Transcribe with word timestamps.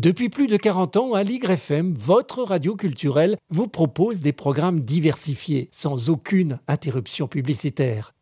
Depuis 0.00 0.30
plus 0.30 0.46
de 0.46 0.56
40 0.56 0.96
ans, 0.96 1.12
Aligre 1.12 1.50
FM, 1.50 1.92
votre 1.92 2.42
radio 2.42 2.74
culturelle, 2.74 3.36
vous 3.50 3.68
propose 3.68 4.22
des 4.22 4.32
programmes 4.32 4.80
diversifiés, 4.80 5.68
sans 5.72 6.08
aucune 6.08 6.58
interruption 6.68 7.28
publicitaire. 7.28 8.14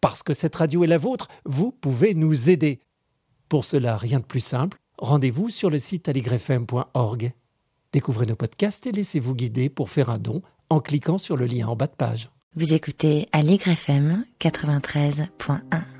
Parce 0.00 0.22
que 0.22 0.32
cette 0.32 0.54
radio 0.54 0.84
est 0.84 0.86
la 0.86 0.96
vôtre, 0.96 1.26
vous 1.44 1.72
pouvez 1.72 2.14
nous 2.14 2.50
aider. 2.50 2.78
Pour 3.48 3.64
cela, 3.64 3.96
rien 3.96 4.20
de 4.20 4.24
plus 4.24 4.38
simple, 4.38 4.78
rendez-vous 4.96 5.50
sur 5.50 5.70
le 5.70 5.78
site 5.78 6.08
aligrefm.org. 6.08 7.32
Découvrez 7.92 8.26
nos 8.26 8.36
podcasts 8.36 8.86
et 8.86 8.92
laissez-vous 8.92 9.34
guider 9.34 9.68
pour 9.68 9.90
faire 9.90 10.10
un 10.10 10.18
don 10.18 10.40
en 10.70 10.78
cliquant 10.78 11.18
sur 11.18 11.36
le 11.36 11.46
lien 11.46 11.66
en 11.66 11.74
bas 11.74 11.88
de 11.88 11.96
page. 11.96 12.30
Vous 12.54 12.74
écoutez 12.74 13.28
Aligre 13.32 13.70
FM 13.70 14.24
93.1. 14.40 15.93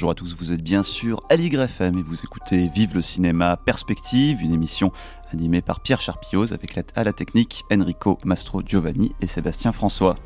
Bonjour 0.00 0.12
à 0.12 0.14
tous, 0.14 0.34
vous 0.34 0.50
êtes 0.50 0.62
bien 0.62 0.82
sûr 0.82 1.22
à 1.28 1.34
FM 1.34 1.98
et 1.98 2.02
vous 2.02 2.22
écoutez 2.24 2.70
Vive 2.74 2.94
le 2.94 3.02
cinéma 3.02 3.58
Perspective, 3.58 4.40
une 4.40 4.54
émission 4.54 4.92
animée 5.30 5.60
par 5.60 5.80
Pierre 5.80 6.00
Charpioz 6.00 6.54
avec 6.54 6.74
la, 6.74 6.84
à 6.94 7.04
la 7.04 7.12
technique 7.12 7.64
Enrico 7.70 8.16
Mastro 8.24 8.62
Giovanni 8.64 9.12
et 9.20 9.26
Sébastien 9.26 9.72
François. 9.72 10.16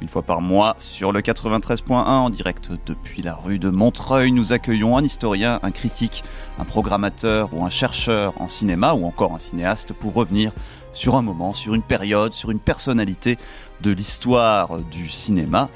Une 0.00 0.06
fois 0.06 0.22
par 0.22 0.40
mois, 0.40 0.76
sur 0.78 1.10
le 1.10 1.20
93.1 1.20 1.94
en 1.94 2.30
direct 2.30 2.70
depuis 2.86 3.20
la 3.20 3.34
rue 3.34 3.58
de 3.58 3.70
Montreuil, 3.70 4.30
nous 4.30 4.52
accueillons 4.52 4.96
un 4.96 5.02
historien, 5.02 5.58
un 5.64 5.72
critique, 5.72 6.22
un 6.60 6.64
programmateur 6.64 7.52
ou 7.52 7.64
un 7.64 7.70
chercheur 7.70 8.40
en 8.40 8.48
cinéma 8.48 8.94
ou 8.94 9.04
encore 9.04 9.34
un 9.34 9.40
cinéaste 9.40 9.94
pour 9.94 10.14
revenir 10.14 10.52
sur 10.92 11.16
un 11.16 11.22
moment, 11.22 11.54
sur 11.54 11.74
une 11.74 11.82
période, 11.82 12.34
sur 12.34 12.52
une 12.52 12.60
personnalité 12.60 13.36
de 13.80 13.90
l'histoire 13.90 14.78
du 14.78 15.08
cinéma. 15.08 15.70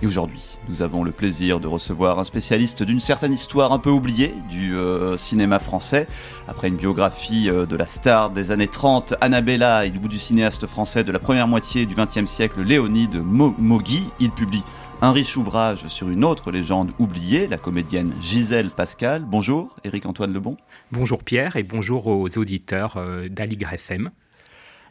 Et 0.00 0.06
aujourd'hui, 0.06 0.58
nous 0.68 0.80
avons 0.82 1.02
le 1.02 1.10
plaisir 1.10 1.58
de 1.58 1.66
recevoir 1.66 2.20
un 2.20 2.24
spécialiste 2.24 2.84
d'une 2.84 3.00
certaine 3.00 3.32
histoire 3.32 3.72
un 3.72 3.80
peu 3.80 3.90
oubliée 3.90 4.32
du 4.48 4.76
euh, 4.76 5.16
cinéma 5.16 5.58
français. 5.58 6.06
Après 6.46 6.68
une 6.68 6.76
biographie 6.76 7.50
euh, 7.50 7.66
de 7.66 7.74
la 7.74 7.84
star 7.84 8.30
des 8.30 8.52
années 8.52 8.68
30, 8.68 9.14
Annabella, 9.20 9.86
et 9.86 9.90
du 9.90 9.98
bout 9.98 10.06
du 10.06 10.18
cinéaste 10.18 10.68
français 10.68 11.02
de 11.02 11.10
la 11.10 11.18
première 11.18 11.48
moitié 11.48 11.84
du 11.84 11.96
XXe 11.96 12.30
siècle, 12.30 12.62
Léonide 12.62 13.16
Mogui, 13.16 14.04
il 14.20 14.30
publie 14.30 14.62
un 15.02 15.10
riche 15.10 15.36
ouvrage 15.36 15.88
sur 15.88 16.08
une 16.08 16.24
autre 16.24 16.52
légende 16.52 16.92
oubliée, 17.00 17.48
la 17.48 17.56
comédienne 17.56 18.12
Gisèle 18.20 18.70
Pascal. 18.70 19.24
Bonjour, 19.24 19.74
Éric-Antoine 19.82 20.32
Lebon. 20.32 20.56
Bonjour 20.92 21.24
Pierre 21.24 21.56
et 21.56 21.64
bonjour 21.64 22.06
aux 22.06 22.38
auditeurs 22.38 22.98
euh, 22.98 23.28
d'Aligre 23.28 23.72
FM. 23.72 24.10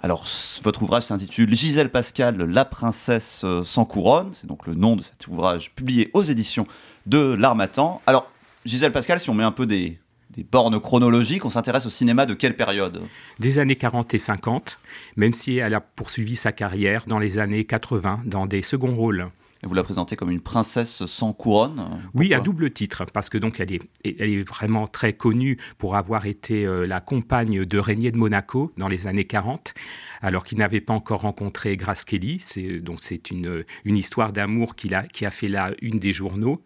Alors, 0.01 0.25
votre 0.63 0.83
ouvrage 0.83 1.03
s'intitule 1.03 1.53
Gisèle 1.53 1.89
Pascal, 1.89 2.37
la 2.37 2.65
princesse 2.65 3.41
euh, 3.43 3.63
sans 3.63 3.85
couronne. 3.85 4.29
C'est 4.31 4.47
donc 4.47 4.67
le 4.67 4.75
nom 4.75 4.95
de 4.95 5.03
cet 5.03 5.27
ouvrage 5.27 5.71
publié 5.71 6.11
aux 6.13 6.23
éditions 6.23 6.67
de 7.05 7.33
l'Armatan. 7.33 8.01
Alors, 8.05 8.29
Gisèle 8.65 8.91
Pascal, 8.91 9.19
si 9.19 9.29
on 9.29 9.33
met 9.33 9.43
un 9.43 9.51
peu 9.51 9.65
des, 9.65 9.97
des 10.35 10.43
bornes 10.43 10.79
chronologiques, 10.79 11.45
on 11.45 11.49
s'intéresse 11.49 11.85
au 11.87 11.89
cinéma 11.89 12.25
de 12.25 12.35
quelle 12.35 12.55
période? 12.55 13.01
Des 13.39 13.57
années 13.57 13.75
40 13.75 14.13
et 14.13 14.19
50, 14.19 14.79
même 15.15 15.33
si 15.33 15.57
elle 15.57 15.73
a 15.73 15.81
poursuivi 15.81 16.35
sa 16.35 16.51
carrière 16.51 17.05
dans 17.07 17.19
les 17.19 17.39
années 17.39 17.65
80 17.65 18.21
dans 18.25 18.45
des 18.45 18.61
seconds 18.61 18.95
rôles. 18.95 19.29
Et 19.63 19.67
vous 19.67 19.73
la 19.73 19.83
présentez 19.83 20.15
comme 20.15 20.29
une 20.29 20.41
princesse 20.41 21.05
sans 21.05 21.33
couronne 21.33 22.01
Oui, 22.13 22.33
à 22.33 22.39
double 22.39 22.71
titre, 22.71 23.05
parce 23.11 23.29
que 23.29 23.37
donc 23.37 23.59
elle 23.59 23.73
est, 23.73 23.81
elle 24.05 24.29
est 24.29 24.47
vraiment 24.47 24.87
très 24.87 25.13
connue 25.13 25.57
pour 25.77 25.95
avoir 25.95 26.25
été 26.25 26.65
euh, 26.65 26.85
la 26.85 26.99
compagne 26.99 27.65
de 27.65 27.77
Régnier 27.79 28.11
de 28.11 28.17
Monaco 28.17 28.71
dans 28.77 28.87
les 28.87 29.07
années 29.07 29.25
40 29.25 29.73
alors 30.21 30.43
qu'il 30.43 30.57
n'avait 30.57 30.81
pas 30.81 30.93
encore 30.93 31.21
rencontré 31.21 31.75
Grace 31.77 32.05
Kelly. 32.05 32.37
C'est 32.39 32.79
donc 32.79 32.99
c'est 32.99 33.31
une, 33.31 33.63
une 33.85 33.97
histoire 33.97 34.33
d'amour 34.33 34.75
qui 34.75 34.93
a, 34.93 35.03
qui 35.03 35.25
a 35.25 35.31
fait 35.31 35.47
la 35.47 35.71
une 35.81 35.99
des 35.99 36.13
journaux. 36.13 36.63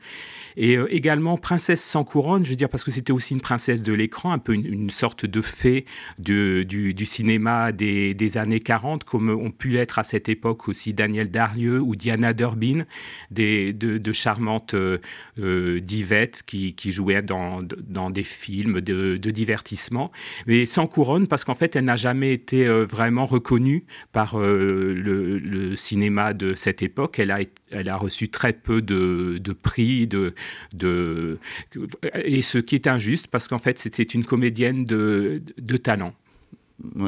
Et 0.57 0.77
euh, 0.77 0.93
également 0.93 1.37
Princesse 1.37 1.83
sans 1.83 2.03
couronne, 2.03 2.43
je 2.43 2.49
veux 2.49 2.55
dire 2.55 2.69
parce 2.69 2.83
que 2.83 2.91
c'était 2.91 3.11
aussi 3.11 3.33
une 3.33 3.41
princesse 3.41 3.83
de 3.83 3.93
l'écran, 3.93 4.31
un 4.31 4.37
peu 4.37 4.53
une, 4.53 4.89
sorte 4.89 5.25
de 5.25 5.41
fée 5.41 5.85
de, 6.19 6.63
du, 6.63 6.93
du, 6.93 7.05
cinéma 7.05 7.71
des, 7.71 8.13
des, 8.13 8.37
années 8.37 8.59
40, 8.59 9.03
comme 9.03 9.29
ont 9.29 9.51
pu 9.51 9.69
l'être 9.69 9.99
à 9.99 10.03
cette 10.03 10.27
époque 10.27 10.67
aussi 10.67 10.93
Daniel 10.93 11.31
Darieux 11.31 11.79
ou 11.79 11.95
Diana 11.95 12.33
Durbin, 12.33 12.80
des, 13.29 13.73
de, 13.73 14.13
charmantes 14.13 14.73
euh, 14.73 14.97
euh 15.39 15.79
divettes 15.79 16.43
qui, 16.45 16.75
jouaient 16.91 17.21
dans, 17.21 17.59
dans 17.61 18.09
des 18.09 18.23
films 18.23 18.81
de, 18.81 19.17
divertissement, 19.17 20.11
mais 20.45 20.65
sans 20.65 20.87
couronne 20.87 21.27
parce 21.27 21.43
qu'en 21.43 21.55
fait 21.55 21.75
elle 21.75 21.85
n'a 21.85 21.95
jamais 21.95 22.33
été 22.33 22.67
euh, 22.67 22.85
vraiment 22.85 23.25
reconnue 23.25 23.85
par 24.11 24.37
le, 24.37 24.93
le, 24.93 25.75
cinéma 25.77 26.33
de 26.33 26.53
cette 26.55 26.81
époque. 26.81 27.19
Elle 27.19 27.31
a, 27.31 27.39
elle 27.71 27.89
a 27.89 27.95
reçu 27.95 28.29
très 28.29 28.53
peu 28.53 28.81
de, 28.81 29.37
de 29.37 29.53
prix, 29.53 30.07
de, 30.07 30.33
de, 30.73 31.39
et 32.25 32.41
ce 32.41 32.57
qui 32.57 32.75
est 32.75 32.87
injuste 32.87 33.27
parce 33.27 33.47
qu'en 33.47 33.59
fait 33.59 33.79
c'était 33.79 34.03
une 34.03 34.25
comédienne 34.25 34.85
de, 34.85 35.41
de 35.57 35.77
talent. 35.77 36.13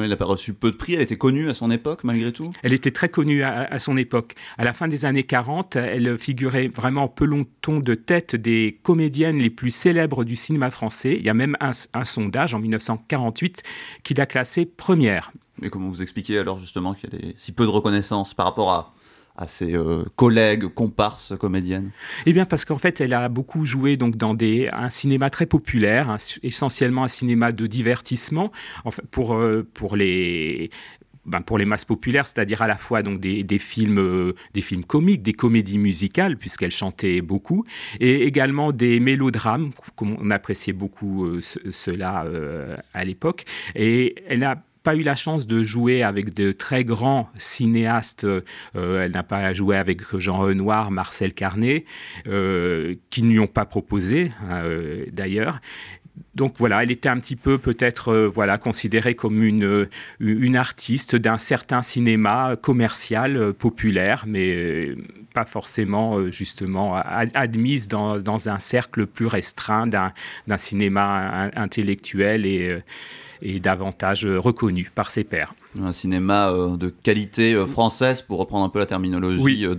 Elle 0.00 0.08
n'a 0.08 0.16
pas 0.16 0.24
reçu 0.24 0.54
peu 0.54 0.70
de 0.70 0.76
prix, 0.76 0.94
elle 0.94 1.00
était 1.00 1.16
connue 1.16 1.48
à 1.48 1.54
son 1.54 1.70
époque 1.70 2.04
malgré 2.04 2.32
tout? 2.32 2.50
Elle 2.62 2.72
était 2.72 2.90
très 2.90 3.08
connue 3.08 3.42
à, 3.42 3.78
son 3.78 3.96
époque. 3.96 4.34
À 4.58 4.64
la 4.64 4.72
fin 4.72 4.88
des 4.88 5.04
années 5.04 5.24
40, 5.24 5.76
elle 5.76 6.18
figurait 6.18 6.68
vraiment 6.68 7.08
peloton 7.08 7.80
de 7.80 7.94
tête 7.94 8.36
des 8.36 8.78
comédiennes 8.82 9.38
les 9.38 9.50
plus 9.50 9.70
célèbres 9.70 10.24
du 10.24 10.36
cinéma 10.36 10.70
français. 10.70 11.16
Il 11.18 11.24
y 11.24 11.30
a 11.30 11.34
même 11.34 11.56
un, 11.60 11.72
un 11.92 12.04
sondage 12.04 12.54
en 12.54 12.58
1948 12.58 13.62
qui 14.02 14.14
l'a 14.14 14.26
classée 14.26 14.66
première. 14.66 15.32
Mais 15.60 15.70
comment 15.70 15.88
vous 15.88 16.02
expliquez 16.02 16.38
alors 16.38 16.58
justement 16.58 16.94
qu'il 16.94 17.10
y 17.12 17.30
a 17.30 17.32
si 17.36 17.52
peu 17.52 17.64
de 17.64 17.70
reconnaissance 17.70 18.34
par 18.34 18.46
rapport 18.46 18.72
à, 18.72 18.94
à 19.36 19.48
ses 19.48 19.74
euh, 19.74 20.04
collègues, 20.16 20.66
comparses, 20.68 21.34
comédiennes? 21.38 21.90
Eh 22.26 22.32
bien, 22.32 22.44
parce 22.44 22.64
qu'en 22.64 22.78
fait, 22.78 23.00
elle 23.00 23.12
a 23.12 23.28
beaucoup 23.28 23.66
joué 23.66 23.96
donc 23.96 24.16
dans 24.16 24.34
des, 24.34 24.68
un 24.72 24.90
cinéma 24.90 25.30
très 25.30 25.46
populaire, 25.46 26.16
essentiellement 26.42 27.04
un 27.04 27.08
cinéma 27.08 27.52
de 27.52 27.66
divertissement, 27.66 28.52
pour, 29.10 29.34
euh, 29.34 29.66
pour 29.74 29.96
les 29.96 30.70
ben 31.26 31.40
pour 31.40 31.56
les 31.56 31.64
masses 31.64 31.86
populaires, 31.86 32.26
c'est-à-dire 32.26 32.60
à 32.60 32.68
la 32.68 32.76
fois 32.76 33.02
donc 33.02 33.18
des, 33.18 33.44
des 33.44 33.58
films, 33.58 33.98
euh, 33.98 34.34
des 34.52 34.60
films 34.60 34.84
comiques, 34.84 35.22
des 35.22 35.32
comédies 35.32 35.78
musicales 35.78 36.36
puisqu'elle 36.36 36.70
chantait 36.70 37.22
beaucoup, 37.22 37.64
et 37.98 38.26
également 38.26 38.72
des 38.72 39.00
mélodrames, 39.00 39.70
comme 39.96 40.18
on 40.20 40.30
appréciait 40.30 40.74
beaucoup 40.74 41.40
cela 41.40 42.26
à 42.92 43.04
l'époque. 43.06 43.46
Et 43.74 44.16
elle 44.28 44.44
a 44.44 44.62
pas 44.84 44.94
eu 44.94 45.02
la 45.02 45.16
chance 45.16 45.48
de 45.48 45.64
jouer 45.64 46.04
avec 46.04 46.34
de 46.34 46.52
très 46.52 46.84
grands 46.84 47.28
cinéastes. 47.36 48.24
Euh, 48.24 48.42
elle 48.74 49.12
n'a 49.12 49.22
pas 49.24 49.52
joué 49.52 49.76
avec 49.76 50.02
Jean 50.18 50.38
Renoir, 50.38 50.90
Marcel 50.92 51.32
Carnet, 51.32 51.86
euh, 52.28 52.94
qui 53.10 53.22
ne 53.22 53.30
lui 53.30 53.40
ont 53.40 53.48
pas 53.48 53.64
proposé 53.64 54.30
euh, 54.50 55.06
d'ailleurs. 55.10 55.60
Donc 56.36 56.56
voilà, 56.58 56.82
elle 56.82 56.92
était 56.92 57.08
un 57.08 57.18
petit 57.18 57.34
peu 57.34 57.58
peut-être 57.58 58.30
voilà 58.32 58.58
considérée 58.58 59.14
comme 59.14 59.42
une, 59.42 59.88
une 60.20 60.56
artiste 60.56 61.16
d'un 61.16 61.38
certain 61.38 61.82
cinéma 61.82 62.56
commercial 62.60 63.52
populaire, 63.52 64.24
mais 64.26 64.94
pas 65.32 65.44
forcément 65.44 66.30
justement 66.30 66.94
admise 66.94 67.88
dans, 67.88 68.18
dans, 68.18 68.48
un 68.48 68.60
cercle 68.60 69.06
plus 69.06 69.26
restreint 69.26 69.88
d'un 69.88 70.58
cinéma 70.58 71.50
intellectuel 71.56 72.46
et 72.46 72.80
et 73.44 73.60
davantage 73.60 74.24
euh, 74.26 74.40
reconnu 74.40 74.90
par 74.92 75.10
ses 75.10 75.22
pairs. 75.22 75.54
Un 75.80 75.92
cinéma 75.92 76.50
euh, 76.50 76.76
de 76.76 76.88
qualité 76.88 77.54
euh, 77.54 77.66
française, 77.66 78.22
pour 78.22 78.38
reprendre 78.38 78.64
un 78.64 78.70
peu 78.70 78.78
la 78.78 78.86
terminologie 78.86 79.62
de, 79.62 79.74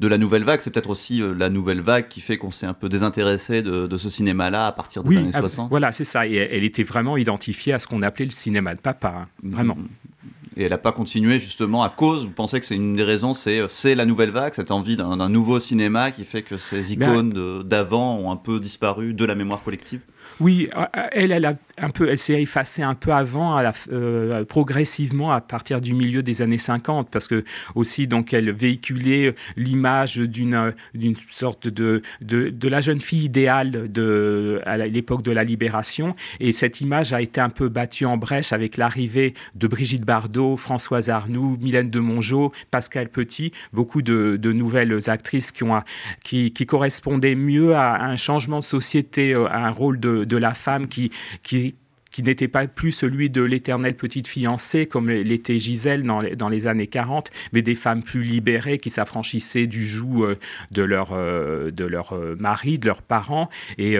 de 0.00 0.08
la 0.08 0.18
nouvelle 0.18 0.44
vague. 0.44 0.60
C'est 0.60 0.70
peut-être 0.70 0.90
aussi 0.90 1.20
la 1.36 1.50
nouvelle 1.50 1.80
vague 1.80 2.08
qui 2.08 2.20
fait 2.20 2.38
qu'on 2.38 2.52
s'est 2.52 2.66
un 2.66 2.74
peu 2.74 2.88
désintéressé 2.88 3.60
de, 3.62 3.86
de 3.86 3.96
ce 3.96 4.08
cinéma-là 4.08 4.66
à 4.66 4.72
partir 4.72 5.02
des 5.02 5.16
années 5.16 5.32
60. 5.32 5.68
Voilà, 5.68 5.90
c'est 5.92 6.04
ça. 6.04 6.26
Et 6.26 6.36
elle 6.36 6.64
était 6.64 6.84
vraiment 6.84 7.16
identifiée 7.16 7.72
à 7.72 7.78
ce 7.80 7.86
qu'on 7.86 8.02
appelait 8.02 8.24
le 8.24 8.30
cinéma 8.30 8.74
de 8.74 8.80
papa, 8.80 9.14
hein. 9.22 9.28
vraiment. 9.42 9.74
Mm. 9.74 9.88
Et 10.56 10.64
elle 10.64 10.70
n'a 10.70 10.78
pas 10.78 10.92
continué 10.92 11.38
justement 11.38 11.82
à 11.82 11.88
cause, 11.88 12.26
vous 12.26 12.30
pensez 12.30 12.60
que 12.60 12.66
c'est 12.66 12.74
une 12.74 12.94
des 12.94 13.04
raisons, 13.04 13.32
c'est 13.32 13.94
la 13.94 14.04
nouvelle 14.04 14.30
vague, 14.30 14.52
cette 14.52 14.70
envie 14.70 14.98
d'un 14.98 15.28
nouveau 15.30 15.58
cinéma 15.58 16.10
qui 16.10 16.24
fait 16.24 16.42
que 16.42 16.58
ces 16.58 16.82
ben, 16.94 17.10
icônes 17.10 17.62
d'avant 17.62 18.18
ont 18.18 18.30
un 18.30 18.36
peu 18.36 18.60
disparu 18.60 19.14
de 19.14 19.24
la 19.24 19.34
mémoire 19.34 19.62
collective? 19.62 20.00
Oui, 20.40 20.68
euh, 20.76 20.84
euh, 20.96 21.06
elle, 21.12 21.32
elle, 21.32 21.44
a 21.44 21.54
un 21.78 21.90
peu, 21.90 22.08
elle 22.08 22.18
s'est 22.18 22.40
effacée 22.40 22.82
un 22.82 22.94
peu 22.94 23.12
avant, 23.12 23.62
euh, 23.90 24.44
progressivement 24.44 25.32
à 25.32 25.40
partir 25.40 25.80
du 25.80 25.94
milieu 25.94 26.22
des 26.22 26.42
années 26.42 26.58
50, 26.58 27.10
parce 27.10 27.28
que 27.28 27.44
aussi 27.74 28.06
donc 28.06 28.32
elle 28.32 28.50
véhiculait 28.50 29.34
l'image 29.56 30.16
d'une 30.16 30.74
d'une 30.94 31.14
sorte 31.30 31.68
de, 31.68 32.02
de, 32.20 32.68
la 32.68 32.80
jeune 32.80 33.00
fille 33.00 33.24
idéale 33.24 33.90
de 33.90 34.60
à 34.64 34.76
l'époque 34.78 35.22
de 35.22 35.32
la 35.32 35.44
libération, 35.44 36.14
et 36.40 36.52
cette 36.52 36.80
image 36.80 37.12
a 37.12 37.20
été 37.20 37.40
un 37.40 37.50
peu 37.50 37.68
battue 37.68 38.06
en 38.06 38.16
brèche 38.16 38.52
avec 38.52 38.76
l'arrivée 38.76 39.34
de 39.54 39.66
Brigitte 39.66 40.04
Bardot 40.04 40.56
Françoise 40.56 41.10
Arnoux, 41.10 41.58
Mylène 41.60 41.90
de 41.90 42.00
Mongeau, 42.00 42.52
Pascal 42.70 43.08
Petit, 43.08 43.52
beaucoup 43.72 44.02
de, 44.02 44.38
nouvelles 44.52 44.98
actrices 45.08 45.52
qui, 45.52 45.64
ont, 45.64 45.80
qui, 46.24 46.52
qui, 46.52 46.66
correspondaient 46.66 47.34
mieux 47.34 47.74
à 47.74 48.04
un 48.04 48.16
changement 48.16 48.60
de 48.60 48.64
société, 48.64 49.34
à 49.34 49.66
un 49.66 49.70
rôle 49.70 49.98
de 49.98 50.31
la 50.36 50.54
femme 50.54 50.88
qui, 50.88 51.10
qui, 51.42 51.76
qui 52.12 52.22
n'était 52.22 52.48
pas 52.48 52.66
plus 52.66 52.92
celui 52.92 53.30
de 53.30 53.42
l'éternelle 53.42 53.96
petite 53.96 54.28
fiancée 54.28 54.86
comme 54.86 55.10
l'était 55.10 55.58
Gisèle 55.58 56.02
dans 56.02 56.20
les, 56.20 56.36
dans 56.36 56.48
les, 56.48 56.66
années 56.66 56.86
40, 56.86 57.30
mais 57.52 57.62
des 57.62 57.74
femmes 57.74 58.02
plus 58.02 58.22
libérées 58.22 58.78
qui 58.78 58.90
s'affranchissaient 58.90 59.66
du 59.66 59.86
joug 59.86 60.22
euh, 60.22 60.36
de 60.70 60.82
leur, 60.82 61.12
euh, 61.12 61.70
de 61.70 61.84
leur 61.84 62.12
euh, 62.12 62.36
mari, 62.38 62.78
de 62.78 62.86
leurs 62.86 63.02
parents, 63.02 63.48
et 63.78 63.96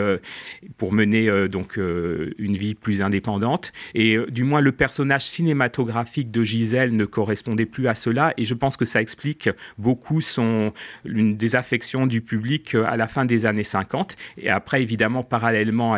pour 0.76 0.92
mener 0.92 1.48
donc 1.48 1.76
une 1.76 2.56
vie 2.56 2.74
plus 2.74 3.00
indépendante. 3.02 3.72
Et 3.94 4.18
du 4.28 4.44
moins, 4.44 4.60
le 4.60 4.72
personnage 4.72 5.24
cinématographique 5.24 6.30
de 6.30 6.42
Gisèle 6.42 6.94
ne 6.94 7.04
correspondait 7.04 7.66
plus 7.66 7.88
à 7.88 7.94
cela, 7.94 8.34
et 8.36 8.44
je 8.44 8.54
pense 8.54 8.76
que 8.76 8.84
ça 8.84 9.00
explique 9.00 9.48
beaucoup 9.78 10.20
son, 10.20 10.72
une 11.04 11.36
désaffection 11.36 12.06
du 12.06 12.20
public 12.20 12.74
à 12.74 12.96
la 12.96 13.08
fin 13.08 13.24
des 13.24 13.46
années 13.46 13.64
50. 13.64 14.16
Et 14.38 14.50
après, 14.50 14.82
évidemment, 14.82 15.22
parallèlement, 15.22 15.96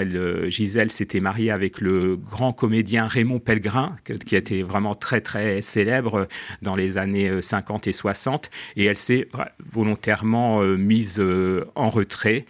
Gisèle 0.48 0.90
s'était 0.90 1.20
mariée 1.20 1.50
avec 1.50 1.80
le 1.80 2.03
grand 2.16 2.52
comédien 2.52 3.06
Raymond 3.06 3.40
Pellegrin, 3.40 3.96
qui 4.26 4.36
été 4.36 4.62
vraiment 4.62 4.94
très 4.94 5.20
très 5.20 5.62
célèbre 5.62 6.28
dans 6.62 6.76
les 6.76 6.98
années 6.98 7.42
50 7.42 7.86
euh, 7.86 7.90
et 7.90 7.92
60, 7.92 8.50
et 8.76 8.84
elle 8.84 8.96
s'est 8.96 9.28
volontairement 9.64 10.62
euh, 10.62 10.76
mise 10.76 11.18
euh, 11.18 11.64
en 11.74 11.88
retrait 11.88 12.46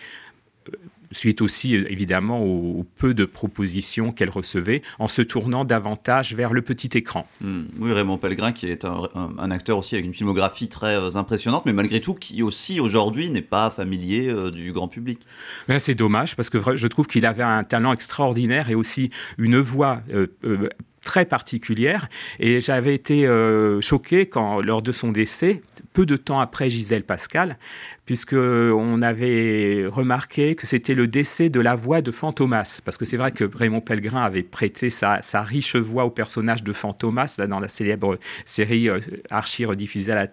suite 1.16 1.40
aussi 1.40 1.74
évidemment 1.74 2.42
au, 2.42 2.84
peu 2.98 3.14
de 3.14 3.24
propositions 3.24 4.12
qu'elle 4.12 4.30
recevait, 4.30 4.82
en 4.98 5.08
se 5.08 5.22
tournant 5.22 5.64
davantage 5.64 6.34
vers 6.34 6.52
le 6.52 6.62
petit 6.62 6.90
écran. 6.96 7.26
Hmm. 7.40 7.62
Oui, 7.80 7.92
Raymond 7.92 8.18
Pellegrin, 8.18 8.52
qui 8.52 8.66
est 8.66 8.84
un, 8.84 9.50
acteur 9.50 9.78
aussi 9.78 9.94
avec 9.94 10.06
une 10.06 10.14
filmographie 10.14 10.68
très 10.68 10.96
euh, 10.96 11.16
impressionnante, 11.16 11.66
mais 11.66 11.72
malgré 11.72 12.00
tout 12.00 12.14
qui 12.14 12.42
aussi 12.42 12.80
aujourd'hui 12.80 13.30
n'est 13.30 13.42
pas 13.42 13.70
familier 13.70 14.28
euh, 14.28 14.50
du 14.50 14.72
grand 14.72 14.88
public. 14.88 15.20
C'est 15.78 15.94
dommage 15.94 16.36
parce 16.36 16.50
que 16.50 16.76
je 16.76 16.86
trouve 16.86 17.06
qu'il 17.06 17.26
avait 17.26 17.42
un 17.42 17.64
talent 17.64 17.92
extraordinaire 17.92 18.70
et 18.70 18.74
aussi 18.74 19.10
une 19.38 19.58
voix 19.58 20.00
euh, 20.12 20.26
très 21.02 21.24
particulière. 21.24 22.08
Et 22.40 22.60
j'avais 22.60 22.94
été 22.94 23.28
choqué 23.80 24.26
quand, 24.26 24.62
lors 24.62 24.80
de 24.80 24.90
son 24.90 25.12
décès, 25.12 25.62
peu 25.92 26.06
de 26.06 26.16
temps 26.16 26.40
après 26.40 26.70
Gisèle 26.70 27.04
Pascal, 27.04 27.58
puisque 28.06 28.34
on 28.34 29.00
avait 29.02 29.86
remarqué 29.86 30.54
que 30.54 30.66
c'était 30.66 30.94
le 30.94 31.06
décès 31.06 31.48
de 31.48 31.60
la 31.60 31.74
voix 31.74 32.02
de 32.02 32.10
Fantomas, 32.10 32.80
parce 32.84 32.96
que 32.96 33.04
c'est 33.04 33.16
vrai 33.16 33.32
que 33.32 33.44
Raymond 33.44 33.80
Pellegrin 33.80 34.22
avait 34.22 34.42
prêté 34.42 34.90
sa, 34.90 35.20
riche 35.42 35.76
voix 35.76 36.04
au 36.04 36.10
personnage 36.10 36.62
de 36.62 36.72
Fantomas 36.72 37.40
dans 37.48 37.60
la 37.60 37.68
célèbre 37.68 38.18
série 38.44 38.88
euh, 38.88 38.98
archi 39.30 39.64
rediffusée 39.64 40.12
à 40.12 40.26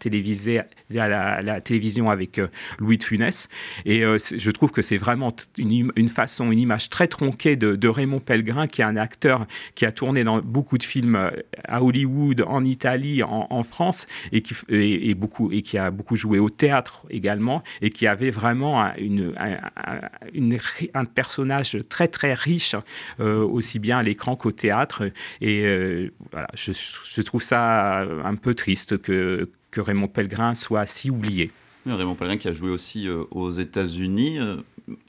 la, 0.90 1.34
à 1.34 1.42
la, 1.42 1.62
télévision 1.62 2.10
avec 2.10 2.40
euh, 2.40 2.48
Louis 2.80 2.98
de 2.98 3.04
Funès. 3.04 3.50
Et 3.86 4.04
euh, 4.04 4.18
je 4.20 4.52
trouve 4.52 4.72
que 4.72 4.82
c'est 4.82 4.98
vraiment 4.98 5.34
une, 5.58 6.10
façon, 6.10 6.52
une 6.52 6.60
image 6.60 6.90
très 6.90 7.08
tronquée 7.08 7.56
de, 7.56 7.88
Raymond 7.88 8.20
Pellegrin, 8.20 8.68
qui 8.68 8.82
est 8.82 8.86
un 8.86 8.96
acteur 8.96 9.46
qui 9.76 9.86
a 9.86 9.92
tourné 9.92 10.24
dans 10.24 10.40
beaucoup 10.40 10.78
de 10.78 10.84
films 10.84 11.32
à 11.68 11.84
Hollywood, 11.84 12.46
en 12.48 12.64
Italie, 12.64 13.22
en, 13.24 13.64
France, 13.64 14.08
et 14.32 14.42
qui, 14.42 14.56
et 14.70 15.14
beaucoup, 15.14 15.52
et 15.52 15.62
qui 15.62 15.78
a 15.78 15.92
beaucoup 15.92 16.16
joué 16.16 16.40
au 16.40 16.50
théâtre 16.50 17.06
également 17.10 17.61
et 17.82 17.90
qui 17.90 18.08
avait 18.08 18.30
vraiment 18.30 18.82
un, 18.84 18.94
personnage 21.06 21.78
très 21.90 22.08
très 22.08 22.34
riche, 22.34 22.76
euh, 23.20 23.44
aussi 23.44 23.80
bien 23.80 24.00
à 24.00 24.04
l'écran 24.04 24.36
qu'au 24.36 24.52
théâtre. 24.52 25.04
Et 25.42 25.64
euh, 25.66 26.12
voilà, 26.32 26.48
je, 26.54 27.22
trouve 27.22 27.44
ça 27.44 28.02
un 28.02 28.36
peu 28.36 28.54
triste 28.54 28.98
que, 28.98 29.50
que 29.72 29.82
Raymond 29.82 30.08
Pellegrin 30.08 30.56
soit 30.56 30.86
si 30.86 31.10
oublié. 31.10 31.52
Raymond 31.86 32.16
Pellegrin 32.16 32.38
qui 32.38 32.48
a 32.48 32.54
joué 32.54 32.70
aussi 32.70 33.08
euh, 33.08 33.24
aux 33.32 33.52
États-Unis. 33.52 34.40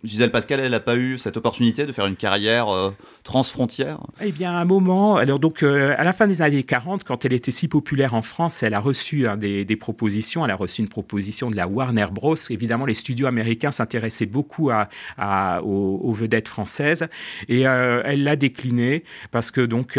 Gisèle 0.04 0.30
Pascal, 0.30 0.60
elle 0.60 0.72
n'a 0.72 0.80
pas 0.80 0.96
eu 0.96 1.18
cette 1.18 1.36
opportunité 1.36 1.86
de 1.86 1.92
faire 1.92 2.06
une 2.06 2.16
carrière 2.16 2.68
euh, 2.68 2.90
transfrontière? 3.22 3.98
Eh 4.20 4.32
bien, 4.32 4.52
à 4.52 4.56
un 4.56 4.64
moment, 4.64 5.16
alors 5.16 5.38
donc 5.38 5.62
euh, 5.62 5.94
à 5.96 6.04
la 6.04 6.12
fin 6.12 6.26
des 6.26 6.42
années 6.42 6.62
40, 6.62 7.04
quand 7.04 7.24
elle 7.24 7.32
était 7.32 7.50
si 7.50 7.68
populaire 7.68 8.14
en 8.14 8.22
France, 8.22 8.62
elle 8.62 8.74
a 8.74 8.80
reçu 8.80 9.26
des, 9.38 9.76
propositions. 9.76 10.44
Elle 10.44 10.50
a 10.50 10.56
reçu 10.56 10.82
une 10.82 10.88
proposition 10.88 11.50
de 11.50 11.56
la 11.56 11.66
Warner 11.66 12.06
Bros. 12.12 12.36
Évidemment, 12.50 12.86
les 12.86 12.94
studios 12.94 13.26
américains 13.26 13.70
s'intéressaient 13.70 14.26
beaucoup 14.26 14.70
à, 14.70 15.62
aux, 15.62 16.12
vedettes 16.12 16.48
françaises 16.48 17.08
et 17.48 17.66
euh, 17.66 18.02
elle 18.04 18.22
l'a 18.22 18.36
décliné 18.36 19.04
parce 19.30 19.50
que 19.50 19.60
donc, 19.60 19.98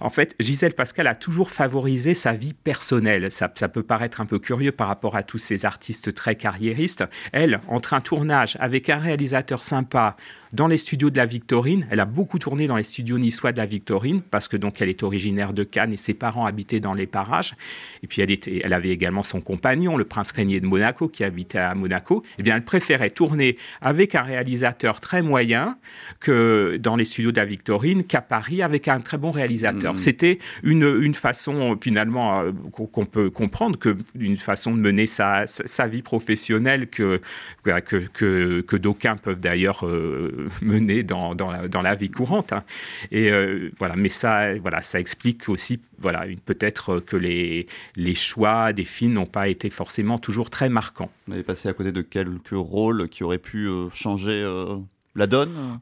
en 0.00 0.10
fait, 0.10 0.34
Gisèle 0.40 0.74
Pascal 0.74 1.06
a 1.06 1.14
toujours 1.14 1.50
favorisé 1.50 2.14
sa 2.14 2.32
vie 2.32 2.54
personnelle. 2.54 3.30
Ça, 3.30 3.52
ça 3.54 3.68
peut 3.68 3.82
paraître 3.82 4.20
un 4.20 4.26
peu 4.26 4.38
curieux 4.38 4.72
par 4.72 4.88
rapport 4.88 5.16
à 5.16 5.22
tous 5.22 5.38
ces 5.38 5.64
artistes 5.64 6.14
très 6.14 6.34
carriéristes. 6.34 7.04
Elle, 7.32 7.60
entre 7.68 7.94
un 7.94 8.00
tournage 8.00 8.56
avec 8.60 8.71
avec 8.72 8.88
un 8.88 8.98
réalisateur 8.98 9.60
sympa 9.60 10.16
dans 10.52 10.66
les 10.66 10.76
studios 10.76 11.10
de 11.10 11.16
la 11.16 11.26
Victorine. 11.26 11.86
Elle 11.90 12.00
a 12.00 12.04
beaucoup 12.04 12.38
tourné 12.38 12.66
dans 12.66 12.76
les 12.76 12.82
studios 12.82 13.18
niçois 13.18 13.52
de 13.52 13.58
la 13.58 13.66
Victorine 13.66 14.22
parce 14.22 14.48
que 14.48 14.56
donc 14.56 14.80
elle 14.80 14.88
est 14.88 15.02
originaire 15.02 15.52
de 15.52 15.64
Cannes 15.64 15.92
et 15.92 15.96
ses 15.96 16.14
parents 16.14 16.46
habitaient 16.46 16.80
dans 16.80 16.94
les 16.94 17.06
parages. 17.06 17.54
Et 18.02 18.06
puis 18.06 18.22
elle, 18.22 18.30
était, 18.30 18.60
elle 18.64 18.72
avait 18.72 18.90
également 18.90 19.22
son 19.22 19.40
compagnon, 19.40 19.96
le 19.96 20.04
prince 20.04 20.32
régnier 20.32 20.60
de 20.60 20.66
Monaco, 20.66 21.08
qui 21.08 21.24
habitait 21.24 21.58
à 21.58 21.74
Monaco. 21.74 22.22
Eh 22.38 22.42
bien, 22.42 22.56
elle 22.56 22.64
préférait 22.64 23.10
tourner 23.10 23.56
avec 23.80 24.14
un 24.14 24.22
réalisateur 24.22 25.00
très 25.00 25.22
moyen 25.22 25.78
que 26.20 26.78
dans 26.80 26.96
les 26.96 27.04
studios 27.04 27.32
de 27.32 27.36
la 27.36 27.46
Victorine 27.46 28.04
qu'à 28.04 28.20
Paris 28.20 28.62
avec 28.62 28.88
un 28.88 29.00
très 29.00 29.18
bon 29.18 29.30
réalisateur. 29.30 29.94
Mmh. 29.94 29.98
C'était 29.98 30.38
une, 30.62 30.82
une 31.00 31.14
façon 31.14 31.78
finalement 31.80 32.40
euh, 32.40 32.52
qu'on 32.70 33.04
peut 33.04 33.30
comprendre 33.30 33.78
que 33.78 33.96
une 34.18 34.36
façon 34.36 34.74
de 34.74 34.80
mener 34.80 35.06
sa, 35.06 35.46
sa 35.46 35.86
vie 35.86 36.02
professionnelle 36.02 36.88
que, 36.88 37.20
que, 37.64 37.96
que, 38.12 38.60
que 38.60 38.76
d'aucuns 38.76 39.16
peuvent 39.16 39.40
d'ailleurs 39.40 39.86
euh, 39.86 40.41
mener 40.62 41.02
dans, 41.02 41.34
dans, 41.34 41.82
la, 41.82 41.94
vie 41.94 42.10
courante. 42.10 42.52
Hein. 42.52 42.64
Et 43.10 43.30
euh, 43.30 43.70
voilà, 43.78 43.96
mais 43.96 44.08
ça, 44.08 44.54
voilà, 44.58 44.80
ça 44.82 45.00
explique 45.00 45.48
aussi, 45.48 45.80
voilà, 45.98 46.24
peut-être 46.44 47.00
que 47.00 47.16
les, 47.16 47.66
les 47.96 48.14
choix 48.14 48.72
des 48.72 48.84
films 48.84 49.14
n'ont 49.14 49.26
pas 49.26 49.48
été 49.48 49.70
forcément 49.70 50.18
toujours 50.18 50.50
très 50.50 50.68
marquants. 50.68 51.10
Vous 51.26 51.34
avez 51.34 51.42
passé 51.42 51.68
à 51.68 51.72
côté 51.72 51.92
de 51.92 52.02
quelques 52.02 52.50
rôles 52.50 53.08
qui 53.08 53.24
auraient 53.24 53.38
pu 53.38 53.66
euh, 53.66 53.88
changer 53.90 54.42
euh, 54.42 54.76
la 55.14 55.26
donne? 55.26 55.78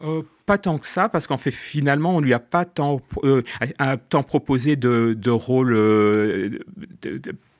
Pas 0.50 0.58
tant 0.58 0.78
que 0.78 0.86
ça, 0.86 1.08
parce 1.08 1.28
qu'en 1.28 1.36
fait, 1.36 1.52
finalement, 1.52 2.16
on 2.16 2.18
lui 2.18 2.34
a 2.34 2.40
pas 2.40 2.64
tant, 2.64 3.00
tant 4.08 4.22
proposé 4.24 4.74
de, 4.74 5.14
de 5.16 5.30
rôle 5.30 5.76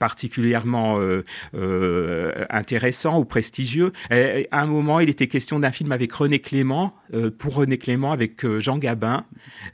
particulièrement 0.00 0.98
euh, 0.98 1.24
euh, 1.54 2.46
intéressant 2.48 3.20
ou 3.20 3.24
prestigieux. 3.24 3.92
à 4.10 4.60
un 4.60 4.66
moment, 4.66 4.98
il 4.98 5.08
était 5.08 5.28
question 5.28 5.60
d'un 5.60 5.70
film 5.70 5.92
avec 5.92 6.12
René 6.12 6.40
Clément, 6.40 6.94
euh, 7.14 7.30
pour 7.30 7.54
René 7.54 7.76
Clément 7.76 8.10
avec 8.10 8.44
Jean 8.60 8.78
Gabin. 8.78 9.24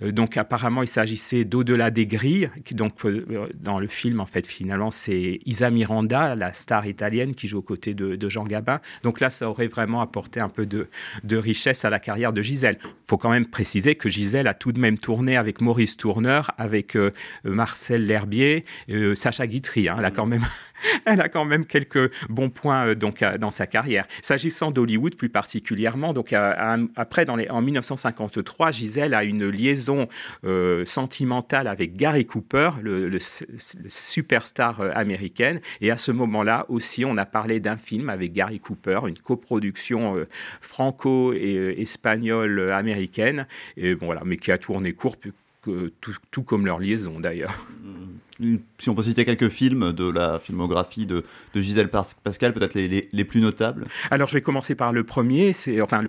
donc 0.03 0.37
apparemment, 0.37 0.83
il 0.83 0.89
s'agissait 0.89 1.45
d'Au-delà 1.45 1.91
des 1.91 2.07
grilles. 2.07 2.51
Donc 2.73 3.07
dans 3.55 3.79
le 3.79 3.87
film, 3.87 4.21
en 4.21 4.27
fait, 4.27 4.47
finalement, 4.47 4.91
c'est 4.91 5.39
Isa 5.47 5.71
Miranda, 5.71 6.35
la 6.35 6.53
star 6.53 6.87
italienne, 6.87 7.35
qui 7.35 7.47
joue 7.47 7.59
aux 7.59 7.63
côtés 7.63 7.95
de, 7.95 8.29
Jean 8.29 8.45
Gabin. 8.45 8.81
Donc 9.05 9.21
là, 9.21 9.31
ça 9.31 9.49
aurait 9.49 9.69
vraiment 9.69 10.01
apporté 10.01 10.41
un 10.41 10.49
peu 10.49 10.67
de, 10.67 10.89
de 11.23 11.37
richesse 11.37 11.85
à 11.85 11.91
la 11.91 12.01
carrière 12.01 12.33
de 12.33 12.43
Gisèle. 12.43 12.79
Faut 13.09 13.17
quand 13.17 13.31
même 13.31 13.47
préciser 13.47 13.95
que 13.95 14.09
Gisèle 14.09 14.49
a 14.49 14.55
tout 14.55 14.73
de 14.73 14.81
même 14.81 14.99
tourné 14.99 15.37
avec 15.37 15.61
Maurice 15.61 15.97
Tourneur, 15.97 16.51
avec 16.59 16.97
Marcel 17.45 18.07
L'Herbier, 18.07 18.65
Sacha 19.15 19.47
Guitry, 19.47 19.89
hein, 19.89 19.99
la 20.01 20.11
quand 20.11 20.27
même, 20.27 20.45
elle 21.05 21.21
a 21.21 21.29
quand 21.29 21.45
même 21.45 21.67
quelques 21.67 22.11
bons 22.29 22.51
points 22.51 22.89
euh, 22.89 22.95
donc 22.95 23.23
euh, 23.23 23.39
dans 23.39 23.51
sa 23.51 23.67
carrière. 23.67 24.07
S'agissant 24.23 24.71
d'Hollywood 24.71 25.17
plus 25.17 25.29
particulièrement, 25.29 26.13
donc 26.13 26.33
euh, 26.33 26.87
après 26.97 27.25
dans 27.25 27.35
les, 27.37 27.49
en 27.49 27.63
1953, 27.63 28.73
Gisèle 28.73 29.15
a 29.15 29.23
une 29.25 29.49
liaison 29.49 30.09
sentimentale 30.85 31.67
avec 31.67 31.97
Gary 31.97 32.27
Cooper, 32.27 32.71
le, 32.83 33.19
superstar 33.19 34.81
américaine, 34.95 35.61
et 35.81 35.91
à 35.91 35.97
ce 35.97 36.13
moment-là 36.13 36.67
aussi, 36.69 37.05
on 37.05 37.17
a 37.17 37.27
parlé 37.27 37.59
d'un 37.61 37.77
film 37.77 38.09
avec 38.09 38.33
Gary 38.33 38.61
Cooper, 38.61 39.01
une 39.07 39.19
coproduction 39.19 40.25
franco-espagnole 40.61 42.71
et 43.77 43.95
voilà, 43.95 44.23
mais 44.25 44.37
qui 44.37 44.53
a 44.53 44.59
tourné 44.59 44.93
court 44.93 45.17
tout, 46.31 46.43
comme 46.43 46.67
leur 46.67 46.79
liaison 46.79 47.21
d'ailleurs. 47.21 47.67
Mm. 47.83 48.19
Si 48.79 48.91
on 48.91 48.95
peut 48.95 49.03
citer 49.03 49.25
quelques 49.25 49.49
films 49.49 49.93
de 49.93 50.11
la 50.11 50.39
filmographie 50.39 51.07
de, 51.07 51.25
Gisèle 51.55 51.89
Pascal, 51.89 52.53
peut-être 52.53 52.75
les, 52.75 53.25
plus 53.25 53.41
notables 53.41 53.85
Alors 54.11 54.29
je 54.29 54.35
vais 54.35 54.43
commencer 54.43 54.75
par 54.75 54.93
le 54.93 55.05
premier, 55.05 55.53
c'est 55.53 55.81
enfin 55.81 56.05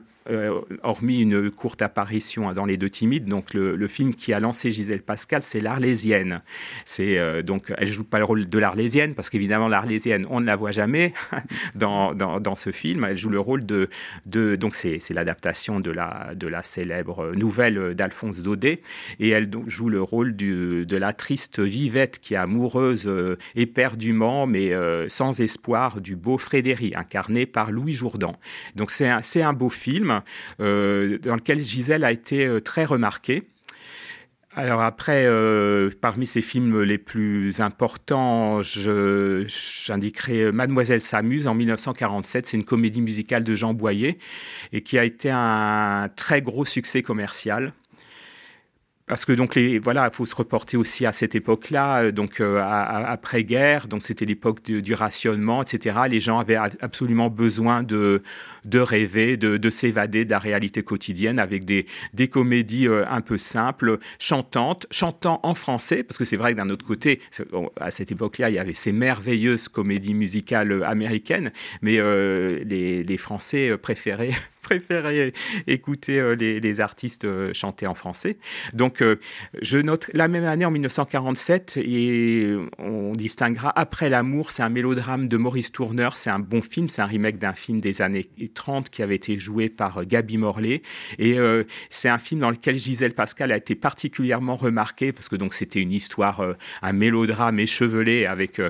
hormis 0.83 1.21
une 1.21 1.49
courte 1.51 1.81
apparition 1.81 2.51
dans 2.53 2.65
Les 2.65 2.77
Deux 2.77 2.89
Timides, 2.89 3.25
donc 3.25 3.53
le, 3.53 3.87
film 3.87 4.13
qui 4.13 4.33
a 4.33 4.39
lancé 4.39 4.71
Gisèle 4.71 5.01
Pascal, 5.01 5.41
c'est 5.41 5.61
l'Arlésienne. 5.61 6.41
C'est 6.83 7.43
donc 7.43 7.73
elle 7.77 7.87
joue 7.87 8.03
pas 8.03 8.19
le 8.19 8.25
rôle 8.25 8.49
de 8.49 8.59
l'Arlésienne 8.59 9.15
parce 9.15 9.29
qu'évidemment 9.29 9.67
l'Arlésienne, 9.67 10.25
on 10.29 10.41
ne 10.41 10.45
la 10.45 10.55
voit 10.55 10.71
jamais 10.71 11.13
dans, 11.75 12.13
dans, 12.13 12.55
ce 12.55 12.71
film. 12.71 13.05
Elle 13.05 13.17
joue 13.17 13.29
le 13.29 13.39
rôle 13.39 13.65
de, 13.65 13.89
de 14.25 14.55
donc 14.55 14.75
c'est 14.75 14.99
l'adaptation 15.11 15.79
de 15.79 15.91
la 15.91 16.35
de 16.35 16.47
la 16.47 16.63
célèbre 16.63 17.31
nouvelle 17.35 17.95
d'Alphonse 17.95 18.41
Daudet 18.41 18.81
et 19.19 19.29
elle 19.29 19.49
joue 19.67 19.89
le 19.89 20.01
rôle 20.01 20.35
du, 20.35 20.85
de 20.85 20.97
la 20.97 21.13
triste 21.13 21.59
Vivette 21.59 22.16
qui 22.19 22.33
est 22.33 22.37
amoureuse 22.37 23.09
éperdument 23.55 24.47
mais 24.47 24.71
sans 25.07 25.39
espoir 25.39 26.01
du 26.01 26.15
beau 26.15 26.37
Frédéric 26.37 26.95
incarné 26.95 27.45
par 27.45 27.71
Louis 27.71 27.93
Jourdan. 27.93 28.35
Donc 28.75 28.91
c'est 28.91 29.41
un, 29.41 29.53
beau 29.53 29.69
film 29.69 30.21
euh, 30.59 31.17
dans 31.19 31.35
lequel 31.35 31.61
Gisèle 31.61 32.03
a 32.03 32.11
été 32.11 32.45
euh, 32.45 32.59
très 32.59 32.85
remarquée. 32.85 33.47
Alors 34.55 34.81
après, 34.81 35.25
euh, 35.27 35.91
parmi 36.01 36.25
ces 36.25 36.41
films 36.41 36.81
les 36.81 36.97
plus 36.97 37.61
importants, 37.61 38.61
j'indiquerai 38.63 40.51
Mademoiselle 40.51 41.01
s'amuse 41.01 41.45
en 41.45 41.53
1947. 41.53 42.47
C'est 42.47 42.57
une 42.57 42.65
comédie 42.65 43.03
musicale 43.03 43.43
de 43.43 43.55
Jean 43.55 43.75
Boyer 43.75 44.17
et 44.73 44.81
qui 44.81 44.97
a 44.97 45.05
été 45.05 45.29
un 45.31 46.09
très 46.15 46.41
gros 46.41 46.65
succès 46.65 47.03
commercial. 47.03 47.73
Parce 49.07 49.23
que 49.23 49.31
donc 49.31 49.55
les 49.55 49.79
voilà, 49.79 50.09
il 50.11 50.13
faut 50.13 50.25
se 50.25 50.35
reporter 50.35 50.75
aussi 50.75 51.05
à 51.05 51.13
cette 51.13 51.33
époque-là, 51.33 52.03
euh, 52.03 52.11
donc 52.11 52.41
euh, 52.41 52.61
après 52.61 53.45
guerre, 53.45 53.87
donc 53.87 54.03
c'était 54.03 54.25
l'époque 54.25 54.61
du, 54.61 54.93
rationnement, 54.93 55.63
etc. 55.63 55.97
Les 56.09 56.19
gens 56.19 56.39
avaient 56.39 56.57
absolument 56.57 57.29
besoin 57.29 57.83
de 57.83 58.21
de 58.65 58.79
rêver, 58.79 59.37
de, 59.37 59.55
de 59.55 59.69
s'évader 59.69 60.25
de 60.25 60.31
la 60.31 60.39
réalité 60.39 60.83
quotidienne 60.83 61.39
avec 61.39 61.63
des 61.63 61.85
des 62.13 62.27
comédies 62.27 62.89
euh, 62.89 63.05
un 63.09 63.21
peu 63.21 63.37
simples, 63.37 63.99
chantantes, 64.19 64.87
chantant 64.91 65.39
en 65.43 65.53
français, 65.53 66.03
parce 66.03 66.17
que 66.17 66.25
c'est 66.25 66.35
vrai 66.35 66.51
que 66.51 66.57
d'un 66.57 66.69
autre 66.69 66.85
côté, 66.85 67.21
à 67.79 67.91
cette 67.91 68.11
époque-là, 68.11 68.49
il 68.49 68.55
y 68.55 68.59
avait 68.59 68.73
ces 68.73 68.91
merveilleuses 68.91 69.69
comédies 69.69 70.15
musicales 70.15 70.83
américaines, 70.83 71.53
mais 71.81 71.93
les, 71.93 73.03
les 73.05 73.17
Français 73.17 73.77
préféraient 73.77 74.31
préférais 74.67 75.31
écouter 75.67 76.19
euh, 76.19 76.35
les, 76.35 76.81
artistes 76.81 77.23
euh, 77.23 77.53
chanter 77.53 77.87
en 77.87 77.93
français. 77.93 78.37
Donc, 78.73 79.01
euh, 79.01 79.17
je 79.61 79.77
note 79.77 80.11
la 80.13 80.27
même 80.27 80.43
année, 80.43 80.65
en 80.65 80.71
1947, 80.71 81.77
et 81.77 82.53
on 82.77 83.13
distinguera 83.13 83.71
Après 83.79 84.09
l'amour, 84.09 84.51
c'est 84.51 84.63
un 84.63 84.69
mélodrame 84.69 85.29
de 85.29 85.37
Maurice 85.37 85.71
Tourneur. 85.71 86.17
C'est 86.17 86.29
un 86.29 86.39
bon 86.39 86.61
film, 86.61 86.89
c'est 86.89 87.01
un 87.01 87.05
remake 87.05 87.37
d'un 87.37 87.53
film 87.53 87.79
des 87.79 88.01
années 88.01 88.29
30 88.53 88.89
qui 88.89 89.01
avait 89.03 89.15
été 89.15 89.39
joué 89.39 89.69
par 89.69 90.05
Gaby 90.05 90.37
Morley. 90.37 90.81
Et 91.17 91.37
c'est 91.89 92.09
un 92.09 92.19
film 92.19 92.41
dans 92.41 92.49
lequel 92.49 92.77
Gisèle 92.77 93.13
Pascal 93.13 93.51
a 93.51 93.57
été 93.57 93.75
particulièrement 93.75 94.55
remarquée 94.55 95.11
parce 95.11 95.29
que 95.29 95.35
donc 95.35 95.53
c'était 95.53 95.81
une 95.81 95.93
histoire, 95.93 96.41
un 96.81 96.93
mélodrame 96.93 97.59
échevelé 97.59 98.25
avec 98.25 98.61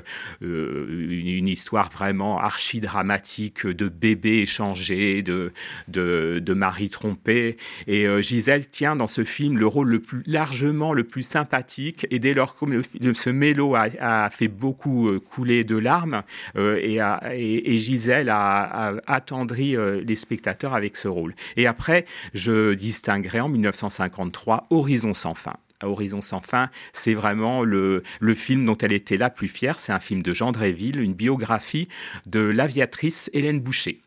une, 0.41 1.47
histoire 1.47 1.89
vraiment 1.89 2.39
archi-dramatique 2.39 3.65
de 3.65 3.87
bébés 3.87 4.41
échangés, 4.41 5.21
de, 5.21 5.51
de, 5.87 6.53
Marie 6.53 6.89
Trompé. 6.89 7.57
Et 7.87 8.07
euh, 8.07 8.21
Gisèle 8.21 8.67
tient 8.67 8.95
dans 8.95 9.07
ce 9.07 9.23
film 9.23 9.57
le 9.57 9.67
rôle 9.67 9.89
le 9.89 9.99
plus 9.99 10.23
largement 10.25 10.93
le 10.93 11.03
plus 11.03 11.23
sympathique. 11.23 12.07
Et 12.09 12.19
dès 12.19 12.33
lors 12.33 12.55
que 12.55 12.65
ce 13.13 13.29
mélo 13.29 13.75
a, 13.75 14.29
fait 14.29 14.47
beaucoup 14.47 15.09
euh, 15.09 15.19
couler 15.19 15.63
de 15.63 15.77
larmes, 15.77 16.23
euh, 16.57 16.77
et, 16.79 17.77
Gisèle 17.77 18.29
a, 18.29 18.95
attendri 19.05 19.75
les 20.05 20.15
spectateurs 20.15 20.73
avec 20.73 20.97
ce 20.97 21.07
rôle. 21.07 21.35
Et 21.55 21.67
après, 21.67 22.05
je 22.33 22.73
distinguerai 22.73 23.39
en 23.39 23.49
1953 23.49 24.67
Horizon 24.69 25.13
sans 25.13 25.33
fin. 25.33 25.53
Horizon 25.83 26.21
sans 26.21 26.41
fin, 26.41 26.69
c'est 26.91 27.13
vraiment 27.13 27.63
le, 27.63 28.01
le, 28.19 28.33
film 28.33 28.65
dont 28.65 28.77
elle 28.77 28.93
était 28.93 29.17
la 29.17 29.29
plus 29.29 29.47
fière. 29.47 29.79
C'est 29.79 29.91
un 29.91 29.99
film 29.99 30.23
de 30.23 30.33
Jean 30.33 30.51
Dréville, 30.51 30.99
une 30.99 31.13
biographie 31.13 31.87
de 32.25 32.39
l'aviatrice 32.39 33.29
Hélène 33.33 33.59
Boucher. 33.59 34.01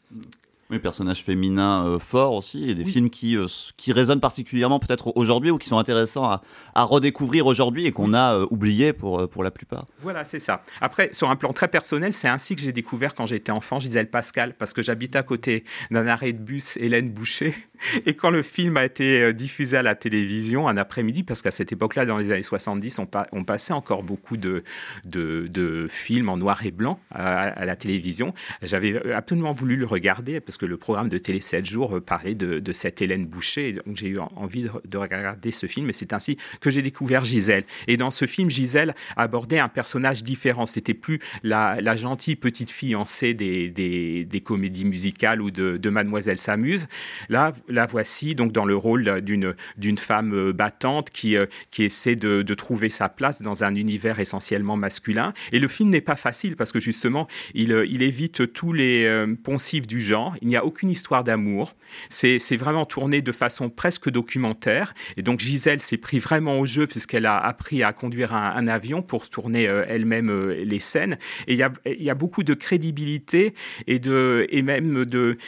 Oui, 0.71 0.79
personnages 0.79 1.25
féminins 1.25 1.85
euh, 1.85 1.99
forts 1.99 2.33
aussi, 2.33 2.71
et 2.71 2.77
des 2.77 2.85
films 2.85 3.11
qui, 3.11 3.37
euh, 3.37 3.47
qui 3.77 3.93
résonnent 3.93 4.21
particulièrement 4.21 4.79
peut-être 4.79 5.13
aujourd'hui 5.17 5.51
ou 5.51 5.59
qui 5.59 5.67
sont 5.67 5.79
intéressants 5.79 6.25
à, 6.25 6.43
à 6.77 6.85
redécouvrir 6.85 7.47
aujourd'hui 7.47 7.87
et 7.87 7.93
qu'on 7.93 8.15
a 8.15 8.37
euh, 8.37 8.47
oublié 8.53 8.93
pour, 8.93 9.29
pour 9.29 9.43
la 9.43 9.51
plupart. 9.51 9.87
Voilà, 10.01 10.25
c'est 10.25 10.39
ça. 10.39 10.63
Après, 10.81 11.11
sur 11.13 11.29
un 11.29 11.35
plan 11.35 11.53
très 11.53 11.67
personnel, 11.67 12.13
c'est 12.13 12.29
ainsi 12.29 12.55
que 12.55 12.63
j'ai 12.63 12.71
découvert 12.71 13.17
quand 13.17 13.27
j'étais 13.27 13.51
enfant 13.51 13.81
Gisèle 13.81 14.09
Pascal, 14.09 14.55
parce 14.55 14.73
que 14.73 14.81
j'habitais 14.81 15.19
à 15.19 15.25
côté 15.25 15.65
d'un 15.91 16.07
arrêt 16.07 16.33
de 16.33 16.39
bus 16.39 16.77
Hélène 16.77 17.11
Boucher. 17.11 17.53
Et 18.07 18.15
quand 18.15 18.31
le 18.31 18.43
film 18.43 18.77
a 18.77 18.85
été 18.85 19.35
diffusé 19.35 19.77
à 19.77 19.83
la 19.83 19.97
télévision 19.97 20.69
un 20.69 20.77
après-midi, 20.77 21.25
parce 21.25 21.43
qu'à 21.43 21.51
cette 21.51 21.73
époque-là, 21.73 22.07
dans 22.07 22.19
les 22.19 22.31
années 22.31 22.45
70, 22.45 23.01
on, 23.01 23.09
on 23.33 23.43
passait 23.43 23.73
encore 23.73 24.05
beaucoup 24.05 24.37
de, 24.37 24.63
de, 25.05 25.49
de, 25.49 25.89
films 25.89 26.29
en 26.29 26.37
noir 26.37 26.65
et 26.65 26.71
blanc 26.71 27.01
à, 27.11 27.41
à 27.41 27.65
la 27.65 27.75
télévision, 27.75 28.35
j'avais 28.63 29.13
absolument 29.13 29.53
voulu 29.53 29.75
le 29.75 29.87
regarder 29.87 30.41
parce 30.41 30.59
que 30.60 30.60
que 30.61 30.67
le 30.67 30.77
programme 30.77 31.09
de 31.09 31.17
Télé 31.17 31.41
7 31.41 31.65
jours 31.65 31.97
euh, 31.97 32.01
parlait 32.01 32.35
de, 32.35 32.73
cette 32.73 33.01
Hélène 33.01 33.25
Boucher. 33.25 33.73
Donc 33.73 33.97
j'ai 33.97 34.09
eu 34.09 34.19
envie 34.19 34.67
de, 34.85 34.99
regarder 34.99 35.51
ce 35.51 35.67
film 35.67 35.89
et 35.89 35.93
c'est 35.95 36.13
ainsi 36.13 36.37
que 36.61 36.71
j'ai 36.71 36.83
découvert 36.83 37.25
Gisèle. 37.25 37.65
Et 37.89 37.97
dans 37.97 38.11
ce 38.11 38.27
film, 38.27 38.51
Gisèle 38.51 38.95
abordait 39.17 39.59
un 39.59 39.69
personnage 39.69 40.23
différent. 40.23 40.67
C'était 40.67 40.95
plus 40.95 41.19
la, 41.43 41.97
gentille 41.97 42.37
petite 42.37 42.71
fiancée 42.71 43.33
des, 43.33 43.71
des, 43.71 44.41
comédies 44.43 44.85
musicales 44.85 45.41
ou 45.41 45.51
de, 45.51 45.91
Mademoiselle 45.91 46.39
s'amuse. 46.39 46.87
Là, 47.29 47.53
la 47.69 47.87
voici 47.87 48.35
donc 48.35 48.53
dans 48.53 48.67
le 48.67 48.77
rôle 48.77 49.23
d'une 49.23 49.99
femme 49.99 50.35
euh, 50.35 50.53
battante 50.53 51.11
qui, 51.11 51.37
euh, 51.37 51.47
qui 51.71 51.85
essaie 51.85 52.17
de, 52.17 52.43
de 52.43 52.55
trouver 52.55 52.91
sa 52.91 53.09
place 53.09 53.43
dans 53.43 53.65
un 53.65 53.75
univers 53.75 54.21
essentiellement 54.21 54.77
masculin. 54.77 55.33
Et 55.53 55.59
le 55.59 55.69
film 55.69 55.89
n'est 55.89 56.01
pas 56.01 56.17
facile 56.17 56.55
parce 56.55 56.71
que 56.71 56.81
justement, 56.81 57.27
il, 57.55 57.73
il 57.89 58.03
évite 58.03 58.53
tous 58.53 58.73
les 58.73 59.27
poncifs 59.43 59.87
du 59.87 60.01
genre. 60.01 60.37
N'y 60.51 60.57
a 60.57 60.65
aucune 60.65 60.91
histoire 60.91 61.25
d'amour. 61.25 61.75
C'est 62.09 62.57
vraiment 62.57 62.85
tourné 62.85 63.23
de 63.23 63.33
façon 63.33 63.71
presque 63.71 64.11
documentaire. 64.11 64.95
Et 65.17 65.23
donc 65.23 65.41
Gisèle 65.41 65.81
s'est 65.81 65.97
pris 65.97 66.19
vraiment 66.19 66.59
au 66.59 66.67
jeu 66.67 66.87
puisqu'elle 66.87 67.27
a 67.27 67.39
appris 67.39 67.83
à 67.83 67.93
conduire 67.93 68.35
un, 68.35 68.69
avion 68.69 69.03
pour 69.03 69.29
tourner 69.29 69.69
euh, 69.69 69.85
elle-même 69.89 70.31
euh, 70.31 70.65
les 70.65 70.79
scènes. 70.81 71.19
Et 71.47 71.55
il 71.55 71.59
y 71.59 71.63
a, 71.63 71.73
y 71.87 72.11
a, 72.11 72.15
beaucoup 72.15 72.45
de 72.45 72.55
crédibilité 72.55 73.55
et, 73.87 73.99
de, 73.99 74.47
et 74.51 74.63
même 74.63 75.05
de, 75.05 75.39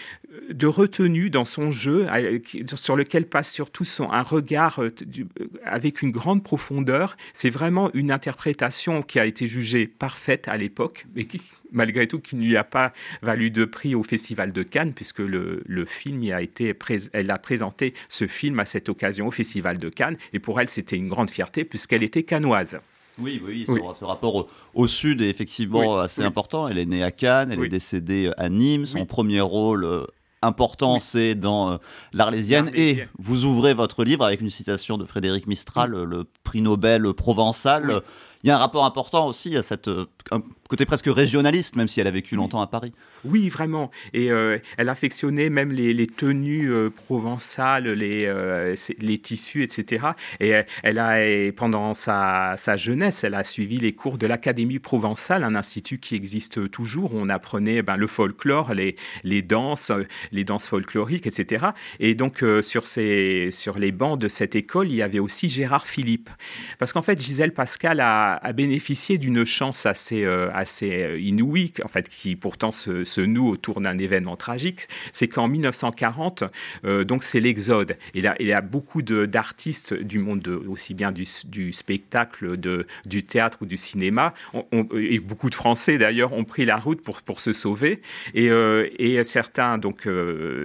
de 0.50 0.66
retenue 0.66 1.30
dans 1.30 1.44
son 1.44 1.70
jeu, 1.70 2.06
sur 2.74 2.96
lequel 2.96 3.26
passe 3.26 3.50
surtout 3.50 3.84
son, 3.84 4.10
un 4.10 4.22
regard 4.22 4.78
euh, 4.80 4.90
avec 5.64 6.02
une 6.02 6.10
grande 6.10 6.42
profondeur. 6.42 7.16
C'est 7.34 7.50
vraiment 7.50 7.90
une 7.92 8.10
interprétation 8.10 9.02
qui 9.02 9.18
a 9.18 9.26
été 9.26 9.46
jugée 9.46 9.86
parfaite 9.86 10.48
à 10.48 10.56
l'époque, 10.56 11.06
mais 11.14 11.24
qui, 11.24 11.42
malgré 11.70 12.06
tout, 12.06 12.18
qui 12.18 12.36
ne 12.36 12.44
lui 12.44 12.56
a 12.56 12.64
pas 12.64 12.92
valu 13.20 13.50
de 13.50 13.64
prix 13.64 13.94
au 13.94 14.02
Festival 14.02 14.52
de 14.52 14.62
Cannes, 14.62 14.94
puisque 14.94 15.20
le, 15.20 15.84
film 15.86 16.22
a 16.32 16.40
été, 16.40 16.74
elle 17.12 17.30
a 17.30 17.38
présenté 17.38 17.92
ce 18.08 18.26
film 18.26 18.58
à 18.58 18.64
cette 18.64 18.88
occasion 18.88 19.26
au 19.26 19.30
Festival 19.30 19.78
de 19.78 19.88
Cannes, 19.88 20.16
et 20.32 20.38
pour 20.38 20.60
elle, 20.60 20.68
c'était 20.68 20.96
une 20.96 21.08
grande 21.08 21.30
fierté 21.30 21.64
puisqu'elle 21.64 22.02
était 22.02 22.22
canoise. 22.22 22.80
Oui, 23.18 23.42
oui, 23.44 23.66
Ce, 23.66 24.04
rapport 24.04 24.48
au, 24.72 24.86
sud 24.86 25.20
est 25.20 25.28
effectivement 25.28 25.98
assez 25.98 26.22
important. 26.22 26.66
Elle 26.66 26.78
est 26.78 26.86
née 26.86 27.02
à 27.02 27.10
Cannes, 27.10 27.52
elle 27.52 27.62
est 27.62 27.68
décédée 27.68 28.30
à 28.38 28.48
Nîmes. 28.48 28.86
Son 28.86 29.04
premier 29.04 29.42
rôle 29.42 30.06
important, 30.42 31.00
c'est 31.00 31.34
dans 31.34 31.72
euh, 31.72 31.76
l'Arlésienne. 32.12 32.70
Et 32.74 33.06
vous 33.18 33.44
ouvrez 33.44 33.74
votre 33.74 34.04
livre 34.04 34.24
avec 34.24 34.40
une 34.40 34.50
citation 34.50 34.98
de 34.98 35.04
Frédéric 35.04 35.46
Mistral, 35.46 35.90
le 35.90 36.24
prix 36.44 36.60
Nobel 36.60 37.12
provençal. 37.14 38.02
Il 38.44 38.48
y 38.48 38.50
a 38.50 38.56
un 38.56 38.58
rapport 38.58 38.84
important 38.84 39.28
aussi 39.28 39.56
à 39.56 39.62
cette 39.62 39.88
euh, 39.88 40.06
côté 40.72 40.86
presque 40.86 41.06
régionaliste, 41.06 41.76
même 41.76 41.86
si 41.86 42.00
elle 42.00 42.06
a 42.06 42.10
vécu 42.10 42.34
longtemps 42.34 42.62
à 42.62 42.66
Paris. 42.66 42.94
Oui, 43.26 43.50
vraiment. 43.50 43.90
Et 44.14 44.30
euh, 44.30 44.58
elle 44.78 44.88
affectionnait 44.88 45.50
même 45.50 45.70
les, 45.70 46.06
tenues 46.06 46.72
euh, 46.72 46.88
provençales, 46.88 47.88
les, 47.88 48.24
euh, 48.24 48.74
les 48.98 49.18
tissus, 49.18 49.62
etc. 49.62 50.06
Et 50.40 50.54
elle 50.82 50.98
a, 50.98 51.18
pendant 51.52 51.92
sa, 51.92 52.54
sa, 52.56 52.78
jeunesse, 52.78 53.22
elle 53.22 53.34
a 53.34 53.44
suivi 53.44 53.76
les 53.76 53.92
cours 53.92 54.16
de 54.16 54.26
l'Académie 54.26 54.78
provençale, 54.78 55.44
un 55.44 55.54
institut 55.54 55.98
qui 55.98 56.14
existe 56.14 56.70
toujours. 56.70 57.12
Où 57.14 57.18
on 57.20 57.28
apprenait 57.28 57.82
ben, 57.82 57.98
le 57.98 58.06
folklore, 58.06 58.72
les, 58.72 58.96
les 59.24 59.42
danses, 59.42 59.92
les 60.30 60.44
danses 60.44 60.66
folkloriques, 60.66 61.26
etc. 61.26 61.66
Et 62.00 62.14
donc, 62.14 62.42
sur, 62.62 62.86
ces, 62.86 63.50
sur 63.52 63.78
les 63.78 63.92
bancs 63.92 64.18
de 64.18 64.28
cette 64.28 64.56
école, 64.56 64.88
il 64.88 64.94
y 64.94 65.02
avait 65.02 65.18
aussi 65.18 65.50
Gérard 65.50 65.86
Philippe. 65.86 66.30
Parce 66.78 66.94
qu'en 66.94 67.02
fait, 67.02 67.20
Gisèle 67.20 67.52
Pascal 67.52 68.00
a, 68.00 68.36
a, 68.36 68.52
bénéficié 68.52 69.18
d'une 69.18 69.44
chance 69.44 69.84
assez, 69.84 70.24
assez 70.24 70.61
inouïe, 71.18 71.72
en 71.84 71.88
fait, 71.88 72.08
qui 72.08 72.36
pourtant 72.36 72.72
se, 72.72 73.20
noue 73.20 73.48
autour 73.48 73.80
d'un 73.80 73.98
événement 73.98 74.36
tragique. 74.36 74.88
C'est 75.12 75.28
qu'en 75.28 75.48
1940, 75.48 76.44
donc 77.04 77.22
c'est 77.22 77.40
l'exode. 77.40 77.96
Il, 78.14 78.32
il 78.40 78.46
y 78.46 78.52
a 78.52 78.60
beaucoup 78.60 79.02
d'artistes 79.02 79.94
du 79.94 80.18
monde 80.18 80.46
aussi 80.68 80.94
bien 80.94 81.12
du, 81.12 81.72
spectacle, 81.72 82.56
de, 82.56 82.86
du 83.06 83.24
théâtre 83.24 83.58
ou 83.62 83.66
du 83.66 83.76
cinéma, 83.76 84.34
et 84.94 85.20
beaucoup 85.20 85.50
de 85.50 85.54
Français 85.54 85.98
d'ailleurs 85.98 86.32
ont 86.32 86.44
pris 86.44 86.64
la 86.64 86.76
route 86.76 87.02
pour, 87.02 87.22
pour 87.22 87.40
se 87.40 87.52
sauver. 87.52 88.00
Et, 88.34 88.46
et 88.98 89.22
certains, 89.24 89.78
donc 89.78 90.08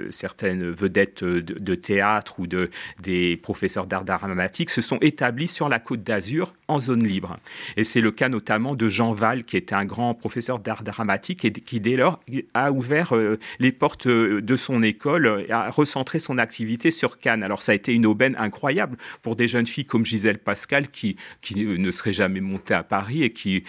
certaines 0.10 0.70
vedettes 0.72 1.24
de, 1.24 1.76
théâtre 1.76 2.40
ou 2.40 2.48
de, 2.48 2.70
des 3.02 3.38
professeurs 3.38 3.88
d'art 3.88 4.04
dramatique 4.04 4.70
se 4.70 4.82
sont 4.82 4.98
établis 5.02 5.48
sur 5.48 5.70
la 5.70 5.80
côte 5.80 6.04
d'Azur 6.04 6.54
en 6.68 6.80
zone 6.80 7.06
libre. 7.06 7.36
Et 7.76 7.84
c'est 7.84 8.02
le 8.02 8.12
cas 8.12 8.30
notamment 8.30 8.76
de 8.76 8.90
Jean 8.90 9.14
Val, 9.14 9.44
qui 9.44 9.58
était 9.58 9.76
un 9.76 9.86
grand 9.88 10.14
professeur 10.14 10.60
d'art 10.60 10.84
dramatique 10.84 11.46
et 11.46 11.52
qui 11.52 11.80
dès 11.80 11.96
lors 11.96 12.20
a 12.54 12.72
ouvert 12.72 13.16
euh, 13.16 13.40
les 13.60 13.72
portes 13.72 14.08
euh, 14.08 14.42
de 14.42 14.56
son 14.56 14.82
école, 14.82 15.46
a 15.50 15.70
recentré 15.70 16.20
son 16.20 16.38
activité 16.38 16.92
sur 16.92 17.20
Cannes. 17.20 17.44
Alors 17.44 17.62
ça 17.62 17.72
a 17.72 17.76
été 17.76 17.94
une 17.94 18.06
aubaine 18.06 18.36
incroyable 18.38 18.98
pour 19.22 19.36
des 19.36 19.48
jeunes 19.48 19.66
filles 19.66 19.86
comme 19.86 20.06
Gisèle 20.06 20.38
Pascal 20.38 20.90
qui, 20.90 21.16
qui 21.42 21.66
ne 21.66 21.92
seraient 21.92 22.14
jamais 22.14 22.42
montées 22.42 22.74
à 22.74 22.84
Paris 22.84 23.24
et 23.24 23.32
qui, 23.32 23.64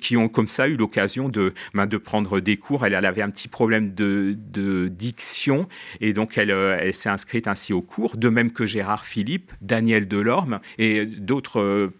qui 0.00 0.16
ont 0.16 0.28
comme 0.28 0.48
ça 0.48 0.68
eu 0.68 0.76
l'occasion 0.76 1.28
de, 1.28 1.52
ben, 1.74 1.86
de 1.86 1.96
prendre 1.96 2.40
des 2.40 2.56
cours. 2.56 2.86
Elle, 2.86 2.94
avait 2.94 3.22
un 3.22 3.30
petit 3.30 3.48
problème 3.48 3.94
de, 3.94 4.36
de 4.52 4.88
diction 4.88 5.68
et 6.00 6.12
donc 6.12 6.36
elle, 6.36 6.50
euh, 6.50 6.78
elle 6.80 6.94
s'est 6.94 7.08
inscrite 7.08 7.46
ainsi 7.46 7.72
au 7.72 7.82
cours, 7.82 8.16
de 8.16 8.28
même 8.28 8.52
que 8.52 8.66
Gérard 8.66 9.04
Philippe, 9.04 9.52
Daniel 9.60 10.08
Delorme 10.08 10.60
et 10.78 11.06
d'autres 11.06 11.90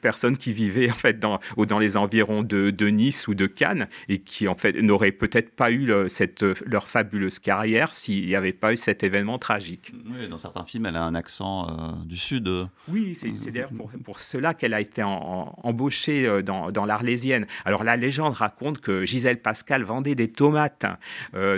personnes 0.00 0.36
qui 0.36 0.52
vivaient 0.52 0.90
en 0.90 0.94
fait 0.94 1.18
dans, 1.18 1.40
dans 1.56 1.78
les 1.78 1.96
environs 1.96 2.42
de, 2.42 2.70
de, 2.70 2.86
Nice 2.86 3.01
ou 3.28 3.34
de 3.34 3.46
Cannes 3.46 3.88
et 4.08 4.18
qui 4.18 4.48
en 4.48 4.56
fait 4.56 4.80
n'auraient 4.80 5.12
peut-être 5.12 5.54
pas 5.54 5.70
eu 5.70 5.92
cette, 6.08 6.44
leur 6.66 6.88
fabuleuse 6.88 7.38
carrière 7.38 7.92
s'il 7.92 8.26
n'y 8.26 8.36
avait 8.36 8.52
pas 8.52 8.72
eu 8.72 8.76
cet 8.76 9.02
événement 9.02 9.38
tragique. 9.38 9.92
Oui, 10.06 10.28
dans 10.28 10.38
certains 10.38 10.64
films, 10.64 10.86
elle 10.86 10.96
a 10.96 11.04
un 11.04 11.14
accent 11.14 11.68
euh, 11.68 11.92
du 12.04 12.16
sud. 12.16 12.48
Oui, 12.88 13.14
c'est 13.14 13.30
d'ailleurs 13.50 13.70
pour, 13.70 13.90
pour, 14.04 14.20
cela 14.20 14.54
qu'elle 14.54 14.74
a 14.74 14.80
été 14.80 15.02
embauchée 15.02 16.42
dans, 16.42 16.70
dans 16.70 16.84
l'Arlésienne. 16.84 17.46
Alors 17.64 17.84
la 17.84 17.96
légende 17.96 18.34
raconte 18.34 18.80
que 18.80 19.04
Gisèle 19.04 19.40
Pascal 19.40 19.82
vendait 19.82 20.14
des 20.14 20.30
tomates 20.30 20.86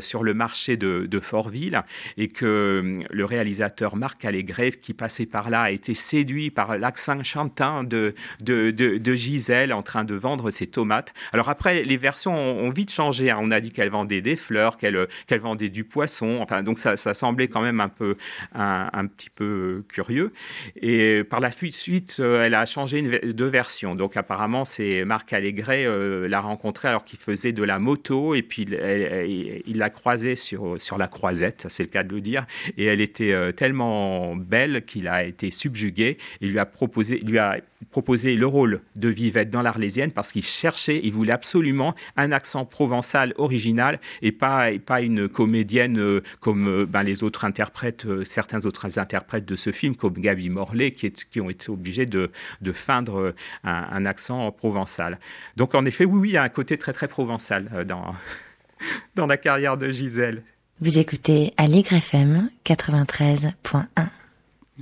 sur 0.01 0.23
le 0.23 0.35
marché 0.35 0.77
de, 0.77 1.07
de 1.07 1.21
Fortville 1.21 1.83
et 2.17 2.29
que 2.29 3.05
le 3.11 3.25
réalisateur 3.25 3.97
Marc 3.97 4.25
Allégret, 4.25 4.73
qui 4.73 4.95
passait 4.95 5.27
par 5.27 5.51
là, 5.51 5.63
a 5.63 5.71
été 5.71 5.95
séduit 5.95 6.51
par 6.51 6.79
l'accent 6.79 7.23
chantant 7.23 7.85
de, 7.85 8.15
de, 8.43 8.71
de, 8.71 9.15
Gisèle 9.15 9.73
en 9.73 9.83
train 9.83 10.05
de 10.05 10.15
vendre 10.15 10.51
ses 10.51 10.67
tomates. 10.67 11.15
Alors 11.33 11.49
après, 11.49 11.83
les 11.83 11.97
versions 11.97 12.35
ont, 12.35 12.71
vite 12.71 12.93
changé. 12.93 13.31
Hein. 13.31 13.39
On 13.41 13.51
a 13.51 13.61
dit 13.61 13.71
qu'elle 13.71 13.91
vendait 13.91 14.21
des 14.21 14.37
fleurs, 14.37 14.77
qu'elle 14.77 15.07
qu'elle 15.27 15.41
vendait 15.41 15.69
du 15.69 15.85
poisson. 15.85 16.39
Enfin, 16.41 16.63
donc 16.63 16.79
ça, 16.79 16.97
semblait 16.97 17.49
quand 17.49 17.63
même 17.63 17.81
un 17.81 17.89
peu 17.89 18.17
un, 18.55 18.89
un, 18.93 19.07
petit 19.07 19.31
peu 19.31 19.85
curieux. 19.89 20.33
Et 20.81 21.23
par 21.25 21.41
la 21.41 21.51
suite, 21.71 22.17
euh, 22.21 22.45
elle 22.45 22.55
a 22.55 22.67
changé 22.67 23.03
deux 23.33 23.47
versions. 23.47 23.95
Donc 23.95 24.17
apparemment, 24.17 24.65
c'est 24.65 25.05
Marc 25.05 25.33
Allégret 25.33 25.85
euh, 25.87 26.29
l'a 26.29 26.41
rencontrée 26.41 26.89
alors 26.89 27.05
qu'il 27.05 27.19
faisait 27.19 27.53
de 27.53 27.63
la 27.63 27.79
moto 27.79 28.35
et 28.35 28.43
puis 28.43 28.63
il, 28.63 29.79
l'a 29.79 29.91
croisée 29.91 30.37
sur, 30.37 30.81
sur 30.81 30.99
la 30.99 31.09
croisette, 31.09 31.67
c'est 31.69 31.83
le 31.83 31.89
cas 31.89 32.03
de 32.03 32.15
le 32.15 32.21
dire. 32.21 32.47
Et 32.77 32.85
elle 32.85 33.01
était 33.01 33.33
euh, 33.33 33.53
tellement 33.53 34.37
belle 34.37 34.85
qu'il 34.85 35.09
a 35.09 35.25
été 35.25 35.51
subjugué. 35.51 36.19
Il 36.41 36.51
lui 36.51 36.59
a 36.59 36.67
proposé, 36.67 37.19
lui 37.19 37.39
a 37.39 37.59
proposé 37.91 38.35
le 38.35 38.47
rôle 38.47 38.81
de 38.97 39.09
Vivette 39.09 39.51
dans 39.51 39.63
l'Arlésienne 39.63 40.11
parce 40.11 40.33
qu'il 40.33 40.45
cherchait, 40.45 41.01
voulait 41.15 41.33
absolument 41.33 41.95
un 42.17 42.33
accent 42.33 42.65
provençal 42.65 43.35
original 43.39 44.01
et 44.23 44.33
pas, 44.33 44.71
et 44.71 44.79
pas 44.79 45.01
une 45.01 45.29
comédienne 45.29 45.99
euh, 45.99 46.23
comme 46.41 46.69
euh, 46.69 46.87
ben, 46.87 47.03
les 47.03 47.23
autres 47.23 47.45
interprètes, 47.45 48.07
certains 48.25 48.65
autres 48.67 48.99
interprètes 48.99 49.45
de 49.45 49.57
ce 49.57 49.73
film, 49.73 49.97
comme 49.97 50.15
Gaby 50.15 50.51
Morlaix, 50.51 50.93
qui, 50.93 51.07
est, 51.07 51.29
qui 51.31 51.41
ont 51.41 51.51
été 51.51 51.71
obligés 51.71 52.07
de, 52.07 52.31
de 52.61 52.73
feindre 52.73 53.35
un, 53.65 53.87
un, 53.91 54.07
accent 54.07 54.51
provençal. 54.53 55.19
Donc 55.57 55.75
en 55.75 55.85
effet, 55.85 56.05
oui, 56.05 56.19
oui, 56.19 56.29
il 56.31 56.35
y 56.35 56.37
a 56.37 56.43
un 56.43 56.49
côté 56.49 56.77
très 56.79 56.93
très 56.93 57.09
provençal 57.09 57.85
dans, 57.87 58.15
dans 59.15 59.27
la 59.27 59.37
carrière 59.37 59.77
de 59.77 59.91
Gisèle. 59.91 60.43
Vous 60.81 60.99
écoutez 60.99 61.55
Allegre 61.57 61.93
FM 61.93 62.51
93.1. 62.67 63.85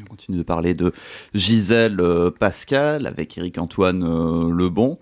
On 0.01 0.05
continue 0.05 0.39
de 0.39 0.43
parler 0.43 0.73
de 0.73 0.93
Gisèle 1.35 2.01
euh, 2.01 2.31
Pascal 2.31 3.07
avec 3.07 3.37
Éric 3.37 3.59
Antoine 3.59 4.03
euh, 4.03 4.51
Lebon. 4.51 4.99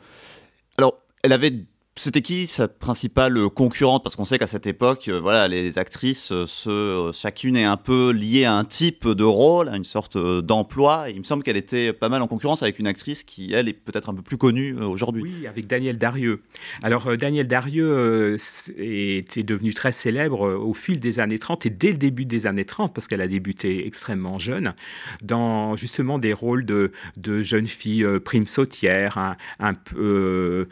Elle 1.23 1.33
avait 1.33 1.67
c'était 1.97 2.23
qui 2.23 2.47
sa 2.47 2.67
principale 2.69 3.51
concurrente? 3.51 4.03
Parce 4.03 4.17
qu'on 4.17 4.25
sait 4.25 4.39
qu'à 4.39 4.47
cette 4.47 4.67
époque, 4.67 5.09
euh, 5.09 5.21
voilà, 5.21 5.49
les 5.49 5.79
actrices, 5.79 6.33
euh, 6.33 7.13
chacune 7.13 7.57
est 7.57 7.65
un 7.65 7.77
peu 7.77 8.11
liée 8.11 8.45
à 8.45 8.55
un 8.55 8.65
type 8.65 9.07
de 9.07 9.25
rôle, 9.25 9.69
à 9.69 9.77
une 9.77 9.85
sorte 9.85 10.17
euh, 10.17 10.41
d'emploi. 10.41 11.07
Il 11.11 11.19
me 11.19 11.25
semble 11.25 11.43
qu'elle 11.43 11.59
était 11.59 11.93
pas 11.93 12.09
mal 12.09 12.23
en 12.23 12.27
concurrence 12.27 12.63
avec 12.63 12.79
une 12.79 12.87
actrice 12.87 13.23
qui, 13.23 13.53
elle, 13.53 13.69
est 13.69 13.75
peut-être 13.75 14.09
un 14.09 14.15
peu 14.15 14.23
plus 14.23 14.39
connue 14.39 14.75
aujourd'hui. 14.77 15.23
Oui, 15.23 15.47
avec 15.47 15.67
Daniel 15.67 15.99
Darieux. 15.99 16.43
Alors, 16.83 17.17
Daniel 17.17 17.47
Darieux 17.47 18.37
était 18.79 19.43
devenue 19.43 19.75
très 19.75 19.93
célèbre 19.93 20.49
au 20.55 20.73
fil 20.73 21.01
des 21.01 21.21
années 21.21 21.39
30 21.39 21.67
et 21.67 21.71
dès 21.71 21.91
le 21.91 21.99
début 21.99 22.25
des 22.25 22.47
années 22.47 22.65
30, 22.65 22.95
parce 22.95 23.09
qu'elle 23.09 23.21
a 23.21 23.29
débuté 23.29 23.87
extrêmement 23.87 24.39
jeune, 24.39 24.75
dans 25.23 25.77
justement 25.77 26.19
des 26.19 26.33
rôles 26.33 26.65
de, 26.65 26.93
de 27.17 27.43
jeune 27.43 27.67
fille 27.67 28.07
prime 28.25 28.47
sautière, 28.47 29.19
un, 29.19 29.37
un 29.59 29.75
peu, 29.75 30.69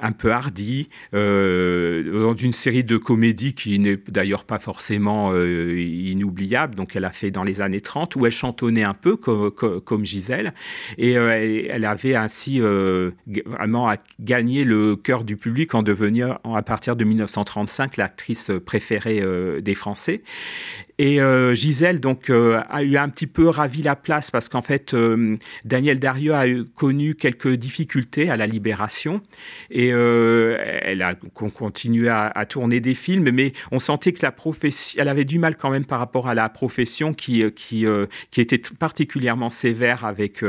un 0.00 0.12
peu 0.12 0.32
hardi, 0.32 0.88
euh, 1.14 2.22
dans 2.22 2.34
une 2.34 2.52
série 2.52 2.84
de 2.84 2.96
comédies 2.96 3.54
qui 3.54 3.78
n'est 3.78 3.96
d'ailleurs 3.96 4.44
pas 4.44 4.58
forcément 4.58 5.32
euh, 5.32 5.78
inoubliable, 5.78 6.74
donc 6.74 6.96
elle 6.96 7.04
a 7.04 7.12
fait 7.12 7.30
dans 7.30 7.44
les 7.44 7.60
années 7.60 7.80
30, 7.80 8.16
où 8.16 8.26
elle 8.26 8.32
chantonnait 8.32 8.84
un 8.84 8.94
peu 8.94 9.16
comme, 9.16 9.50
comme, 9.50 10.04
Gisèle, 10.04 10.54
et 10.98 11.16
euh, 11.18 11.66
elle, 11.68 11.84
avait 11.84 12.14
ainsi 12.14 12.60
vraiment 12.60 13.92
gagné 14.20 14.64
le 14.64 14.96
cœur 14.96 15.24
du 15.24 15.36
public 15.36 15.74
en 15.74 15.82
devenant, 15.82 16.38
à 16.44 16.62
partir 16.62 16.96
de 16.96 17.04
1935, 17.04 17.96
l'actrice 17.96 18.50
préférée 18.64 19.22
des 19.60 19.74
Français. 19.74 20.22
Et 20.98 21.20
euh, 21.20 21.54
Gisèle 21.54 22.00
donc 22.00 22.28
euh, 22.28 22.60
a 22.68 22.82
eu 22.82 22.96
un 22.96 23.08
petit 23.08 23.26
peu 23.26 23.48
ravi 23.48 23.82
la 23.82 23.96
place 23.96 24.30
parce 24.30 24.48
qu'en 24.48 24.62
fait 24.62 24.92
euh, 24.92 25.36
Daniel 25.64 25.98
Darieux 25.98 26.34
a 26.34 26.44
connu 26.74 27.14
quelques 27.14 27.54
difficultés 27.54 28.28
à 28.30 28.36
la 28.36 28.46
libération 28.46 29.22
et 29.70 29.88
elle 29.88 31.02
a 31.02 31.14
continué 31.14 32.08
à, 32.08 32.46
tourner 32.48 32.80
des 32.80 32.94
films 32.94 33.30
mais 33.30 33.52
on 33.70 33.78
sentait 33.78 34.12
que 34.12 34.20
la 34.22 34.32
profession 34.32 35.00
elle 35.00 35.08
avait 35.08 35.24
du 35.24 35.38
mal 35.38 35.56
quand 35.56 35.70
même 35.70 35.84
par 35.84 35.98
rapport 35.98 36.28
à 36.28 36.34
la 36.34 36.48
profession 36.48 37.14
qui 37.14 37.42
qui 37.54 37.86
était 38.36 38.60
particulièrement 38.78 39.50
sévère 39.50 40.04
avec 40.04 40.44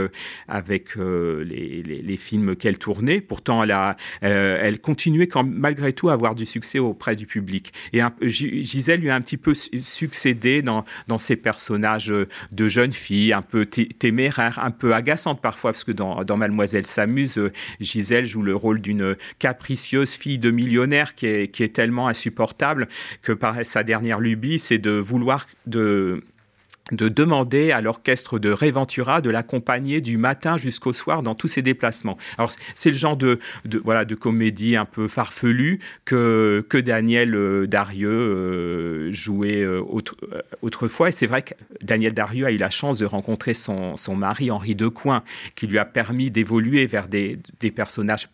avec 0.48 0.96
les, 0.96 2.18
films 2.18 2.56
qu'elle 2.56 2.78
tournait. 2.78 3.22
Pourtant 3.22 3.64
elle 3.64 3.72
a 3.72 3.96
elle 4.22 4.80
continuait 4.80 5.28
quand 5.28 5.44
malgré 5.44 5.94
tout 5.94 6.10
à 6.10 6.14
avoir 6.14 6.36
du 6.36 6.46
succès 6.46 6.80
auprès 6.80 7.16
du 7.16 7.26
public. 7.26 7.74
Et 7.94 8.02
Gisèle 8.22 9.00
lui 9.00 9.10
a 9.10 9.16
un 9.16 9.22
petit 9.22 9.38
peu 9.38 9.54
succédé 9.54 10.33
dans, 10.62 10.84
ces 11.18 11.36
personnages 11.36 12.12
euh, 12.12 12.28
de 12.52 12.68
jeunes 12.68 12.94
filles, 12.94 13.34
un 13.34 13.42
peu 13.42 13.66
téméraires, 13.66 14.60
un 14.62 14.72
peu 14.72 14.94
agaçantes 14.94 15.42
parfois, 15.42 15.72
parce 15.72 15.84
que 15.84 15.92
dans, 15.92 16.24
dans 16.24 16.38
Mademoiselle 16.38 16.86
s'amuse, 16.86 17.38
euh, 17.38 17.52
Gisèle 17.80 18.26
joue 18.26 18.42
le 18.42 18.56
rôle 18.56 18.82
d'une 18.82 19.16
capricieuse 19.40 20.14
fille 20.14 20.40
de 20.40 20.52
millionnaire 20.52 21.16
qui 21.16 21.28
est, 21.28 21.48
qui 21.50 21.64
est 21.64 21.74
tellement 21.74 22.08
insupportable 22.08 22.88
que 23.22 23.32
par 23.32 23.66
sa 23.66 23.84
dernière 23.84 24.20
lubie, 24.20 24.60
c'est 24.60 24.78
de 24.78 24.92
vouloir 24.92 25.48
de 25.66 26.24
de 26.92 27.08
demander 27.08 27.72
à 27.72 27.80
l'orchestre 27.80 28.40
de 28.40 28.50
Réventura 28.50 29.22
de 29.22 29.30
l'accompagner 29.30 30.02
du 30.02 30.18
matin 30.18 30.58
jusqu'au 30.58 30.92
soir 30.92 31.24
dans 31.24 31.34
tous 31.34 31.48
ses 31.48 31.62
déplacements. 31.62 32.18
Alors 32.38 32.52
c'est 32.76 32.92
le 32.92 32.98
genre 32.98 33.16
de, 33.16 33.40
voilà 33.84 34.04
de 34.04 34.16
comédie 34.16 34.76
un 34.76 34.84
peu 34.86 35.08
farfelue 35.08 35.80
que 36.04 36.66
que 36.68 36.78
Daniel 36.78 37.36
euh, 37.36 37.68
Darieux 37.68 38.10
euh, 38.10 39.14
jouait 39.14 39.62
euh, 39.62 39.82
autrefois. 40.62 41.10
Et 41.10 41.12
c'est 41.14 41.28
vrai 41.28 41.44
que 41.44 41.54
Daniel 41.82 42.14
Darieux 42.14 42.46
a 42.46 42.52
eu 42.52 42.58
la 42.58 42.70
chance 42.70 43.00
de 43.00 43.06
rencontrer 43.06 43.54
son, 43.54 43.96
son 43.96 44.16
mari 44.16 44.52
Henri 44.52 44.76
Decoing 44.76 45.24
qui 45.56 45.68
lui 45.68 45.80
a 45.80 45.86
permis 45.86 46.32
d'évoluer 46.32 46.86
vers 46.86 47.08
des, 47.08 47.40
des 47.62 47.72
personnages 47.72 48.28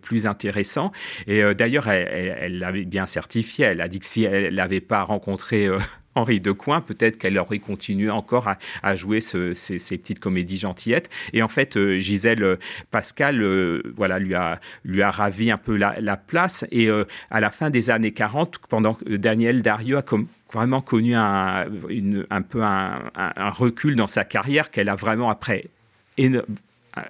plus 0.00 0.26
intéressants. 0.26 0.92
Et 1.26 1.42
d'ailleurs 1.54 1.88
elle 1.88 2.58
l'avait 2.58 2.84
bien 2.84 3.06
certifié. 3.06 3.64
Elle 3.66 3.80
a 3.80 3.88
dit 3.88 3.98
que 3.98 4.06
si 4.06 4.24
elle 4.24 4.54
n'avait 4.54 4.80
pas 4.80 5.02
rencontré 5.02 5.68
Henri 6.16 6.40
Decoing, 6.40 6.80
peut-être 6.80 7.18
qu'elle 7.18 7.38
aurait 7.38 7.58
continué 7.58 8.10
encore 8.10 8.48
à, 8.82 8.96
jouer 8.96 9.20
ces, 9.20 9.52
petites 9.52 10.18
comédies 10.18 10.56
gentillettes. 10.56 11.10
Et 11.32 11.42
en 11.42 11.48
fait, 11.48 11.76
euh, 11.76 11.98
Gisèle 11.98 12.42
euh, 12.42 12.56
Pascal, 12.90 13.42
euh, 13.42 13.82
voilà, 13.94 14.18
lui 14.18 14.34
a, 14.34 14.60
lui 14.84 15.02
a 15.02 15.10
ravi 15.10 15.50
un 15.50 15.58
peu 15.58 15.76
la, 15.76 16.16
place. 16.16 16.64
Et 16.72 16.88
à 17.30 17.40
la 17.40 17.50
fin 17.50 17.70
des 17.70 17.90
années 17.90 18.12
40, 18.12 18.58
pendant 18.68 18.94
que 18.94 19.16
Daniel 19.16 19.60
Dario 19.62 19.98
a 19.98 20.04
vraiment 20.52 20.80
connu 20.80 21.14
un, 21.14 21.66
un 22.30 22.42
peu 22.42 22.62
un, 22.62 23.10
recul 23.50 23.96
dans 23.96 24.06
sa 24.06 24.24
carrière 24.24 24.70
qu'elle 24.70 24.88
a 24.88 24.96
vraiment 24.96 25.28
après 25.28 25.66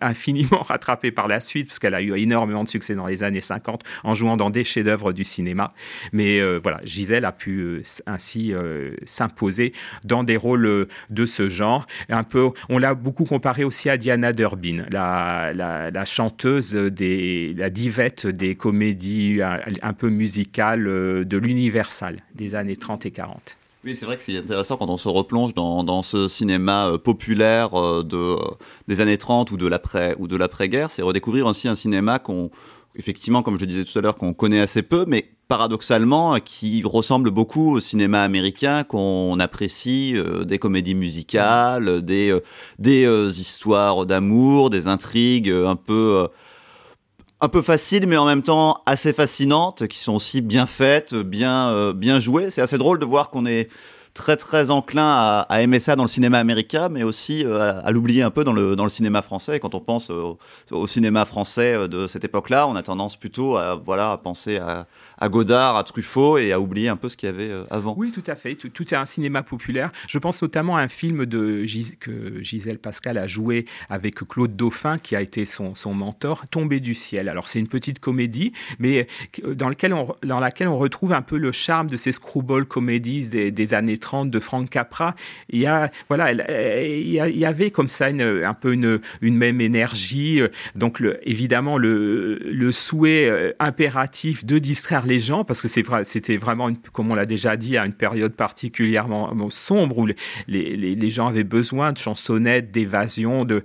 infiniment 0.01 0.62
rattrapée 0.68 1.11
par 1.11 1.29
la 1.29 1.40
suite, 1.40 1.68
parce 1.68 1.79
qu'elle 1.79 1.94
a 1.94 2.03
eu 2.03 2.16
énormément 2.16 2.64
de 2.64 2.68
succès 2.68 2.94
dans 2.94 3.07
les 3.07 3.22
années 3.22 3.40
50 3.40 3.83
en 4.05 4.14
jouant 4.14 4.37
dans 4.37 4.51
des 4.51 4.64
chefs-d'œuvre 4.64 5.12
du 5.12 5.25
cinéma. 5.25 5.72
Mais 6.12 6.40
voilà, 6.59 6.81
Gisèle 6.85 7.25
a 7.25 7.33
pu 7.33 7.83
ainsi 8.07 8.53
s'imposer 9.05 9.72
dans 10.05 10.25
des 10.25 10.37
rôles 10.37 10.88
de 11.11 11.27
ce 11.27 11.49
genre. 11.49 11.87
Un 12.09 12.25
peu, 12.25 12.51
on 12.68 12.79
l'a 12.79 12.94
beaucoup 12.94 13.25
comparé 13.25 13.64
aussi 13.64 13.90
à 13.90 13.96
Diana 13.96 14.33
Durbin, 14.33 14.85
la, 14.90 15.53
la, 15.55 16.05
chanteuse 16.05 16.75
des, 16.75 17.55
la 17.57 17.70
divette 17.70 18.27
des 18.27 18.55
comédies 18.55 19.40
un, 19.83 19.92
peu 19.92 20.09
musicales 20.09 20.85
de 20.85 21.38
l'Universal 21.38 22.20
des 22.35 22.55
années 22.55 22.77
30 22.77 23.07
et 23.07 23.11
40. 23.11 23.57
Oui, 23.87 23.94
c'est 23.94 24.05
vrai 24.05 24.16
que 24.16 24.22
c'est 24.25 24.37
intéressant 24.37 24.77
quand 24.77 24.90
on 24.90 24.96
se 24.96 25.09
replonge 25.09 25.55
dans, 25.55 26.03
ce 26.03 26.27
cinéma 26.27 26.88
euh, 26.88 26.99
populaire 26.99 27.79
euh, 27.79 28.05
euh, 28.14 28.37
des 28.88 29.01
années 29.01 29.16
30 29.16 29.53
ou 29.53 29.57
de 29.57 30.37
l'après-guerre, 30.37 30.90
c'est 30.90 31.03
redécouvrir 31.03 31.46
aussi 31.46 31.68
un 31.68 31.77
cinéma 31.77 32.18
qu'on, 32.18 32.51
effectivement, 32.96 33.44
comme 33.44 33.61
je 33.61 33.64
disais 33.64 33.85
tout 33.85 33.96
à 33.96 34.03
l'heure, 34.03 34.16
qu'on 34.16 34.35
connaît 34.35 34.59
assez 34.59 34.83
peu, 34.83 35.05
mais 35.07 35.31
paradoxalement, 35.46 36.40
qui 36.40 36.83
ressemble 36.85 37.31
beaucoup 37.31 37.77
au 37.77 37.79
cinéma 37.79 38.22
américain, 38.22 38.83
qu'on 38.83 39.38
apprécie 39.38 40.16
des 40.44 40.59
comédies 40.59 40.96
musicales, 40.96 42.03
des 42.03 42.35
histoires 42.81 44.05
d'amour, 44.05 44.68
des 44.68 44.88
intrigues 44.88 45.51
un 45.51 45.77
peu 45.77 46.27
un 47.40 47.49
peu 47.49 47.62
faciles, 47.62 48.07
mais 48.07 48.16
en 48.16 48.25
même 48.25 48.42
temps 48.42 48.83
assez 48.87 49.12
fascinantes, 49.12 49.87
qui 49.88 49.99
sont 49.99 50.14
aussi 50.14 50.40
bien 50.40 50.66
faites, 50.66 51.14
bien, 51.14 51.70
euh, 51.70 51.92
bien 51.92 52.18
jouées. 52.18 52.51
C'est 52.51 52.62
assez 52.62 52.79
drôle 52.79 52.99
de 52.99 53.05
voir 53.05 53.31
qu'on 53.31 53.46
est 53.46 53.68
très 54.14 54.37
très 54.37 54.70
enclin 54.70 55.44
à, 55.49 55.62
aimer 55.62 55.79
ça 55.79 55.94
dans 55.94 56.05
le 56.05 56.09
cinéma 56.09 56.38
américain, 56.38 56.88
mais 56.88 57.03
aussi 57.03 57.44
euh, 57.44 57.81
à, 57.85 57.90
l'oublier 57.92 58.22
un 58.22 58.31
peu 58.31 58.44
dans 58.44 58.55
le, 58.55 58.75
dans 58.75 58.85
le 58.85 58.90
cinéma 58.90 59.20
français. 59.20 59.61
quand 59.61 59.75
on 59.75 59.81
pense 59.81 60.11
au, 60.11 60.38
cinéma 60.87 61.25
français 61.27 61.75
euh, 61.75 61.87
de 61.87 62.07
cette 62.07 62.25
époque-là, 62.25 62.66
on 62.66 62.75
a 62.75 62.83
tendance 62.83 63.16
plutôt 63.16 63.57
à, 63.57 63.77
voilà, 63.77 64.12
à 64.12 64.16
penser 64.16 64.57
à, 64.57 64.87
Godard, 65.25 65.77
à 65.77 65.85
Truffaut 65.85 66.39
et 66.39 66.53
à 66.53 66.61
oublier 66.61 66.89
un 66.89 66.97
peu 66.97 67.09
ce 67.09 67.17
qu'il 67.17 67.29
y 67.29 67.31
avait 67.31 67.51
euh, 67.51 67.65
avant. 67.71 67.95
Oui, 67.97 68.13
tout 68.13 68.23
à 68.27 68.37
fait. 68.37 68.55
Tout, 68.55 68.95
est 68.95 68.97
un 68.97 69.07
cinéma 69.07 69.43
populaire. 69.43 69.91
Je 70.09 70.19
pense 70.19 70.43
notamment 70.43 70.77
à 70.77 70.83
un 70.83 70.89
film 70.89 71.27
que 71.27 72.43
Gisèle 72.43 72.79
Pascal 72.79 73.19
a 73.19 73.27
joué 73.27 73.67
avec 73.89 74.17
Claude 74.17 74.57
Dauphin, 74.57 74.99
qui 74.99 75.17
a 75.17 75.21
été 75.21 75.45
son, 75.45 75.75
son 75.75 75.95
mentor, 75.95 76.45
Tombé 76.49 76.81
du 76.81 76.95
ciel. 76.95 77.29
Alors 77.29 77.49
c'est 77.49 77.59
une 77.59 77.69
petite 77.69 77.99
comédie, 77.99 78.53
mais 78.79 79.07
on, 79.43 80.15
dans 80.25 80.39
laquelle 80.39 80.69
on 80.69 80.79
retrouve 80.79 81.13
un 81.13 81.23
peu 81.23 81.39
le 81.39 81.53
charme 81.53 81.89
de 81.89 81.97
ces 81.97 82.13
screwball 82.13 82.67
comédies 82.67 83.29
des, 83.29 83.75
années 83.75 83.97
de 83.97 84.41
Frank 84.41 84.69
Capra, 84.71 85.15
il 85.51 85.61
y 85.61 85.67
a, 85.67 85.91
voilà, 86.09 86.33
il 86.33 87.09
y, 87.09 87.45
avait 87.45 87.71
comme 87.71 87.89
ça 87.89 88.07
un 88.07 88.55
peu 88.55 88.73
une, 88.73 89.01
même 89.23 89.61
énergie. 89.61 90.41
Donc, 90.75 91.03
évidemment, 91.23 91.79
le, 91.79 92.39
le, 92.39 92.73
souhait 92.73 93.29
euh, 93.29 93.53
impératif 93.59 94.45
de 94.45 94.59
distraire 94.59 95.06
les 95.07 95.21
gens, 95.21 95.45
parce 95.45 95.62
que 95.62 95.69
c'était 95.69 96.37
vraiment, 96.37 96.71
comme 96.92 97.11
on 97.11 97.14
l'a 97.14 97.27
déjà 97.27 97.57
dit, 97.57 97.77
à 97.77 97.87
une 97.87 97.95
période 97.95 98.35
particulièrement 98.35 99.33
sombre 99.51 99.99
où 99.99 100.07
les, 100.49 101.11
gens 101.11 101.29
avaient 101.29 101.45
besoin 101.45 101.92
de 101.92 101.99
chansonnettes, 101.99 102.71
d'évasion, 102.71 103.45
de, 103.45 103.62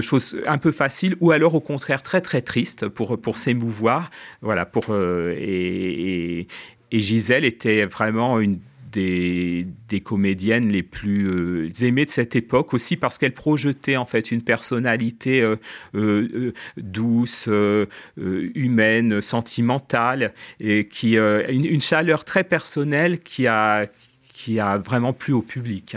choses 0.00 0.36
un 0.46 0.58
peu 0.58 0.72
faciles, 0.72 1.16
ou 1.20 1.30
alors 1.30 1.54
au 1.54 1.60
contraire 1.60 2.02
très 2.02 2.20
très 2.20 2.42
tristes 2.42 2.88
pour, 2.88 3.38
s'émouvoir. 3.38 4.10
Voilà, 4.42 4.66
pour, 4.66 4.86
euh, 4.90 5.34
et 5.38 6.46
Gisèle 6.92 7.44
était 7.44 7.86
vraiment 7.86 8.40
une 8.40 8.58
des, 8.92 10.00
comédiennes 10.02 10.68
les 10.68 10.82
plus 10.82 11.28
euh, 11.28 11.68
aimées 11.84 12.04
de 12.04 12.10
cette 12.10 12.36
époque 12.36 12.74
aussi 12.74 12.96
parce 12.96 13.18
qu'elle 13.18 13.34
projetait 13.34 13.96
en 13.96 14.04
fait 14.04 14.30
une 14.30 14.42
personnalité 14.42 15.42
euh, 15.42 15.56
euh, 15.94 16.52
douce, 16.76 17.48
humaine, 18.16 19.20
sentimentale 19.20 20.32
et 20.58 20.88
qui 20.88 21.16
une, 21.16 21.80
chaleur 21.80 22.24
très 22.24 22.44
personnelle 22.44 23.20
qui 23.20 23.46
a 23.46 23.86
qui 24.32 24.58
a 24.58 24.78
vraiment 24.78 25.12
plu 25.12 25.32
au 25.32 25.42
public. 25.42 25.96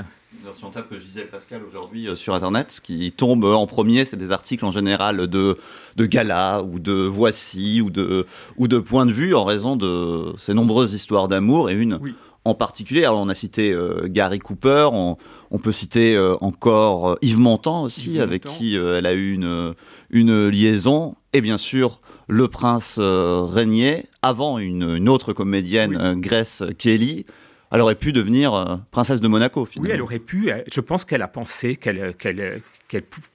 Si 0.54 0.66
on 0.66 0.70
tape 0.70 0.94
Gisèle 1.00 1.28
Pascal 1.28 1.62
aujourd'hui 1.66 2.10
sur 2.16 2.36
Internet, 2.36 2.72
ce 2.72 2.82
qui 2.82 3.14
tombe 3.14 3.46
en 3.46 3.66
premier, 3.66 4.04
c'est 4.04 4.18
des 4.18 4.32
articles 4.32 4.66
en 4.66 4.72
général 4.72 5.28
de, 5.28 5.58
de 5.96 6.06
gala 6.06 6.62
ou 6.62 6.80
de 6.80 6.94
voici 6.94 7.80
ou 7.82 7.90
de, 7.90 8.26
ou 8.58 8.68
de 8.68 8.78
point 8.80 9.06
de 9.06 9.14
vue 9.14 9.34
en 9.36 9.46
raison 9.46 9.78
de 9.78 10.34
ces 10.38 10.54
nombreuses 10.54 10.94
histoires 10.94 11.30
d'amour 11.30 11.70
et 11.70 11.74
une 11.74 12.00
en 12.46 12.54
particulier. 12.54 13.06
Alors 13.06 13.20
on 13.20 13.30
a 13.30 13.34
cité 13.34 13.72
euh, 13.72 14.08
Gary 14.08 14.40
Cooper, 14.40 14.90
on, 14.92 15.18
peut 15.60 15.72
citer 15.72 16.16
euh, 16.16 16.36
encore 16.42 17.12
euh, 17.12 17.16
Yves 17.22 17.40
Montand 17.40 17.84
aussi, 17.84 18.20
avec 18.20 18.44
qui 18.44 18.76
elle 18.76 19.06
a 19.06 19.14
eu 19.14 19.34
une, 19.34 19.74
une 20.10 20.48
liaison, 20.48 21.16
et 21.32 21.42
bien 21.42 21.58
sûr 21.58 22.02
le 22.28 22.48
prince 22.48 23.00
Régnier, 23.00 24.06
avant 24.22 24.58
une, 24.58 25.10
autre 25.10 25.34
comédienne, 25.34 26.20
Grace 26.20 26.64
Kelly. 26.78 27.26
Elle 27.74 27.82
aurait 27.82 27.96
pu 27.96 28.14
devenir 28.14 28.82
princesse 28.92 29.20
de 29.20 29.28
Monaco, 29.28 29.66
finalement. 29.66 29.90
Oui, 29.90 29.94
elle 29.94 30.02
aurait 30.02 30.20
pu. 30.20 30.52
Je 30.72 30.80
pense 30.80 31.06
qu'elle 31.06 31.24
a 31.24 31.28
pensé 31.28 31.76
qu'elle 31.76 32.14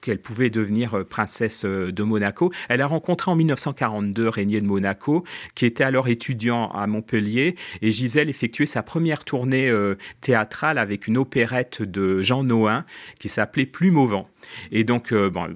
qu'elle 0.01 0.19
pouvait 0.19 0.49
devenir 0.49 0.95
euh, 0.95 1.03
princesse 1.03 1.65
euh, 1.65 1.91
de 1.91 2.03
Monaco. 2.03 2.51
Elle 2.69 2.81
a 2.81 2.87
rencontré 2.87 3.31
en 3.31 3.35
1942 3.35 4.29
Régnier 4.29 4.61
de 4.61 4.65
Monaco, 4.65 5.23
qui 5.55 5.65
était 5.65 5.83
alors 5.83 6.07
étudiant 6.07 6.69
à 6.71 6.87
Montpellier, 6.87 7.55
et 7.81 7.91
Gisèle 7.91 8.29
effectuait 8.29 8.65
sa 8.65 8.83
première 8.83 9.25
tournée 9.25 9.69
euh, 9.69 9.95
théâtrale 10.21 10.77
avec 10.77 11.07
une 11.07 11.17
opérette 11.17 11.81
de 11.81 12.21
Jean 12.21 12.43
Noin 12.43 12.85
qui 13.19 13.29
s'appelait 13.29 13.65
Plume 13.65 13.97
au 13.97 14.07
vent. 14.07 14.29
Et 14.71 14.83
donc, 14.83 15.13
bon, 15.13 15.47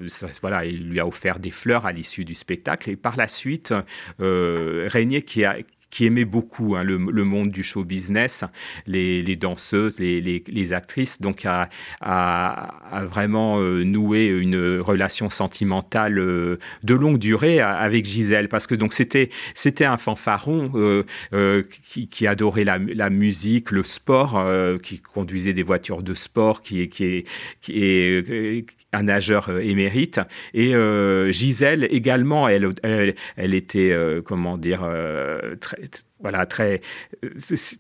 voilà, 0.41 0.65
il 0.65 0.89
lui 0.89 0.99
a 0.99 1.07
offert 1.07 1.39
des 1.39 1.51
fleurs 1.51 1.85
à 1.85 1.91
l'issue 1.91 2.25
du 2.25 2.35
spectacle. 2.35 2.89
Et 2.89 2.95
par 2.95 3.15
la 3.15 3.27
suite, 3.27 3.73
Régnier, 4.19 5.21
qui 5.21 5.45
a, 5.45 5.55
qui 5.93 6.07
aimait 6.07 6.25
beaucoup 6.25 6.75
hein, 6.75 6.83
le, 6.83 6.97
monde 6.97 7.49
du 7.49 7.61
show 7.61 7.83
business, 7.83 8.43
les, 8.87 9.35
danseuses, 9.35 9.99
les, 9.99 10.73
actrices, 10.73 11.21
donc 11.21 11.45
a, 11.45 11.69
vraiment 13.11 13.59
euh, 13.59 13.83
noué 13.83 14.25
une 14.25 14.79
relation 14.79 15.29
sentimentale 15.29 16.17
euh, 16.17 16.57
de 16.81 16.95
longue 16.95 17.19
durée 17.19 17.59
avec 17.59 18.05
Gisèle, 18.05 18.49
parce 18.49 18.65
que 18.65 18.73
donc 18.73 18.93
c'était 18.93 19.29
un 19.85 19.97
fanfaron 19.97 20.71
euh, 20.75 21.63
qui, 21.83 22.25
adorait 22.25 22.63
la, 22.63 23.09
musique, 23.11 23.69
le 23.69 23.83
sport, 23.83 24.43
qui 24.81 24.97
conduisait 24.97 25.53
des 25.53 25.61
voitures 25.61 26.01
de 26.01 26.15
sport, 26.15 26.63
qui, 26.63 26.89
qui, 26.89 27.03
est, 27.05 27.27
qui 27.61 27.83
est 27.83 28.65
un 28.93 29.03
nageur 29.03 29.59
émérite, 29.59 30.21
et 30.55 30.73
Gisèle 31.31 31.87
également, 31.91 32.47
elle, 32.47 32.69
elle, 32.81 33.13
elle 33.35 33.53
était 33.53 33.95
comment 34.25 34.57
dire 34.57 34.89
très 35.59 35.82
it's 35.83 36.05
voilà, 36.23 36.45
très, 36.45 36.81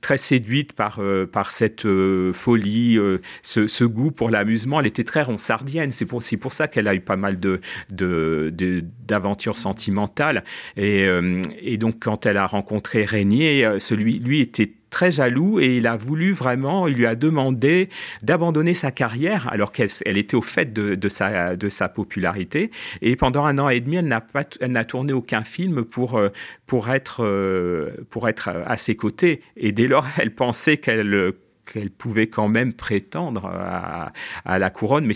très 0.01 0.17
séduite 0.17 0.73
par, 0.73 0.99
euh, 0.99 1.25
cette 1.49 1.85
euh, 1.85 2.33
folie, 2.33 2.97
euh, 2.97 3.19
ce, 3.41 3.83
goût 3.85 4.11
pour 4.11 4.29
l'amusement. 4.29 4.81
Elle 4.81 4.87
était 4.87 5.05
très 5.05 5.23
ronsardienne. 5.23 5.91
C'est 5.93 6.05
pour, 6.05 6.21
pour 6.41 6.53
ça 6.53 6.67
qu'elle 6.67 6.89
a 6.89 6.93
eu 6.93 6.99
pas 6.99 7.15
mal 7.15 7.39
d'aventures 7.89 9.57
sentimentales. 9.57 10.43
Et, 10.75 11.07
donc, 11.77 11.95
quand 12.01 12.25
elle 12.25 12.37
a 12.37 12.45
rencontré 12.45 13.05
Régnier, 13.05 13.77
celui, 13.79 14.19
lui 14.19 14.41
était 14.41 14.73
très 14.93 15.11
jaloux 15.11 15.59
et 15.59 15.77
il 15.77 15.87
a 15.87 15.97
voulu 15.97 16.33
vraiment, 16.33 16.87
il 16.87 16.95
lui 16.95 17.07
a 17.07 17.15
demandé 17.15 17.89
d'abandonner 18.21 18.75
sa 18.75 18.91
carrière 18.91 19.47
alors 19.51 19.71
qu'elle 19.71 19.89
elle 20.05 20.17
était 20.17 20.35
au 20.35 20.43
fait 20.43 20.71
de, 20.71 21.09
sa, 21.09 21.89
popularité. 21.89 22.69
Et 23.01 23.15
pendant 23.15 23.43
un 23.43 23.57
an 23.57 23.69
et 23.69 23.79
demi, 23.79 23.97
elle 23.97 24.07
n'a, 24.07 24.85
tourné 24.85 25.11
aucun 25.11 25.43
film 25.43 25.79
euh, 25.79 25.83
euh, 26.13 26.29
pour 26.67 26.87
être 28.29 28.32
à 28.47 28.77
ses 28.77 28.95
côtés. 28.95 29.41
Et 29.57 29.71
dès 29.71 29.87
lors, 29.87 30.05
elle 30.17 30.33
pensait 30.33 30.77
qu'elle 30.77 31.33
qu'elle 31.65 31.89
pouvait 31.89 32.27
quand 32.27 32.47
même 32.47 32.73
prétendre 32.73 33.45
à, 33.45 34.11
la 34.59 34.69
couronne, 34.69 35.05
mais 35.05 35.13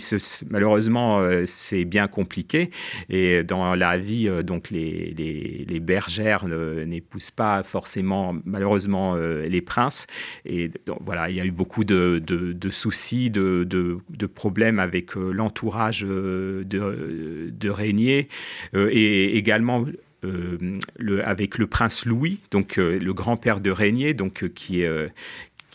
malheureusement 0.50 1.20
euh, 1.20 1.44
c'est 1.46 1.84
bien 1.84 2.08
compliqué. 2.08 2.70
Et 3.10 3.42
dans 3.42 3.74
la 3.74 3.98
vie, 3.98 4.28
euh, 4.28 4.42
donc 4.42 4.70
les, 4.70 5.14
les, 5.68 5.80
bergères 5.80 6.46
n'épousent 6.46 7.30
pas 7.30 7.62
forcément, 7.62 8.34
malheureusement, 8.44 9.14
euh, 9.14 9.46
les 9.46 9.60
princes. 9.60 10.06
Et 10.44 10.70
donc, 10.86 10.98
voilà, 11.04 11.30
il 11.30 11.36
y 11.36 11.40
a 11.40 11.44
eu 11.46 11.50
beaucoup 11.50 11.84
de, 11.84 12.20
de, 12.24 12.70
soucis, 12.70 13.30
de, 13.30 13.64
de, 13.64 14.26
problèmes 14.26 14.78
avec 14.78 15.14
l'entourage 15.14 16.00
de, 16.00 16.64
de 16.64 17.70
Régnier 17.70 18.28
et 18.74 19.36
également 19.36 19.84
le, 20.22 21.26
avec 21.26 21.58
le 21.58 21.66
prince 21.66 22.06
Louis, 22.06 22.40
donc 22.50 22.76
le 22.76 23.12
grand-père 23.12 23.60
de 23.60 23.70
Régnier, 23.70 24.14
donc 24.14 24.48
qui, 24.54 24.84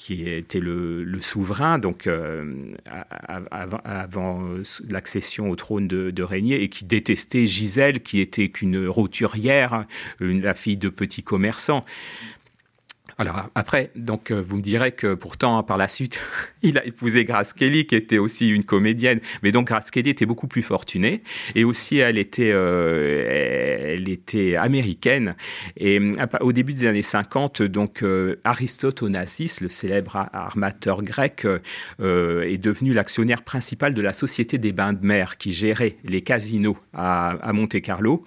qui 0.04 0.30
était 0.30 0.60
le, 0.60 1.06
souverain, 1.22 1.80
donc 1.80 2.08
euh, 2.08 2.52
avant, 3.52 4.42
l'accession 4.90 5.50
au 5.50 5.56
trône 5.56 5.88
de, 5.88 6.24
Régnier, 6.24 6.62
et 6.62 6.68
qui 6.68 6.84
détestait 6.84 7.46
Gisèle, 7.46 8.02
qui 8.02 8.20
était 8.20 8.50
qu'une 8.50 8.86
roturière, 8.86 9.86
une, 10.20 10.42
la 10.42 10.56
fille 10.56 10.76
de 10.76 10.90
petits 10.90 11.24
commerçants. 11.24 11.86
Alors 13.18 13.50
après, 13.54 13.92
donc 13.96 14.32
euh, 14.32 14.42
vous 14.42 14.58
me 14.58 14.62
direz 14.62 14.92
que 14.92 15.14
pourtant 15.14 15.62
par 15.64 15.78
la 15.78 15.88
suite, 15.88 16.22
il 16.64 16.78
a 16.78 16.86
épousé 16.86 17.26
Grace 17.26 17.54
Kelly 17.54 17.86
qui 17.86 17.96
était 17.96 18.18
aussi 18.18 18.50
une 18.50 18.64
comédienne, 18.64 19.20
mais 19.44 19.52
donc 19.52 19.68
Grace 19.68 19.92
Kelly 19.92 20.10
était 20.10 20.26
beaucoup 20.26 20.48
plus 20.48 20.64
fortunée. 20.64 21.22
Et 21.56 21.64
aussi 21.64 21.98
elle 21.98 22.18
était, 22.18 22.52
euh, 22.52 23.94
elle 23.94 24.10
était 24.10 24.56
américaine. 24.56 25.36
Et 25.78 26.00
au 26.42 26.52
début 26.52 26.74
des 26.74 26.88
années 26.88 27.04
50, 27.04 27.62
donc 27.62 28.04
Aristote 28.44 29.02
Onassis, 29.02 29.58
le 29.62 29.70
célèbre 29.70 30.28
armateur 30.34 31.04
grec, 31.04 31.46
est 32.00 32.58
devenu 32.58 32.94
l'actionnaire 32.94 33.44
principal 33.44 33.94
de 33.94 34.02
la 34.02 34.14
société 34.14 34.58
des 34.58 34.72
bains 34.72 34.94
de 34.94 35.06
mer 35.06 35.38
qui 35.38 35.54
gérait 35.54 35.98
les 36.04 36.22
casinos 36.22 36.78
à, 36.94 37.52
Monte 37.54 37.82
Carlo. 37.82 38.26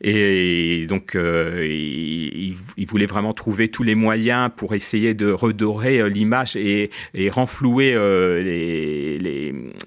Et 0.00 0.86
donc 0.88 1.14
il 1.14 2.56
voulait 2.86 3.06
vraiment 3.06 3.34
trouver 3.34 3.68
tous 3.68 3.82
les 3.82 3.94
moyens 3.94 4.19
pour 4.56 4.74
essayer 4.74 5.14
de 5.14 5.30
redorer 5.30 6.00
euh, 6.00 6.08
l'image 6.08 6.56
et, 6.56 6.90
renflouer 7.30 7.92
euh, 7.94 9.18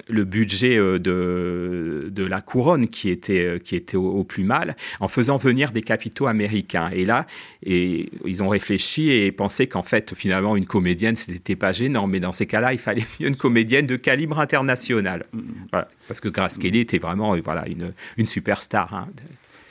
le 0.09 0.23
budget 0.23 0.77
euh, 0.77 0.99
de, 0.99 2.23
la 2.23 2.41
couronne 2.41 2.87
qui 2.87 3.09
était, 3.09 3.59
qui 3.63 3.75
était 3.75 3.97
au, 3.97 4.23
plus 4.23 4.43
mal 4.43 4.75
en 4.99 5.07
faisant 5.07 5.37
venir 5.37 5.71
des 5.71 5.81
capitaux 5.81 6.27
américains. 6.27 6.89
Et 6.93 7.05
là, 7.05 7.25
et, 7.65 8.09
ils 8.25 8.41
ont 8.41 8.49
réfléchi 8.49 9.11
et 9.11 9.31
pensé 9.31 9.67
qu'en 9.67 9.83
fait, 9.83 10.15
finalement, 10.15 10.55
une 10.55 10.65
comédienne, 10.65 11.15
ce 11.15 11.31
n'était 11.31 11.55
pas 11.55 11.73
gênant, 11.73 12.07
mais 12.07 12.19
dans 12.19 12.31
ces 12.31 12.45
cas-là, 12.45 12.73
il 12.73 12.79
fallait 12.79 13.03
une 13.19 13.35
comédienne 13.35 13.85
de 13.85 13.97
calibre 13.97 14.39
international. 14.39 15.25
Mm-hmm. 15.35 15.85
parce 16.07 16.19
que 16.19 16.29
Grace 16.29 16.57
Kelly 16.57 16.79
était 16.79 16.99
vraiment 16.99 17.35
voilà, 17.37 17.67
une, 17.67 17.93
une 18.17 18.27
superstar. 18.27 18.93
Hein 18.93 19.07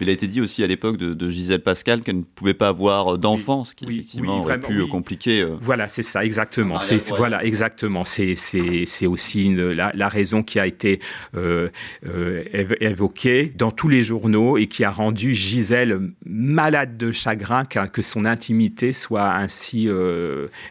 il 0.03 0.09
a 0.09 0.12
été 0.12 0.27
dit 0.27 0.41
aussi 0.41 0.62
à 0.62 0.67
l'époque 0.67 0.97
de, 0.97 1.29
Gisèle 1.29 1.62
Pascal 1.62 2.03
qu'elle 2.03 2.19
ne 2.19 2.23
pouvait 2.23 2.55
pas 2.55 2.69
avoir 2.69 3.17
d'enfant, 3.17 3.65
ce 3.65 3.75
qui 3.75 3.85
effectivement 3.85 4.41
aurait 4.41 4.61
pu 4.61 4.87
compliquer. 4.87 5.43
Euh, 5.43 5.57
voilà, 5.61 5.88
c'est 5.88 6.03
ça, 6.03 6.25
exactement. 6.25 6.81
C'est 6.81 7.09
voilà, 7.11 7.45
exactement. 7.45 8.05
C'est 8.05 8.35
c'est 8.35 9.07
aussi 9.07 9.47
une, 9.47 9.71
la, 9.71 10.09
raison 10.09 10.43
qui 10.43 10.59
a 10.59 10.67
été 10.67 11.01
euh, 11.37 11.69
euh, 12.07 12.45
évoquée 12.81 13.53
dans 13.57 13.71
tous 13.71 13.88
les 13.88 14.03
journaux 14.03 14.59
et 14.59 14.67
qui 14.67 14.85
a 14.85 14.91
rendu 14.91 15.35
Gisèle 15.35 16.01
malade 16.27 16.97
de 16.97 17.12
chagrin 17.12 17.65
que 17.65 18.03
son 18.03 18.25
intimité 18.25 18.93
soit 18.93 19.33
ainsi 19.33 19.88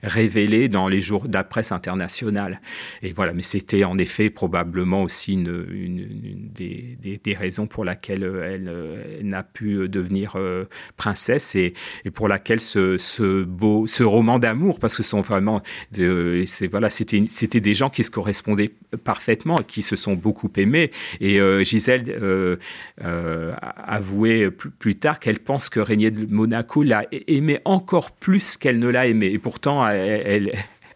révélée 0.04 0.68
dans 0.68 0.88
les 0.88 1.02
jours 1.02 1.28
de 1.28 1.34
la 1.34 1.44
presse 1.44 1.72
internationale. 1.72 2.62
Et 3.02 3.14
voilà, 3.14 3.34
mais 3.34 3.44
c'était 3.44 3.84
en 3.84 3.98
effet 3.98 4.30
probablement 4.30 5.04
aussi 5.04 5.34
une, 5.34 5.66
une, 5.72 6.50
des, 6.54 6.98
des, 7.24 7.34
raisons 7.34 7.66
pour 7.66 7.86
laquelle 7.86 8.24
elle 8.24 9.21
n'a 9.24 9.44
pu 9.44 9.74
euh, 9.74 9.88
devenir 9.88 10.34
euh, 10.36 10.66
princesse 10.98 11.56
et, 11.56 11.74
pour 12.14 12.28
laquelle 12.28 12.60
ce, 12.60 13.44
beau, 13.44 13.88
ce 13.88 14.04
roman 14.04 14.40
d'amour, 14.40 14.80
parce 14.80 14.96
que 14.96 15.04
sont 15.04 15.22
vraiment, 15.22 15.62
c'est 15.92 16.68
voilà, 16.68 16.90
c'était 16.90 17.24
c'était 17.28 17.60
des 17.60 17.74
gens 17.74 17.90
qui 17.90 18.04
se 18.04 18.12
correspondaient 18.12 18.72
parfaitement, 19.04 19.58
qui 19.58 19.82
se 19.82 19.96
sont 19.96 20.14
beaucoup 20.14 20.52
aimés. 20.58 20.92
Et 21.20 21.40
euh, 21.40 21.64
Gisèle 21.64 22.60
avouait 22.98 24.52
plus, 24.52 24.96
tard 24.96 25.20
qu'elle 25.20 25.40
pense 25.40 25.70
que 25.70 25.80
Régnier 25.80 26.12
de 26.12 26.32
Monaco 26.34 26.84
l'a 26.84 27.06
aimé 27.28 27.60
encore 27.66 28.12
plus 28.12 28.58
qu'elle 28.58 28.80
ne 28.80 28.88
l'a 28.88 29.08
aimé. 29.08 29.28
Et 29.28 29.40
pourtant, 29.40 29.88
elle 29.88 30.52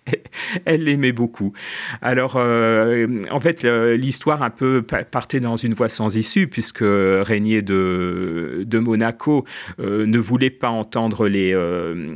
l'aimait 0.68 1.12
beaucoup. 1.12 1.54
Alors, 2.02 2.36
euh, 2.38 3.08
en 3.32 3.40
fait, 3.40 3.64
l'histoire 3.64 4.44
un 4.44 4.50
peu 4.50 4.82
partait 4.82 5.40
dans 5.40 5.56
une 5.56 5.74
voie 5.74 5.90
sans 5.90 6.16
issue, 6.16 6.48
puisque 6.48 6.84
Régnier 6.84 7.62
de, 7.62 8.64
de 8.66 8.80
Monaco 8.80 9.46
euh, 9.80 10.06
ne 10.06 10.20
voulait 10.20 10.50
pas 10.50 10.70
entendre 10.70 11.28
les, 11.28 11.54
euh, 11.54 12.16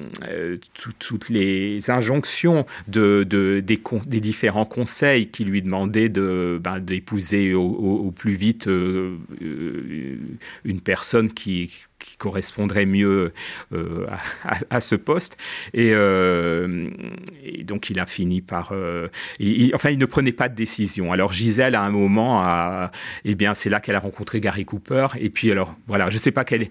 toutes 0.99 1.29
les 1.29 1.89
injonctions 1.89 2.65
de, 2.87 3.25
de 3.27 3.59
des, 3.59 4.19
différents 4.19 4.65
conseils 4.65 5.29
qui 5.29 5.45
lui 5.45 5.61
demandaient 5.61 6.09
de, 6.09 6.59
ben, 6.61 6.79
d'épouser 6.79 7.53
au, 7.53 8.11
plus 8.15 8.33
vite 8.33 8.67
une 8.67 10.81
personne 10.81 11.31
qui 11.31 11.71
correspondrait 12.19 12.85
mieux 12.85 13.33
euh, 13.73 14.05
à, 14.69 14.81
ce 14.81 14.95
poste. 14.95 15.37
Euh, 15.75 16.89
et, 17.43 17.63
donc 17.63 17.89
il 17.89 17.99
a 17.99 18.05
fini 18.05 18.41
par... 18.41 18.69
Euh, 18.73 19.07
enfin, 19.73 19.89
il 19.89 19.97
ne 19.97 20.05
prenait 20.05 20.31
pas 20.31 20.49
de 20.49 20.55
décision. 20.55 21.11
Alors 21.11 21.33
Gisèle, 21.33 21.73
à 21.73 21.81
un 21.81 21.89
moment, 21.89 22.41
a, 22.43 22.91
eh 23.25 23.33
bien, 23.33 23.55
c'est 23.55 23.69
là 23.69 23.79
qu'elle 23.79 23.95
a 23.95 23.99
rencontré 23.99 24.39
Gary 24.39 24.65
Cooper. 24.65 25.07
Et 25.19 25.29
puis 25.31 25.49
alors, 25.51 25.75
voilà, 25.87 26.09
je 26.11 26.15
ne 26.15 26.19
sais 26.19 26.31
pas 26.31 26.43
quelle... 26.43 26.67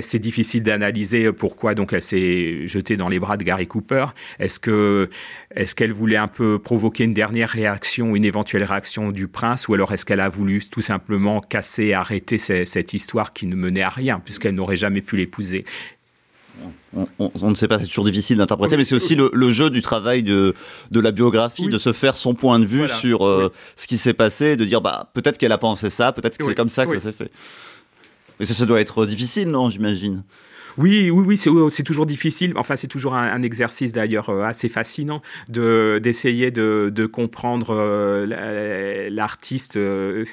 C'est 0.00 0.18
difficile 0.18 0.62
d'analyser 0.62 1.32
pourquoi 1.32 1.74
donc 1.74 1.92
elle 1.92 2.02
s'est 2.02 2.66
jetée 2.68 2.96
dans 2.96 3.08
les 3.08 3.18
bras 3.18 3.36
de 3.36 3.42
Gary 3.42 3.66
Cooper. 3.66 4.06
Est-ce 4.38 4.60
que 4.60 5.10
est-ce 5.54 5.74
qu'elle 5.74 5.92
voulait 5.92 6.16
un 6.16 6.28
peu 6.28 6.58
provoquer 6.58 7.04
une 7.04 7.14
dernière 7.14 7.48
réaction, 7.48 8.16
une 8.16 8.24
éventuelle 8.24 8.64
réaction 8.64 9.10
du 9.10 9.28
prince, 9.28 9.68
ou 9.68 9.74
alors 9.74 9.92
est-ce 9.92 10.04
qu'elle 10.04 10.20
a 10.20 10.28
voulu 10.28 10.64
tout 10.66 10.80
simplement 10.80 11.40
casser, 11.40 11.92
arrêter 11.92 12.38
cette 12.38 12.92
histoire 12.92 13.32
qui 13.32 13.46
ne 13.46 13.54
menait 13.54 13.82
à 13.82 13.88
rien 13.88 14.20
puisqu'elle 14.44 14.54
n'aurait 14.56 14.76
jamais 14.76 15.00
pu 15.00 15.16
l'épouser. 15.16 15.64
On, 17.18 17.50
ne 17.50 17.54
sait 17.54 17.66
pas, 17.66 17.78
c'est 17.78 17.86
toujours 17.86 18.04
difficile 18.04 18.38
d'interpréter, 18.38 18.76
mais 18.76 18.84
c'est 18.84 18.94
aussi 18.94 19.16
le, 19.16 19.50
jeu 19.50 19.70
du 19.70 19.82
travail 19.82 20.22
de, 20.22 20.54
de 20.92 21.00
la 21.00 21.10
biographie, 21.10 21.68
de 21.68 21.78
se 21.78 21.92
faire 21.92 22.16
son 22.16 22.34
point 22.34 22.60
de 22.60 22.64
vue 22.64 22.88
sur 22.88 23.26
euh, 23.26 23.52
ce 23.74 23.88
qui 23.88 23.96
s'est 23.96 24.14
passé, 24.14 24.56
de 24.56 24.64
dire 24.64 24.80
bah 24.80 25.10
peut-être 25.14 25.38
qu'elle 25.38 25.50
a 25.50 25.58
pensé 25.58 25.90
ça, 25.90 26.12
peut-être 26.12 26.38
que 26.38 26.44
c'est 26.44 26.54
comme 26.54 26.68
ça 26.68 26.86
que 26.86 26.96
ça 26.98 27.10
s'est 27.10 27.16
fait. 27.16 27.32
Mais 28.38 28.46
ça, 28.46 28.54
ça 28.54 28.66
doit 28.66 28.80
être 28.80 29.06
difficile, 29.06 29.48
non, 29.48 29.68
j'imagine? 29.68 30.22
Oui, 30.76 31.10
oui, 31.10 31.24
oui, 31.26 31.70
c'est 31.70 31.82
toujours 31.82 32.06
difficile. 32.06 32.52
Enfin, 32.56 32.76
c'est 32.76 32.88
toujours 32.88 33.14
un, 33.14 33.42
exercice 33.42 33.92
d'ailleurs 33.92 34.30
euh, 34.30 34.42
assez 34.42 34.68
fascinant 34.68 35.22
de 35.48 36.00
d'essayer 36.02 36.50
de, 36.50 36.90
de, 36.92 37.06
comprendre 37.06 37.70
euh, 37.70 39.08
l'artiste 39.10 39.76
euh, 39.76 40.24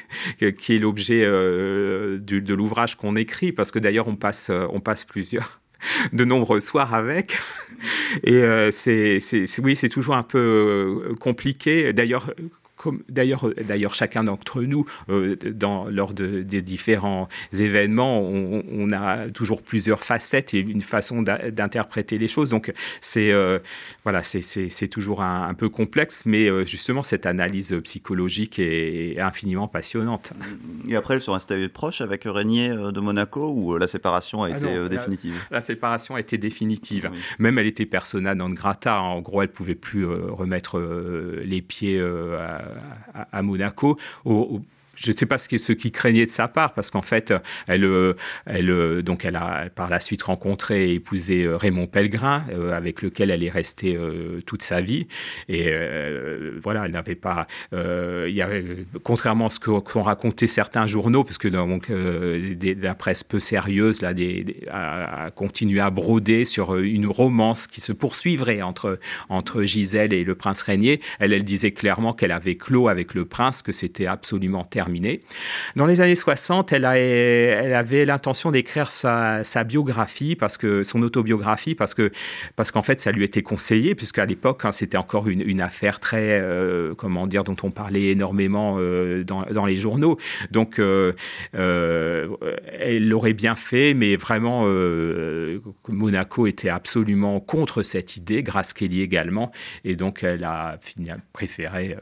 qui 0.58 0.76
est 0.76 0.80
l'objet 0.80 1.22
de 1.22 2.54
l'ouvrage 2.54 2.96
qu'on 2.96 3.16
écrit, 3.16 3.52
parce 3.52 3.72
que 3.72 3.80
d'ailleurs 3.80 4.08
on 4.08 4.16
passe, 4.16 4.50
on 4.50 4.80
passe 4.80 5.04
plusieurs 5.04 5.62
de 6.14 6.26
nombreux 6.26 6.60
soirs 6.60 6.94
avec. 6.94 7.40
Et 8.24 8.44
c'est, 8.72 9.20
oui, 9.64 9.76
c'est 9.76 9.90
toujours 9.90 10.16
un 10.16 10.24
peu 10.24 11.14
compliqué. 11.20 11.94
D'ailleurs, 11.94 12.32
d'ailleurs, 13.10 13.50
d'ailleurs, 13.64 13.96
chacun 13.96 14.24
d'entre 14.24 14.62
nous, 14.64 14.86
euh, 15.10 15.36
dans, 15.36 15.86
lors 15.90 16.14
de, 16.14 16.42
des 16.42 16.62
différents 16.62 17.28
événements, 17.54 18.22
on, 18.22 18.92
a 18.92 19.30
toujours 19.30 19.62
plusieurs 19.62 20.04
facettes 20.04 20.54
et 20.54 20.60
une 20.60 20.82
façon 20.82 21.22
d'interpréter 21.22 22.18
les 22.18 22.28
choses. 22.28 22.50
Donc, 22.50 22.74
c'est 23.00 23.32
euh, 23.32 23.60
voilà, 24.04 24.22
c'est 24.24 24.88
toujours 24.88 25.22
un, 25.22 25.54
peu 25.54 25.70
complexe, 25.70 26.24
mais 26.26 26.50
euh, 26.50 26.66
justement, 26.66 27.04
cette 27.04 27.26
analyse 27.26 27.80
psychologique 27.84 28.60
est, 28.60 29.20
infiniment 29.20 29.68
passionnante. 29.68 30.34
Et 30.88 30.96
après, 30.96 31.16
elles 31.16 31.22
sont 31.22 31.34
restées 31.34 31.70
proches 31.70 32.02
avec 32.02 32.24
Régnier 32.26 32.70
de 32.70 33.00
Monaco 33.00 33.52
ou 33.52 33.78
la 33.78 33.88
séparation 33.88 34.44
a 34.44 34.48
ah 34.48 34.58
été 34.58 34.90
définitive? 34.90 35.36
la, 35.52 35.62
séparation 35.62 36.16
a 36.16 36.20
été 36.20 36.38
définitive. 36.38 37.10
Même 37.40 37.58
elle 37.60 37.68
était 37.68 37.86
persona 37.86 38.36
non 38.36 38.50
grata. 38.50 39.02
En 39.02 39.22
gros, 39.22 39.42
elle 39.42 39.52
pouvait 39.52 39.76
plus 39.76 40.06
remettre 40.06 40.80
les 41.44 41.62
pieds 41.62 42.02
à 42.02 42.71
à, 43.32 43.42
Monaco, 43.42 43.98
je 44.96 45.12
ne 45.12 45.16
sais 45.16 45.26
pas 45.26 45.38
ce 45.38 45.48
qui, 45.48 45.60
ce 45.60 45.72
qui 45.74 45.92
craignait 45.92 46.26
de 46.26 46.32
sa 46.32 46.48
part, 46.48 46.74
parce 46.74 46.92
qu'en 46.92 47.02
fait, 47.02 47.34
elle, 47.68 47.86
euh, 47.86 48.14
elle, 48.46 48.70
euh, 48.70 49.02
donc 49.02 49.26
elle 49.26 49.36
a 49.36 49.70
par 49.74 49.90
la 49.90 50.00
suite 50.00 50.24
rencontré 50.24 50.92
et 50.92 50.94
épousé 50.96 51.44
euh, 51.44 51.58
Raymond 51.58 51.88
Pellegrin, 51.88 52.46
avec 52.74 53.02
lequel 53.02 53.32
elle 53.32 53.44
est 53.44 53.50
restée 53.50 53.98
toute 54.46 54.64
sa 54.64 54.82
vie. 54.82 55.08
Et 55.48 55.72
voilà, 56.62 56.86
elle 56.86 56.92
n'avait 56.92 57.16
pas. 57.16 57.48
contrairement 59.04 59.48
à 59.48 59.50
ce 59.50 59.60
qu'ont 59.60 60.02
raconté 60.02 60.48
certains 60.48 60.88
journaux, 60.88 61.24
parce 61.24 61.38
que 61.38 61.48
donc, 61.48 61.88
la 61.90 62.96
presse 62.96 63.24
peu 63.24 63.40
sérieuse 63.40 64.04
a, 64.04 65.32
continué 65.32 65.80
à 65.80 65.90
broder 65.90 66.46
sur 66.46 66.78
une 66.78 67.08
romance 67.08 67.68
qui 67.68 67.82
se 67.82 67.92
poursuivrait 67.92 68.62
entre, 68.62 69.00
entre 69.30 69.64
Gisèle 69.64 70.14
et 70.14 70.24
le 70.24 70.36
prince 70.36 70.62
Régnier. 70.62 71.02
Elle, 71.20 71.34
elle 71.34 71.44
disait 71.44 71.72
clairement 71.72 72.14
qu'elle 72.14 72.32
avait 72.32 72.56
clos 72.56 72.88
avec 72.88 73.14
le 73.14 73.26
prince, 73.26 73.62
que 73.62 73.72
c'était 73.72 74.08
absolument 74.08 74.64
dans 75.76 75.86
les 75.86 76.02
années 76.02 76.16
60, 76.16 76.74
elle, 76.74 76.86
avait 76.86 78.06
l'intention 78.06 78.52
d'écrire 78.52 78.92
sa, 78.92 79.64
biographie, 79.64 80.36
parce 80.36 80.58
que, 80.58 80.84
son 80.84 81.02
autobiographie, 81.02 81.76
parce 81.76 81.94
que 81.94 82.12
parce 82.56 82.72
qu'en 82.72 82.82
fait, 82.82 83.00
ça 83.00 83.12
lui 83.12 83.24
était 83.24 83.44
conseillé, 83.44 83.96
puisqu'à 83.96 84.26
l'époque, 84.26 84.66
hein, 84.66 84.72
c'était 84.72 84.98
encore 84.98 85.28
une, 85.28 85.62
affaire 85.62 86.00
très, 86.00 86.40
euh, 86.42 86.94
comment 86.96 87.28
dire, 87.28 87.44
dont 87.44 87.56
on 87.64 87.72
parlait 87.72 88.08
énormément 88.08 88.78
euh, 88.80 89.24
dans, 89.24 89.66
les 89.66 89.78
journaux. 89.78 90.18
Donc, 90.50 90.80
euh, 90.80 91.14
elle 91.54 93.08
l'aurait 93.08 93.34
bien 93.34 93.56
fait, 93.56 93.94
mais 93.94 94.16
vraiment, 94.16 94.66
Monaco 95.88 96.48
était 96.48 96.70
absolument 96.70 97.40
contre 97.40 97.84
cette 97.84 98.18
idée, 98.18 98.44
Grace 98.44 98.74
Kelly 98.74 99.02
également, 99.02 99.52
et 99.84 99.96
donc 99.96 100.24
elle 100.24 100.44
a 100.44 100.78
préféré 101.34 101.98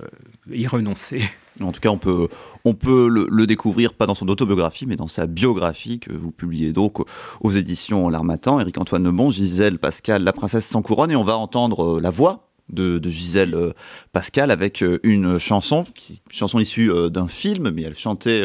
y 0.51 0.67
renoncer. 0.67 1.21
En 1.61 1.71
tout 1.71 1.79
cas, 1.79 1.89
on 1.89 1.97
peut, 1.97 2.27
on 2.65 2.73
peut 2.73 3.07
le, 3.07 3.47
découvrir 3.47 3.93
pas 3.93 4.05
dans 4.05 4.15
son 4.15 4.27
autobiographie, 4.27 4.85
mais 4.85 4.95
dans 4.95 5.07
sa 5.07 5.25
biographie 5.25 5.99
que 5.99 6.11
vous 6.11 6.31
publiez 6.31 6.71
donc 6.71 6.99
aux 7.41 7.51
éditions 7.51 8.09
L'Armatan. 8.09 8.59
Éric-Antoine 8.59 9.03
Lebon, 9.03 9.29
Gisèle 9.29 9.79
Pascal, 9.79 10.23
La 10.23 10.33
Princesse 10.33 10.65
sans 10.65 10.81
couronne, 10.81 11.11
et 11.11 11.15
on 11.15 11.23
va 11.23 11.37
entendre 11.37 11.97
euh, 11.97 12.01
la 12.01 12.09
voix 12.09 12.49
de, 12.69 13.01
Gisèle 13.03 13.55
euh, 13.55 13.73
Pascal 14.11 14.51
avec 14.51 14.83
euh, 14.83 14.99
une 15.03 15.37
chanson, 15.39 15.85
chanson 16.29 16.59
issue 16.59 16.91
d'un 17.09 17.27
film, 17.27 17.71
mais 17.71 17.83
elle 17.83 17.95
chantait 17.95 18.43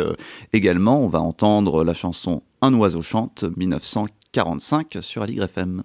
également. 0.53 1.03
On 1.03 1.09
va 1.09 1.21
entendre 1.21 1.85
la 1.85 1.95
chanson 1.95 2.43
Un 2.63 2.73
oiseau 2.75 3.03
chante, 3.03 3.45
1945 3.57 4.99
sur 5.01 5.23
Aligre 5.23 5.45
FM. 5.45 5.83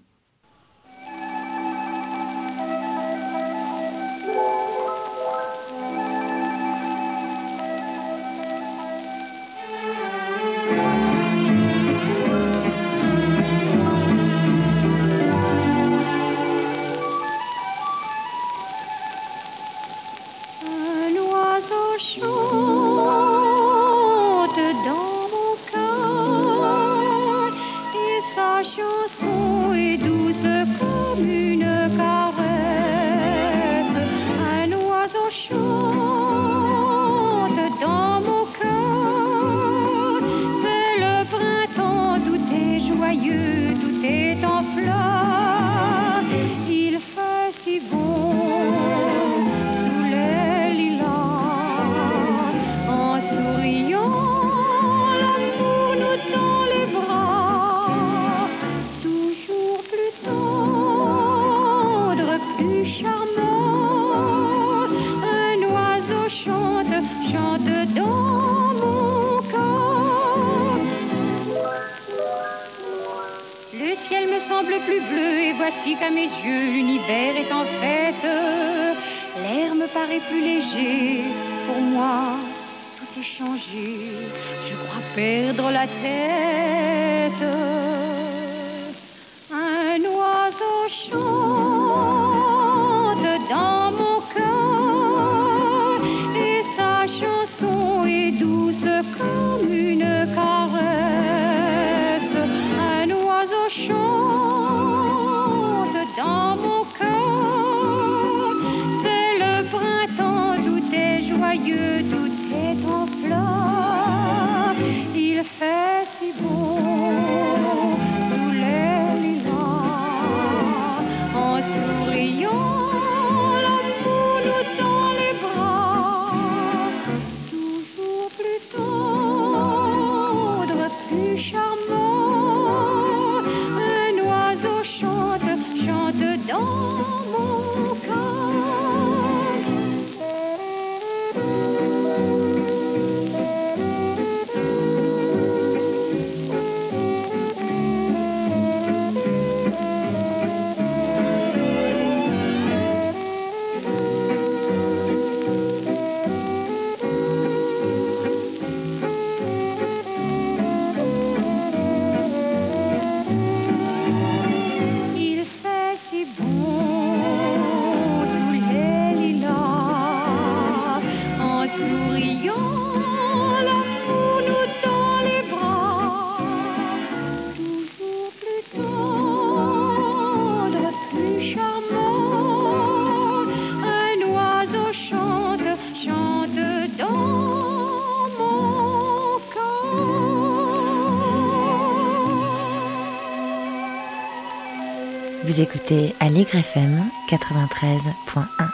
Écoutez 196.40 196.58
Allegre 196.58 196.60
FM 196.60 197.12
93.1. 197.28 198.70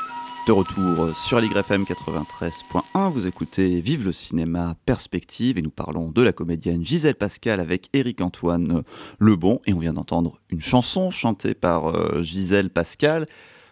De 0.46 0.52
retour 0.52 1.16
sur 1.16 1.38
Allegre 1.38 1.58
FM 1.58 1.84
93.1, 1.84 3.12
vous 3.12 3.26
écoutez 3.26 3.82
Vive 3.82 4.06
le 4.06 4.12
cinéma 4.12 4.76
Perspective 4.86 5.58
et 5.58 5.64
nous 5.64 5.72
parlons 5.72 6.12
de 6.12 6.22
la 6.22 6.32
comédienne 6.32 6.86
Gisèle 6.86 7.16
Pascal 7.16 7.60
avec 7.60 7.90
Éric-Antoine 7.94 8.84
Lebon 9.20 9.62
et 9.66 9.74
on 9.74 9.80
vient 9.80 9.94
d'entendre 9.94 10.38
une 10.52 10.62
chanson 10.62 11.10
chantée 11.10 11.56
par 11.56 11.88
euh, 11.88 12.22
Gisèle 12.22 12.70
Pascal 12.70 13.26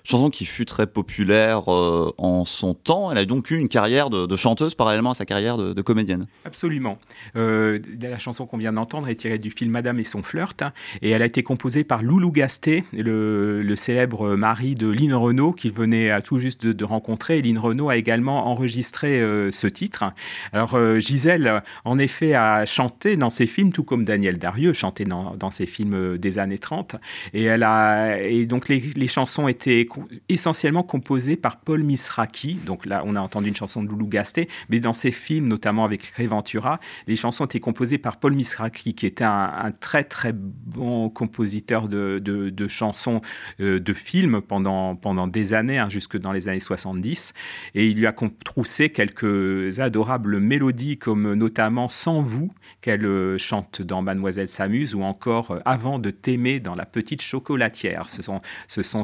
chanson 0.03 0.29
qui 0.29 0.45
fut 0.45 0.65
très 0.65 0.85
populaire 0.85 1.71
euh, 1.71 2.13
en 2.17 2.45
son 2.45 2.73
temps. 2.73 3.11
Elle 3.11 3.17
a 3.17 3.25
donc 3.25 3.51
eu 3.51 3.57
une 3.57 3.69
carrière 3.69 4.09
de, 4.09 4.35
chanteuse 4.35 4.75
parallèlement 4.75 5.11
à 5.11 5.15
sa 5.15 5.25
carrière 5.25 5.57
de, 5.57 5.81
comédienne. 5.81 6.27
Absolument. 6.45 6.97
Euh, 7.35 7.79
la 8.01 8.17
chanson 8.17 8.45
qu'on 8.45 8.57
vient 8.57 8.73
d'entendre 8.73 9.07
est 9.07 9.15
tirée 9.15 9.37
du 9.37 9.51
film 9.51 9.71
Madame 9.71 9.99
et 9.99 10.03
son 10.03 10.23
flirt 10.23 10.61
et 11.01 11.11
elle 11.11 11.21
a 11.21 11.25
été 11.25 11.43
composée 11.43 11.83
par 11.83 12.03
Loulou 12.03 12.31
Gasté, 12.31 12.83
le, 12.93 13.73
célèbre 13.75 14.35
mari 14.35 14.75
de 14.75 14.87
Lynn 14.87 15.13
Renault 15.13 15.51
qu'il 15.51 15.73
venait 15.73 16.11
à 16.11 16.21
tout 16.21 16.37
juste 16.37 16.65
de, 16.65 16.85
rencontrer. 16.85 17.41
Lynn 17.41 17.57
Renault 17.57 17.89
a 17.89 17.97
également 17.97 18.47
enregistré 18.47 19.21
euh, 19.21 19.51
ce 19.51 19.67
titre. 19.67 20.05
Alors 20.51 20.77
Gisèle, 20.99 21.63
en 21.85 21.97
effet, 21.97 22.33
a 22.33 22.65
chanté 22.65 23.15
dans 23.15 23.29
ses 23.29 23.47
films, 23.47 23.71
tout 23.71 23.83
comme 23.83 24.03
Daniel 24.03 24.37
Darieux 24.37 24.73
chantait 24.73 25.05
dans, 25.05 25.35
dans 25.35 25.49
ses 25.49 25.65
films 25.65 26.17
des 26.17 26.39
années 26.39 26.57
30. 26.57 26.97
Et, 27.33 27.43
elle 27.43 27.63
a, 27.63 28.19
et 28.19 28.45
donc 28.45 28.67
les, 28.67 28.79
les 28.95 29.07
chansons 29.07 29.47
étaient 29.47 29.85
essentiellement 30.29 30.83
composé 30.83 31.35
par 31.35 31.57
Paul 31.57 31.83
Misraki. 31.83 32.55
Donc 32.65 32.85
là, 32.85 33.03
on 33.05 33.15
a 33.15 33.21
entendu 33.21 33.49
une 33.49 33.55
chanson 33.55 33.83
de 33.83 33.89
Loulou 33.89 34.07
Gasté, 34.07 34.47
mais 34.69 34.79
dans 34.79 34.93
ses 34.93 35.11
films, 35.11 35.47
notamment 35.47 35.85
avec 35.85 36.11
Ventura, 36.27 36.79
les 37.07 37.15
chansons 37.15 37.45
étaient 37.45 37.59
composées 37.59 37.97
par 37.97 38.17
Paul 38.17 38.33
Misraki, 38.33 38.93
qui 38.93 39.05
était 39.05 39.23
un, 39.23 39.71
très 39.79 40.03
très 40.03 40.31
bon 40.33 41.09
compositeur 41.09 41.87
de, 41.89 42.19
de, 42.19 42.67
chansons 42.67 43.19
euh, 43.59 43.79
de 43.79 43.93
films 43.93 44.41
pendant, 44.41 44.95
pendant 44.95 45.27
des 45.27 45.53
années, 45.53 45.79
hein, 45.79 45.89
jusque 45.89 46.17
dans 46.17 46.31
les 46.31 46.47
années 46.47 46.59
70. 46.59 47.33
Et 47.75 47.87
il 47.87 47.97
lui 47.97 48.07
a 48.07 48.13
troussé 48.43 48.89
quelques 48.89 49.79
adorables 49.79 50.39
mélodies, 50.39 50.97
comme 50.97 51.33
notamment 51.33 51.87
Sans 51.87 52.21
vous, 52.21 52.53
qu'elle 52.81 53.05
euh, 53.05 53.37
chante 53.37 53.81
dans 53.81 54.01
Mademoiselle 54.01 54.47
s'amuse, 54.47 54.95
ou 54.95 55.03
encore 55.03 55.51
euh, 55.51 55.59
Avant 55.65 55.99
de 55.99 56.09
t'aimer 56.09 56.59
dans 56.59 56.75
La 56.75 56.85
petite 56.85 57.21
chocolatière. 57.21 58.09
Ce 58.09 58.21
sont, 58.21 58.41
ce 58.67 58.81
sont 58.83 59.03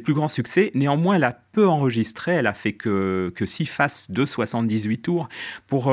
plus 0.00 0.09
grands 0.14 0.28
succès. 0.28 0.70
Néanmoins, 0.74 1.16
elle 1.16 1.24
a 1.24 1.40
peu 1.52 1.68
enregistré. 1.68 2.32
Elle 2.32 2.46
a 2.46 2.54
fait 2.54 2.72
que, 2.72 3.32
que 3.34 3.46
6 3.46 3.66
faces 3.66 4.10
de 4.10 4.24
78 4.24 4.98
tours. 4.98 5.28
Pour, 5.66 5.92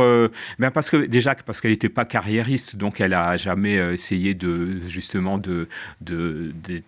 ben 0.60 0.72
parce 0.72 0.90
que, 0.90 0.98
déjà, 0.98 1.36
parce 1.36 1.62
qu'elle 1.62 1.72
n'était 1.72 1.90
pas 1.90 2.06
carriériste, 2.06 2.76
donc 2.76 3.02
elle 3.02 3.14
a 3.14 3.38
jamais 3.38 3.76
essayé 3.94 4.34
de, 4.34 4.80
justement 4.88 5.38
de, 5.38 5.68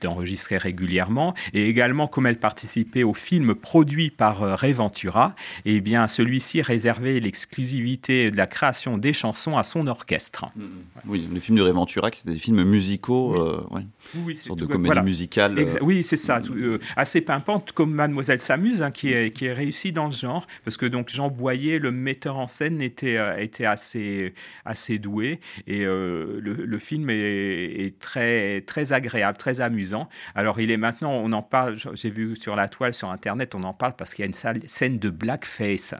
d'enregistrer 0.01 0.57
régulièrement. 0.57 1.33
Et 1.53 1.67
également, 1.67 2.07
comme 2.07 2.27
elle 2.27 2.39
participait 2.39 3.03
au 3.03 3.13
film 3.13 3.55
produit 3.55 4.09
par 4.09 4.39
Ray 4.59 4.73
Ventura, 4.73 5.35
eh 5.65 5.81
bien, 5.81 6.07
celui-ci 6.07 6.61
réservait 6.61 7.19
l'exclusivité 7.19 8.31
de 8.31 8.37
la 8.37 8.47
création 8.47 8.97
des 8.97 9.13
chansons 9.13 9.57
à 9.57 9.63
son 9.63 9.87
orchestre. 9.87 10.45
Mm, 10.55 10.63
mm. 10.63 10.67
Oui, 11.07 11.27
les 11.31 11.39
films 11.39 11.57
de 11.57 11.63
Ray 11.63 11.73
Ventura, 11.73 12.11
qui 12.11 12.21
étaient 12.21 12.33
des 12.33 12.39
films 12.39 12.63
musicaux, 12.63 13.67
oui. 13.71 13.81
Euh, 14.15 14.29
une 14.29 14.35
sorte 14.35 14.59
de 14.59 14.65
comédie 14.65 15.01
musicale. 15.01 15.57
Euh. 15.57 15.77
Oui, 15.81 16.03
c'est 16.03 16.17
ça, 16.17 16.41
euh, 16.49 16.79
assez 16.95 17.21
pimpante 17.21 17.71
comme 17.71 17.93
Mademoiselle 17.93 18.39
hein, 18.81 18.91
qui, 18.91 19.11
est, 19.11 19.31
qui 19.31 19.45
est 19.45 19.53
réussie 19.53 19.91
dans 19.91 20.11
ce 20.11 20.21
genre, 20.21 20.45
parce 20.63 20.77
que 20.77 20.85
donc 20.85 21.09
Jean 21.09 21.29
Boyer, 21.29 21.79
le 21.79 21.91
metteur 21.91 22.37
en 22.37 22.47
scène, 22.47 22.81
était, 22.81 23.17
était 23.41 23.65
assez, 23.65 24.33
assez 24.65 24.99
doué, 24.99 25.39
et 25.67 25.83
le, 25.83 26.39
le, 26.41 26.79
film 26.79 27.09
est, 27.09 27.15
est, 27.15 27.99
très, 27.99 28.61
très 28.61 28.93
agréable, 28.93 29.37
très 29.37 29.61
amusant. 29.61 30.09
Alors 30.35 30.59
il 30.59 30.71
est 30.71 30.77
maintenant, 30.77 31.11
on 31.13 31.31
en 31.31 31.41
parle, 31.41 31.77
j'ai 31.93 32.09
vu 32.09 32.35
sur 32.35 32.55
la 32.55 32.67
toile, 32.67 32.93
sur 32.93 33.09
Internet, 33.09 33.55
on 33.55 33.63
en 33.63 33.73
parle 33.73 33.95
parce 33.95 34.13
qu'il 34.13 34.23
y 34.23 34.27
a 34.27 34.27
une 34.27 34.67
scène 34.67 34.99
de 34.99 35.09
blackface 35.09 35.93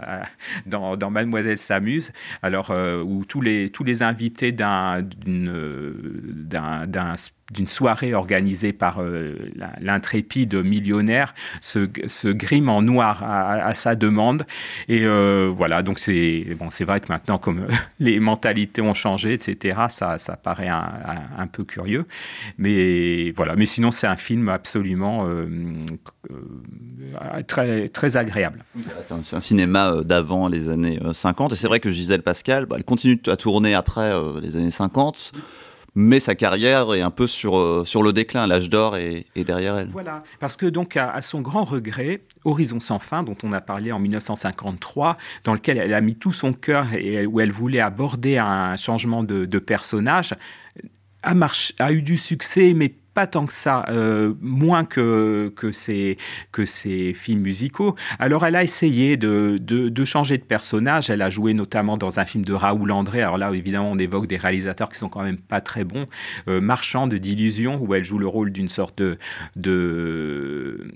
dans, 0.65 0.97
dans 0.97 1.09
Mademoiselle 1.09 1.57
s'amuse, 1.57 2.11
alors 2.41 2.71
où 3.05 3.25
tous 3.25 3.41
les, 3.41 3.69
tous 3.69 3.83
les 3.83 4.03
invités 4.03 4.51
d'un 4.51 5.03
d'une 7.51 7.67
soirée 7.67 8.13
organisée 8.13 8.73
par 8.73 9.01
euh, 9.01 9.35
l'intrépide 9.81 10.55
millionnaire 10.55 11.33
se, 11.61 12.31
grime 12.31 12.69
en 12.69 12.81
noir 12.81 13.23
à, 13.23 13.73
sa 13.73 13.95
demande. 13.95 14.45
Et 14.87 15.01
euh, 15.03 15.51
voilà, 15.55 15.81
donc 15.81 15.99
c'est 15.99 16.45
bon, 16.59 16.69
c'est 16.69 16.85
vrai 16.85 16.99
que 16.99 17.07
maintenant, 17.09 17.37
comme 17.37 17.67
les 17.99 18.19
mentalités 18.19 18.81
ont 18.81 18.93
changé, 18.93 19.33
etc., 19.33 19.79
ça, 19.89 20.17
ça 20.17 20.35
paraît 20.35 20.67
un, 20.67 21.47
peu 21.51 21.63
curieux. 21.63 22.05
Mais 22.57 23.31
voilà, 23.31 23.55
mais 23.55 23.65
sinon, 23.65 23.91
c'est 23.91 24.07
un 24.07 24.15
film 24.15 24.49
absolument 24.49 25.27
euh, 25.27 25.47
très, 27.47 27.89
très 27.89 28.17
agréable. 28.17 28.63
C'est 29.01 29.35
un, 29.35 29.41
cinéma 29.41 30.01
d'avant 30.03 30.47
les 30.47 30.69
années 30.69 30.99
50. 31.11 31.53
Et 31.53 31.55
c'est 31.55 31.67
vrai 31.67 31.79
que 31.79 31.91
Gisèle 31.91 32.21
Pascal, 32.21 32.65
bah, 32.65 32.75
elle 32.77 32.83
continue 32.83 33.19
à 33.27 33.35
tourner 33.35 33.73
après 33.73 34.11
les 34.41 34.57
années 34.57 34.71
50 34.71 35.31
mais 35.95 36.19
sa 36.19 36.35
carrière 36.35 36.93
est 36.93 37.01
un 37.01 37.11
peu 37.11 37.27
sur, 37.27 37.57
euh, 37.57 37.83
sur 37.85 38.03
le 38.03 38.13
déclin. 38.13 38.47
L'âge 38.47 38.69
d'or 38.69 38.97
est, 38.97 39.25
derrière 39.35 39.77
elle. 39.77 39.87
Voilà, 39.87 40.23
parce 40.39 40.57
que 40.57 40.65
donc 40.65 40.97
à, 40.97 41.21
son 41.21 41.41
grand 41.41 41.63
regret, 41.63 42.21
Horizon 42.45 42.79
sans 42.79 42.99
fin, 42.99 43.23
dont 43.23 43.37
on 43.43 43.51
a 43.51 43.61
parlé 43.61 43.91
en 43.91 43.99
1953, 43.99 45.17
dans 45.43 45.53
lequel 45.53 45.77
elle 45.77 45.93
a 45.93 46.01
mis 46.01 46.15
tout 46.15 46.31
son 46.31 46.53
cœur 46.53 46.87
et 46.93 47.25
où 47.25 47.39
elle 47.39 47.51
voulait 47.51 47.79
aborder 47.79 48.37
un 48.37 48.77
changement 48.77 49.23
de, 49.23 49.45
de 49.45 49.59
personnage, 49.59 50.33
a, 51.23 51.33
a 51.79 51.91
eu 51.91 52.01
du 52.01 52.17
succès, 52.17 52.73
mais 52.75 52.93
tant 53.27 53.45
que 53.45 53.53
ça, 53.53 53.85
euh, 53.89 54.33
moins 54.41 54.85
que, 54.85 55.51
que, 55.55 55.71
ces, 55.71 56.17
que 56.51 56.65
ces 56.65 57.13
films 57.13 57.41
musicaux. 57.41 57.95
Alors 58.19 58.45
elle 58.45 58.55
a 58.55 58.63
essayé 58.63 59.17
de, 59.17 59.57
de, 59.59 60.05
changer 60.05 60.37
de 60.37 60.43
personnage. 60.43 61.09
Elle 61.09 61.21
a 61.21 61.29
joué 61.29 61.53
notamment 61.53 61.97
dans 61.97 62.19
un 62.19 62.25
film 62.25 62.43
de 62.45 62.53
Raoul 62.53 62.91
André. 62.91 63.21
Alors 63.21 63.37
là, 63.37 63.51
évidemment, 63.53 63.91
on 63.91 63.97
évoque 63.97 64.27
des 64.27 64.37
réalisateurs 64.37 64.89
qui 64.89 64.97
sont 64.97 65.09
quand 65.09 65.23
même 65.23 65.39
pas 65.39 65.61
très 65.61 65.83
bons. 65.83 66.05
Euh, 66.47 66.61
Marchand 66.61 67.07
de 67.07 67.17
d'illusion, 67.17 67.79
où 67.81 67.93
elle 67.93 68.03
joue 68.03 68.17
le 68.17 68.27
rôle 68.27 68.51
d'une 68.51 68.69
sorte 68.69 69.01
de, 69.01 69.17
de, 69.55 70.87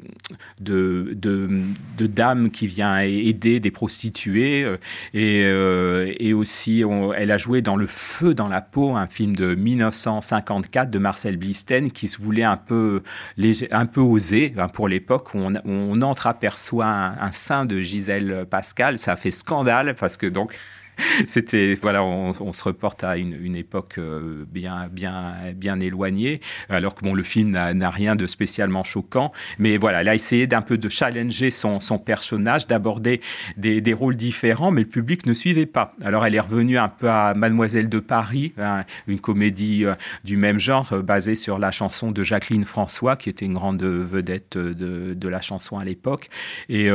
de, 0.61 1.15
de, 1.15 2.07
dame 2.07 2.49
qui 2.49 2.67
vient 2.67 2.99
aider 2.99 3.59
des 3.59 3.71
prostituées. 3.71 4.63
Euh, 4.63 4.77
et, 5.13 6.29
et 6.29 6.33
aussi, 6.33 6.83
elle 7.15 7.31
a 7.31 7.37
joué 7.37 7.61
dans 7.61 7.75
Le 7.75 7.87
Feu 7.87 8.33
dans 8.33 8.47
la 8.47 8.61
peau, 8.61 8.95
un 8.95 9.07
film 9.07 9.35
de 9.35 9.55
1954 9.55 10.89
de 10.89 10.99
Marcel 10.99 11.37
Blisten 11.37 11.91
qui 11.91 12.07
se 12.13 12.21
voulait 12.21 12.43
un 12.43 12.57
peu, 12.57 13.03
léger, 13.37 13.71
un 13.71 13.85
peu 13.85 14.01
osé 14.01 14.53
hein, 14.57 14.67
pour 14.67 14.87
l'époque. 14.87 15.35
On, 15.35 15.53
on 15.65 16.01
entre-aperçoit 16.01 16.85
un, 16.85 17.19
un 17.19 17.31
sein 17.31 17.65
de 17.65 17.81
Gisèle 17.81 18.45
Pascal. 18.49 18.97
Ça 18.97 19.13
a 19.13 19.15
fait 19.15 19.31
scandale 19.31 19.95
parce 19.95 20.17
que 20.17 20.27
donc 20.27 20.53
c'était 21.27 21.73
voilà, 21.81 22.03
on, 22.03 22.53
se 22.53 22.63
reporte 22.63 23.03
à 23.03 23.17
une, 23.17 23.55
époque 23.55 23.95
euh, 23.97 24.45
bien 24.51 24.87
bien 24.91 25.35
bien 25.55 25.79
éloignée, 25.79 26.41
alors 26.69 26.95
que 26.95 27.01
bon, 27.01 27.13
le 27.13 27.23
film 27.23 27.51
n'a 27.51 27.89
rien 27.89 28.15
de 28.15 28.27
spécialement 28.27 28.83
choquant, 28.83 29.31
mais 29.59 29.77
voilà, 29.77 30.01
elle 30.01 30.09
a 30.09 30.15
essayé 30.15 30.47
d'un 30.47 30.61
peu 30.61 30.77
de 30.77 30.89
challenger 30.89 31.51
son, 31.51 31.79
son 31.79 31.97
personnage, 31.97 32.67
d'aborder 32.67 33.21
des, 33.57 33.81
des, 33.81 33.93
rôles 33.93 34.15
différents, 34.15 34.71
mais 34.71 34.81
le 34.81 34.87
public 34.87 35.25
ne 35.25 35.33
suivait 35.33 35.65
pas. 35.65 35.93
Alors 36.03 36.25
elle 36.25 36.35
est 36.35 36.39
revenue 36.39 36.77
un 36.77 36.89
peu 36.89 37.09
à 37.09 37.33
Mademoiselle 37.33 37.89
de 37.89 37.99
Paris, 37.99 38.53
hein, 38.57 38.83
une 39.07 39.19
comédie 39.19 39.85
euh, 39.85 39.95
du 40.23 40.37
même 40.37 40.59
genre 40.59 40.91
euh, 40.93 41.01
basée 41.01 41.35
sur 41.35 41.59
la 41.59 41.71
chanson 41.71 42.11
de 42.11 42.23
Jacqueline 42.23 42.65
François, 42.65 43.15
qui 43.15 43.29
était 43.29 43.45
une 43.45 43.53
grande 43.53 43.83
vedette 43.83 44.57
de, 44.57 45.13
de 45.13 45.29
la 45.29 45.41
chanson 45.41 45.77
à 45.77 45.85
l'époque, 45.85 46.29
et 46.69 46.89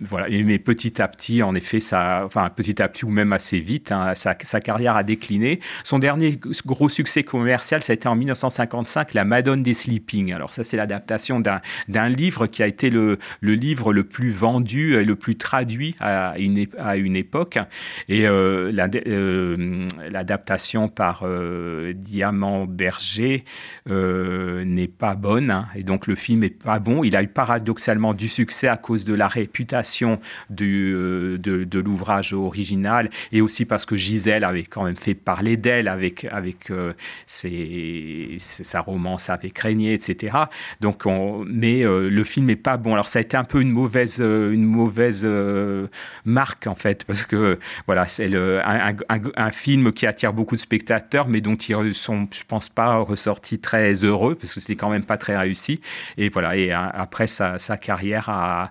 voilà, 0.00 0.28
mais 0.28 0.58
petit 0.58 1.00
à 1.00 1.08
petit, 1.08 1.42
en 1.42 1.54
effet, 1.54 1.80
ça, 1.80 2.22
enfin 2.24 2.50
petit 2.50 2.82
à 2.82 2.88
petit 2.88 3.04
ou 3.04 3.08
même 3.16 3.32
assez 3.32 3.58
vite, 3.60 3.92
hein, 3.92 4.14
sa, 4.14 4.34
carrière 4.34 4.96
a 4.96 5.02
décliné. 5.02 5.60
Son 5.84 5.98
dernier 5.98 6.38
gros 6.64 6.88
succès 6.88 7.24
commercial, 7.24 7.82
ça 7.82 7.92
a 7.92 7.94
été 7.94 8.08
en 8.08 8.16
1955, 8.16 9.14
La 9.14 9.24
Madone 9.24 9.62
des 9.62 9.74
Sleeping. 9.74 10.32
Alors 10.32 10.52
ça, 10.52 10.62
c'est 10.62 10.76
l'adaptation 10.76 11.40
d'un 11.40 12.08
livre 12.08 12.46
qui 12.46 12.62
a 12.62 12.66
été 12.66 12.90
le, 12.90 13.18
livre 13.42 13.92
le 13.92 14.04
plus 14.04 14.30
vendu 14.30 14.94
et 14.94 15.04
le 15.04 15.16
plus 15.16 15.36
traduit 15.36 15.96
à 16.00 16.38
une, 16.38 16.66
à 16.78 16.96
une 16.96 17.16
époque. 17.16 17.58
Et 18.08 18.26
euh, 18.26 18.72
euh, 19.06 19.88
l'adaptation 20.10 20.88
par 20.88 21.22
euh, 21.24 21.92
Diamant 21.94 22.66
Berger 22.66 23.44
n'est 23.86 24.88
pas 24.88 25.14
bonne, 25.14 25.50
hein, 25.50 25.66
et 25.74 25.82
donc 25.82 26.06
le 26.06 26.14
film 26.14 26.44
est 26.44 26.50
pas 26.50 26.78
bon. 26.78 27.02
Il 27.02 27.16
a 27.16 27.22
eu 27.22 27.28
paradoxalement 27.28 28.14
du 28.14 28.28
succès 28.28 28.68
à 28.68 28.76
cause 28.76 29.04
de 29.04 29.14
la 29.14 29.28
réputation 29.28 30.20
euh, 30.60 31.38
de, 31.38 31.78
l'ouvrage 31.78 32.32
original 32.32 33.05
et 33.32 33.40
aussi 33.40 33.64
parce 33.64 33.84
que 33.84 33.96
Gisèle 33.96 34.44
avait 34.44 34.64
quand 34.64 34.84
même 34.84 34.96
fait 34.96 35.14
parler 35.14 35.56
d'elle 35.56 35.88
avec, 35.88 36.26
avec 36.30 36.70
euh, 36.70 36.92
sa 37.26 38.80
romance 38.80 39.30
avec 39.30 39.58
Régnier, 39.58 39.94
etc. 39.94 40.36
Donc 40.80 41.06
on, 41.06 41.44
mais 41.48 41.82
euh, 41.82 42.08
le 42.08 42.24
film 42.24 42.50
est 42.50 42.56
pas 42.56 42.76
bon. 42.76 42.92
Alors 42.92 43.06
ça 43.06 43.18
a 43.18 43.22
été 43.22 43.36
un 43.36 43.44
peu 43.44 43.60
une 43.60 43.70
mauvaise, 43.70 44.18
une 44.20 44.64
mauvaise 44.64 45.26
marque 46.24 46.66
en 46.66 46.74
fait 46.74 47.04
parce 47.04 47.24
que 47.24 47.58
voilà 47.86 48.06
c'est 48.06 48.30
un, 48.34 49.50
film 49.52 49.92
qui 49.92 50.06
attire 50.06 50.32
beaucoup 50.32 50.56
de 50.56 50.60
spectateurs 50.60 51.28
mais 51.28 51.40
dont 51.40 51.54
ils 51.54 51.94
sont, 51.94 52.28
je 52.32 52.42
pense 52.46 52.68
pas, 52.68 52.96
ressortis 52.96 53.58
très 53.58 54.04
heureux 54.04 54.34
parce 54.34 54.52
que 54.52 54.60
c'était 54.60 54.76
quand 54.76 54.90
même 54.90 55.04
pas 55.04 55.16
très 55.16 55.36
réussi. 55.36 55.80
Et 56.16 56.28
voilà 56.28 56.56
et 56.56 56.72
après 56.72 57.26
sa 57.26 57.58
carrière 57.76 58.28
a, 58.28 58.70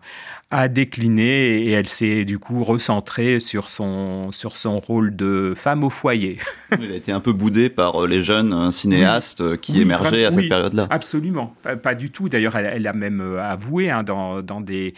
a 0.51 0.67
décliné 0.67 1.63
et 1.63 1.71
elle 1.71 1.87
s'est 1.87 2.23
du 2.23 2.37
coup 2.37 2.63
recentrée 2.63 3.39
sur 3.39 3.69
son, 3.69 4.31
sur 4.31 4.57
son 4.57 4.79
rôle 4.79 5.15
de 5.15 5.53
femme 5.55 5.83
au 5.83 5.89
foyer. 5.89 6.37
Elle 6.71 6.91
a 6.91 6.95
été 6.95 7.11
un 7.11 7.19
peu 7.19 7.33
boudée 7.33 7.69
par 7.69 8.03
euh, 8.03 8.07
les 8.07 8.21
jeunes 8.21 8.53
euh, 8.53 8.71
cinéastes 8.71 9.41
euh, 9.41 9.57
qui 9.57 9.81
émergeaient 9.81 10.25
à 10.25 10.31
cette 10.31 10.47
période-là. 10.47 10.87
Absolument, 10.91 11.55
pas, 11.81 11.95
du 11.95 12.11
tout. 12.11 12.29
D'ailleurs, 12.29 12.55
elle, 12.55 12.85
a 12.85 12.93
même 12.93 13.21
avoué 13.37 13.89
hein, 13.89 14.03
dans, 14.03 14.43
dans, 14.43 14.61
des, 14.61 14.93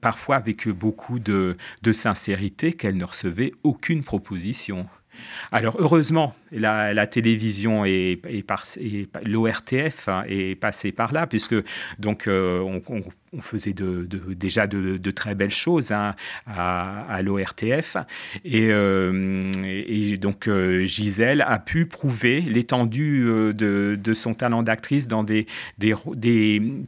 parfois 0.00 0.36
avec 0.36 0.66
beaucoup 0.68 1.18
de, 1.18 1.56
de 1.82 1.92
sincérité 1.92 2.72
qu'elle 2.72 2.96
ne 2.96 3.04
recevait 3.04 3.52
aucune 3.62 4.02
proposition. 4.02 4.86
Alors 5.50 5.76
heureusement, 5.78 6.34
la, 6.52 7.06
télévision 7.06 7.84
et, 7.84 8.20
l'ORTF 9.24 10.08
hein, 10.08 10.24
est 10.26 10.58
passé 10.58 10.90
par 10.90 11.12
là, 11.12 11.26
puisque 11.26 11.56
donc 11.98 12.24
on, 12.28 12.80
on 12.88 13.02
faisait 13.40 13.72
de, 13.72 14.06
déjà 14.34 14.66
de, 14.66 15.10
très 15.10 15.34
belles 15.34 15.50
choses 15.50 15.92
hein, 15.92 16.14
à, 16.46 17.20
l'ORTF. 17.22 17.96
Euh, 18.52 19.50
et, 19.64 20.18
donc 20.18 20.48
euh, 20.48 20.84
Gisèle 20.84 21.42
a 21.46 21.58
pu 21.58 21.86
prouver 21.86 22.40
l'étendue 22.40 23.24
euh, 23.26 23.52
de, 23.52 24.14
son 24.14 24.34
talent 24.34 24.62
d'actrice 24.62 25.08
dans 25.08 25.24
des, 25.24 25.46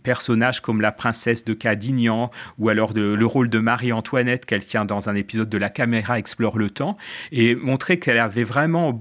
personnages 0.03 0.61
comme 0.61 0.80
la 0.80 0.92
princesse 0.92 1.45
de 1.45 1.55
Cadignan 1.55 2.30
ou 2.59 2.68
alors 2.68 2.92
le 2.95 3.26
rôle 3.26 3.49
de 3.49 3.59
Marie-Antoinette 3.59 4.45
qu'elle 4.45 4.64
tient 4.64 4.84
dans 4.84 5.09
un 5.09 5.14
épisode 5.14 5.49
de 5.49 5.59
La 5.59 5.70
caméra 5.70 6.18
explore 6.18 6.59
le 6.59 6.70
temps 6.70 6.97
et 7.32 7.55
montrer 7.55 7.99
qu'elle 7.99 8.18
avait 8.18 8.45
vraiment, 8.45 8.99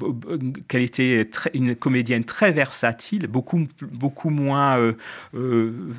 qu'elle 0.67 0.83
était 0.83 1.29
une 1.53 1.75
comédienne 1.75 2.23
très 2.23 2.51
versatile, 2.51 3.27
beaucoup, 3.27 3.67
beaucoup 3.91 4.29
moins 4.29 4.93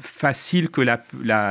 facile 0.03 0.71
que 0.71 0.81
la, 0.81 1.03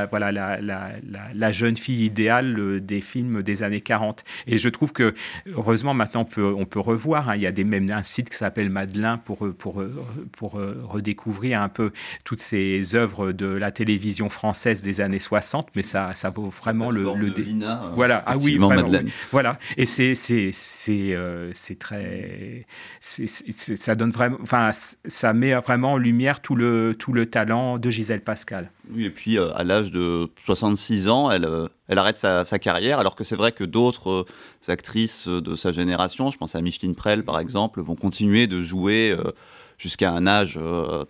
voilà, 0.10 0.32
la, 0.32 0.62
la, 0.62 0.92
la, 1.34 1.52
jeune 1.52 1.78
fille 1.78 2.06
idéale 2.06 2.82
des 2.82 3.02
films 3.02 3.44
des 3.44 3.64
années 3.64 3.82
40. 3.82 4.24
Et 4.48 4.58
je 4.58 4.70
trouve 4.70 4.92
que, 4.94 5.14
heureusement, 5.48 5.94
maintenant, 5.94 6.22
on 6.22 6.26
peut, 6.26 6.54
on 6.58 6.66
peut 6.66 6.80
revoir. 6.80 7.30
Hein. 7.30 7.36
il 7.36 7.42
y 7.42 7.48
a 7.48 7.52
des, 7.52 7.64
même 7.64 7.90
un 7.92 8.04
site 8.04 8.30
qui 8.30 8.38
s'appelle 8.38 8.70
Madeleine 8.70 9.20
pour, 9.24 9.48
pour, 9.58 9.84
pour 10.36 10.54
redécouvrir 10.54 11.62
un 11.62 11.70
peu 11.70 11.92
toutes 12.24 12.40
ces 12.40 12.96
œuvres 12.96 13.32
de 13.32 13.48
la 13.48 13.72
télévision 13.72 14.30
française 14.30 14.82
des 14.82 15.02
années 15.02 15.20
60, 15.20 15.70
mais 15.76 15.84
ça, 15.84 16.14
ça 16.14 16.30
vaut 16.30 16.50
vraiment 16.50 16.92
le, 16.92 17.14
le 17.16 17.30
dé... 17.32 17.46
voilà 17.96 18.24
ah 18.26 18.38
oui, 18.38 18.58
Madeleine. 18.58 19.10
voilà 19.32 19.58
et 19.78 19.86
c'est 19.86 20.16
c'est 20.16 20.50
c'est 20.52 21.18
c'est 21.54 21.80
très 21.80 22.66
ça 23.00 23.96
donne 23.96 24.12
vraiment 24.12 24.38
enfin 24.42 24.72
ça 24.72 25.34
met 25.34 25.54
vraiment 25.56 25.94
en 25.94 25.98
lumière 25.98 26.42
tout 26.42 26.56
le 26.56 26.96
tout 26.98 27.14
le 27.14 27.26
talent 27.26 27.78
de 27.78 27.90
Gisèle 27.90 28.22
Pascal 28.22 28.72
oui 28.92 29.06
et 29.06 29.10
puis 29.10 29.38
euh, 29.38 29.54
à 29.56 29.64
l'âge 29.64 29.92
de 29.92 30.30
66 30.40 31.10
ans 31.10 31.32
elle 31.32 31.46
euh, 31.46 31.68
elle 31.88 31.98
arrête 31.98 32.18
sa, 32.18 32.44
carrière 32.60 33.00
alors 33.00 33.16
que 33.16 33.24
c'est 33.24 33.36
vrai 33.36 33.52
que 33.52 33.64
d'autres 33.64 34.10
euh, 34.10 34.72
actrices 34.72 35.28
de 35.28 35.56
sa 35.56 35.72
génération 35.72 36.32
je 36.32 36.38
pense 36.38 36.56
à 36.56 36.62
Micheline 36.62 36.96
Prel 36.96 37.24
par 37.24 37.40
exemple 37.40 37.82
vont 37.82 37.96
continuer 37.96 38.48
de 38.48 38.64
jouer 38.64 39.16
jusqu'à 39.78 40.12
un 40.12 40.28
âge 40.28 40.60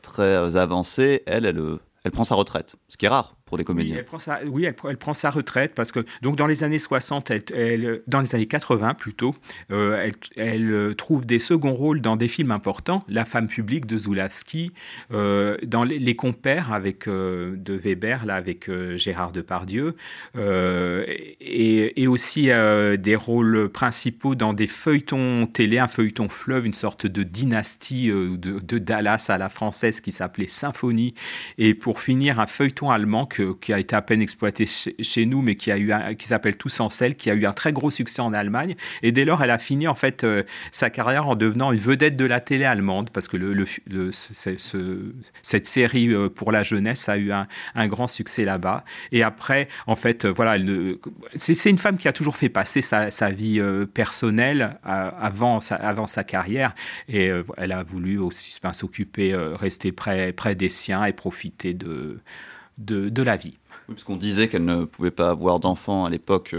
très 0.01 0.55
avancé. 0.55 1.23
Elle 1.25 1.45
elle 1.45 1.61
elle 2.03 2.11
prend 2.11 2.23
sa 2.25 2.35
retraite, 2.35 2.75
ce 2.89 2.97
qui 2.97 3.05
est 3.05 3.09
rare 3.09 3.35
pour 3.45 3.57
les 3.57 3.63
comédiens. 3.63 3.95
Oui, 3.95 3.99
elle 3.99 4.05
prend 4.05 4.17
sa, 4.17 4.39
oui, 4.45 4.65
elle, 4.65 4.97
prend 4.97 5.13
sa 5.13 5.29
retraite 5.29 5.73
parce 5.75 5.91
que 5.91 6.05
donc 6.21 6.35
dans 6.35 6.47
les 6.47 6.63
années 6.63 6.79
60, 6.79 7.31
elle, 7.31 8.01
dans 8.07 8.21
les 8.21 8.35
années 8.35 8.45
80 8.45 8.93
plutôt, 8.93 9.35
euh, 9.71 10.09
elle, 10.35 10.71
euh, 10.71 10.93
trouve 10.93 11.25
des 11.25 11.39
seconds 11.39 11.73
rôles 11.73 12.01
dans 12.01 12.15
des 12.15 12.27
films 12.27 12.51
importants, 12.51 13.03
La 13.09 13.25
femme 13.25 13.47
publique 13.47 13.85
de 13.85 13.97
Zulawski, 13.97 14.71
euh, 15.11 15.57
dans 15.65 15.83
les, 15.83 16.15
compères 16.15 16.71
avec 16.71 17.09
de 17.09 17.73
Weber 17.73 18.25
là 18.25 18.35
avec 18.35 18.69
Gérard 18.95 19.31
Depardieu, 19.31 19.95
et, 20.35 22.01
et, 22.01 22.07
aussi 22.07 22.49
des 22.99 23.15
rôles 23.15 23.69
principaux 23.69 24.35
dans 24.35 24.53
des 24.53 24.67
feuilletons 24.67 25.47
télé, 25.47 25.79
un 25.79 25.87
feuilleton 25.87 26.29
fleuve, 26.29 26.67
une 26.67 26.73
sorte 26.73 27.07
de 27.07 27.23
dynastie 27.23 28.09
de, 28.09 28.37
de 28.37 28.77
Dallas 28.77 29.25
à 29.29 29.37
la 29.37 29.49
française 29.49 30.01
qui 30.01 30.11
s'appelait 30.11 30.47
Symphonie, 30.47 31.15
et 31.57 31.73
pour 31.73 31.99
finir 31.99 32.39
un 32.39 32.47
feuilleton 32.47 32.91
allemand 32.91 33.25
qui 33.61 33.73
a 33.73 33.79
été 33.79 33.95
à 33.95 34.01
peine 34.01 34.21
exploité 34.21 34.65
chez, 34.65 35.25
nous, 35.25 35.41
mais 35.41 35.55
qui 35.55 35.71
s'appelle 36.19 36.57
Tous 36.57 36.81
sel, 36.89 37.15
qui 37.15 37.29
a 37.29 37.33
eu 37.33 37.45
un 37.45 37.53
très 37.53 37.73
gros 37.73 37.91
succès 37.91 38.21
en 38.21 38.33
Allemagne. 38.33 38.75
Et 39.01 39.11
dès 39.11 39.25
lors, 39.25 39.43
elle 39.43 39.51
a 39.51 39.57
fini 39.57 39.87
en 39.87 39.95
fait 39.95 40.23
euh, 40.23 40.43
sa 40.71 40.89
carrière 40.89 41.27
en 41.27 41.35
devenant 41.35 41.71
une 41.71 41.79
vedette 41.79 42.15
de 42.15 42.25
la 42.25 42.39
télé 42.39 42.65
allemande, 42.65 43.09
parce 43.11 43.27
que 43.27 43.37
cette 45.41 45.67
série 45.67 46.13
euh, 46.13 46.29
pour 46.29 46.51
la 46.51 46.63
jeunesse 46.63 47.09
a 47.09 47.17
eu 47.17 47.31
un, 47.31 47.47
grand 47.87 48.07
succès 48.07 48.45
là-bas. 48.45 48.83
Et 49.11 49.23
après, 49.23 49.67
en 49.87 49.95
fait, 49.95 50.25
euh, 50.25 50.29
voilà, 50.29 50.57
c'est 51.35 51.69
une 51.69 51.77
femme 51.77 51.97
qui 51.97 52.07
a 52.07 52.13
toujours 52.13 52.37
fait 52.37 52.49
passer 52.49 52.81
sa, 52.81 53.09
vie 53.31 53.61
personnelle 53.93 54.77
avant 54.83 55.59
sa, 55.59 56.23
carrière, 56.23 56.73
et 57.07 57.31
elle 57.57 57.71
a 57.71 57.83
voulu 57.83 58.17
aussi 58.17 58.59
s'occuper, 58.71 59.35
rester 59.35 59.91
près 59.91 60.55
des 60.55 60.69
siens 60.69 61.03
et 61.03 61.13
profiter 61.13 61.73
de 61.73 62.19
de, 62.79 63.23
la 63.23 63.35
vie. 63.35 63.57
Oui, 63.87 63.95
parce 63.95 64.03
qu'on 64.03 64.15
disait 64.15 64.47
qu'elle 64.47 64.65
ne 64.65 64.85
pouvait 64.85 65.11
pas 65.11 65.29
avoir 65.29 65.59
d'enfants 65.59 66.05
à 66.05 66.09
l'époque 66.09 66.55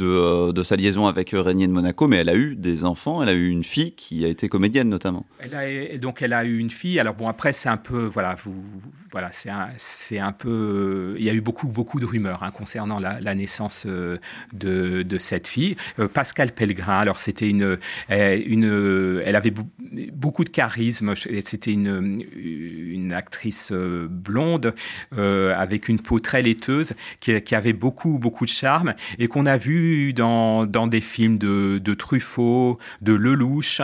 euh, 0.00 0.48
euh, 0.48 0.52
de, 0.52 0.62
sa 0.62 0.76
liaison 0.76 1.06
avec 1.06 1.34
euh, 1.34 1.42
Régnier 1.42 1.66
de 1.66 1.72
Monaco, 1.72 2.08
mais 2.08 2.16
elle 2.16 2.28
a 2.28 2.34
eu 2.34 2.56
des 2.56 2.84
enfants, 2.84 3.22
elle 3.22 3.28
a 3.28 3.32
eu 3.32 3.48
une 3.48 3.64
fille 3.64 3.92
qui 3.92 4.24
a 4.24 4.28
été 4.28 4.48
comédienne 4.48 4.88
notamment. 4.88 5.26
Donc 6.00 6.22
elle 6.22 6.32
a 6.32 6.44
eu 6.44 6.58
une 6.58 6.70
fille, 6.70 6.98
alors 6.98 7.14
bon 7.14 7.28
après 7.28 7.52
c'est 7.52 7.68
un 7.68 7.76
peu, 7.76 8.04
voilà, 8.04 8.34
vous, 8.42 8.54
voilà 9.10 9.30
c'est 9.32 9.50
un, 9.50 9.68
c'est 9.76 10.18
un 10.18 10.32
peu, 10.32 11.14
il 11.18 11.24
y 11.24 11.30
a 11.30 11.34
eu 11.34 11.40
beaucoup, 11.40 11.68
beaucoup 11.68 12.00
de 12.00 12.06
rumeurs 12.06 12.42
hein, 12.42 12.50
concernant 12.50 12.98
la, 12.98 13.34
naissance 13.34 13.86
de, 13.86 15.02
de, 15.02 15.18
cette 15.18 15.48
fille. 15.48 15.76
Pascal 16.12 16.52
Pellegrin, 16.52 16.98
alors 16.98 17.18
c'était 17.18 17.48
une, 17.48 17.78
une, 18.08 19.20
elle 19.24 19.36
avait 19.36 19.52
beaucoup 20.12 20.44
de 20.44 20.50
charisme, 20.50 21.14
c'était 21.16 21.72
une, 21.72 22.24
une 22.34 23.12
actrice 23.12 23.72
blonde 23.72 24.74
avec 25.16 25.88
une 25.88 26.00
peau 26.00 26.20
très 26.20 26.42
laiteuse 26.42 26.94
qui 27.20 27.54
avait 27.54 27.72
beaucoup, 27.72 28.18
beaucoup 28.18 28.44
de 28.44 28.50
charme 28.50 28.94
et 29.18 29.28
qu'on 29.28 29.46
a 29.46 29.56
vu 29.56 29.81
dans, 30.14 30.66
dans 30.66 30.86
des 30.86 31.00
films 31.00 31.38
de, 31.38 31.80
de 31.82 31.94
Truffaut, 31.94 32.78
de 33.00 33.12
Lelouch, 33.12 33.80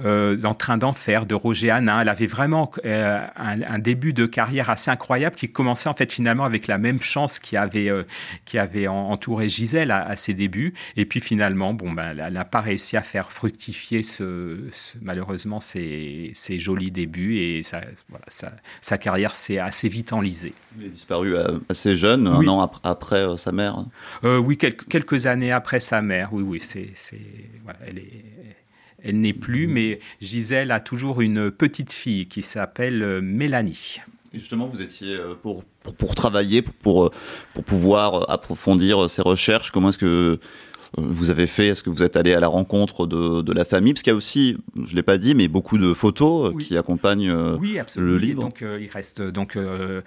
euh, 0.00 0.36
dans 0.36 0.54
Train 0.54 0.78
d'enfer 0.78 1.26
de 1.26 1.34
Roger 1.34 1.70
Hanin. 1.70 2.00
Elle 2.00 2.08
avait 2.08 2.26
vraiment 2.26 2.70
euh, 2.84 3.26
un, 3.36 3.78
début 3.78 4.12
de 4.12 4.26
carrière 4.26 4.70
assez 4.70 4.90
incroyable 4.90 5.36
qui 5.36 5.50
commençait 5.50 5.88
en 5.88 5.94
fait 5.94 6.12
finalement 6.12 6.44
avec 6.44 6.66
la 6.66 6.78
même 6.78 7.00
chance 7.00 7.38
qui 7.38 7.56
avait, 7.56 7.88
euh, 7.88 8.04
qui 8.44 8.58
avait 8.58 8.86
entouré 8.88 9.48
Gisèle 9.48 9.90
à, 9.90 10.14
ses 10.16 10.34
débuts. 10.34 10.74
Et 10.96 11.04
puis 11.04 11.20
finalement, 11.20 11.74
bon, 11.74 11.92
ben, 11.92 12.16
elle 12.18 12.32
n'a 12.32 12.44
pas 12.44 12.60
réussi 12.60 12.96
à 12.96 13.02
faire 13.02 13.32
fructifier 13.32 14.02
ce, 14.02 14.58
malheureusement 15.00 15.60
ses, 15.60 16.32
jolis 16.58 16.90
débuts 16.90 17.38
et 17.38 17.62
sa, 17.62 17.80
voilà, 18.08 18.24
sa, 18.28 18.98
carrière 18.98 19.34
s'est 19.34 19.58
assez 19.58 19.88
vite 19.88 20.12
enlisée. 20.12 20.54
Il 20.78 20.86
a 20.86 20.88
disparu 20.88 21.34
assez 21.68 21.96
jeune, 21.96 22.26
un 22.26 22.46
an 22.46 22.70
après, 22.84 23.24
sa 23.36 23.52
mère. 23.52 23.84
oui, 24.22 24.56
quelques, 24.56 24.86
quelques 24.88 25.26
années 25.26 25.41
après 25.50 25.80
sa 25.80 26.02
mère. 26.02 26.32
Oui, 26.32 26.42
oui, 26.42 26.60
c'est, 26.60 26.92
voilà, 27.64 27.78
elle 27.86 27.98
est, 27.98 28.24
elle 29.02 29.20
n'est 29.20 29.32
plus, 29.32 29.66
mais 29.66 29.98
Gisèle 30.20 30.70
a 30.70 30.80
toujours 30.80 31.20
une 31.20 31.50
petite 31.50 31.92
fille 31.92 32.28
qui 32.28 32.42
s'appelle 32.42 33.02
euh, 33.02 33.20
Mélanie. 33.20 34.00
justement, 34.32 34.66
vous 34.66 34.80
étiez 34.80 35.16
euh, 35.16 35.34
pour, 35.34 35.64
pour, 35.98 36.14
travailler, 36.14 36.62
pour, 36.62 36.74
pour, 36.74 37.10
pour, 37.54 37.64
pouvoir 37.64 38.30
approfondir 38.30 39.10
ces 39.10 39.22
recherches. 39.22 39.70
Comment 39.72 39.88
est-ce 39.88 39.98
que 39.98 40.38
vous 40.98 41.30
avez 41.30 41.46
fait 41.46 41.68
Est-ce 41.68 41.82
que 41.82 41.90
vous 41.90 42.02
êtes 42.02 42.16
allé 42.16 42.34
à 42.34 42.40
la 42.40 42.48
rencontre 42.48 43.06
de, 43.06 43.40
de 43.40 43.52
la 43.52 43.64
famille? 43.64 43.94
Parce 43.94 44.02
qu'il 44.02 44.10
y 44.10 44.14
a 44.14 44.16
aussi, 44.16 44.58
je 44.76 44.90
ne 44.90 44.96
l'ai 44.96 45.02
pas 45.02 45.16
dit, 45.16 45.34
mais 45.34 45.48
beaucoup 45.48 45.78
de 45.78 45.94
photos 45.94 46.50
euh, 46.50 46.58
qui 46.58 46.76
accompagnent 46.76 47.30
euh, 47.30 47.56
oui, 47.58 47.78
le 47.96 48.18
livre. 48.18 48.42
Donc, 48.42 48.62
euh, 48.62 48.78
il 48.80 48.90
reste 48.90 49.22
donc 49.22 49.56
de 49.56 50.02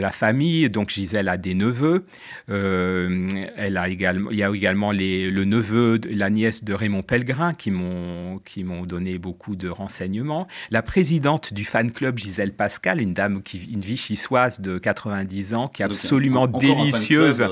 la 0.00 0.10
famille. 0.10 0.68
Donc, 0.68 0.90
Gisèle 0.90 1.28
a 1.28 1.36
des 1.36 1.54
neveux. 1.54 2.04
elle 2.48 3.76
a 3.76 3.88
également, 3.88 4.30
il 4.30 4.38
y 4.38 4.42
a 4.42 4.50
également 4.50 4.92
les, 4.92 5.30
le 5.30 5.44
neveu, 5.44 5.98
la 6.10 6.28
nièce 6.28 6.64
de 6.64 6.74
Raymond 6.74 7.02
Pellegrin 7.02 7.54
qui 7.54 7.70
m'ont 7.70 8.40
donné 8.86 9.18
beaucoup 9.18 9.56
de 9.56 9.68
renseignements. 9.68 10.46
La 10.70 10.82
présidente 10.82 11.54
du 11.54 11.64
fan 11.64 11.90
club 11.90 12.18
Gisèle 12.18 12.52
Pascal, 12.52 13.00
une 13.00 13.14
dame 13.14 13.42
qui 13.42 13.60
une 13.72 13.80
vichysoise 13.80 14.60
de 14.60 14.78
90 14.78 15.54
ans, 15.54 15.68
qui 15.68 15.82
est 15.82 15.84
absolument 15.84 16.46
délicieuse. 16.46 17.44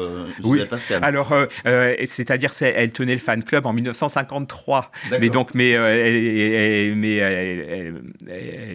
oui. 0.43 0.61
Pascal. 0.69 1.03
Alors, 1.03 1.33
c'est-à-dire 2.05 2.53
elle 2.63 2.91
tenait 2.91 3.13
le 3.13 3.19
fan 3.19 3.43
club 3.43 3.67
en 3.67 3.73
1953. 3.73 4.91
Mais 5.21 5.31
donc, 5.31 5.55
mais, 5.55 5.75
euh, 5.75 6.95
mais 6.95 7.21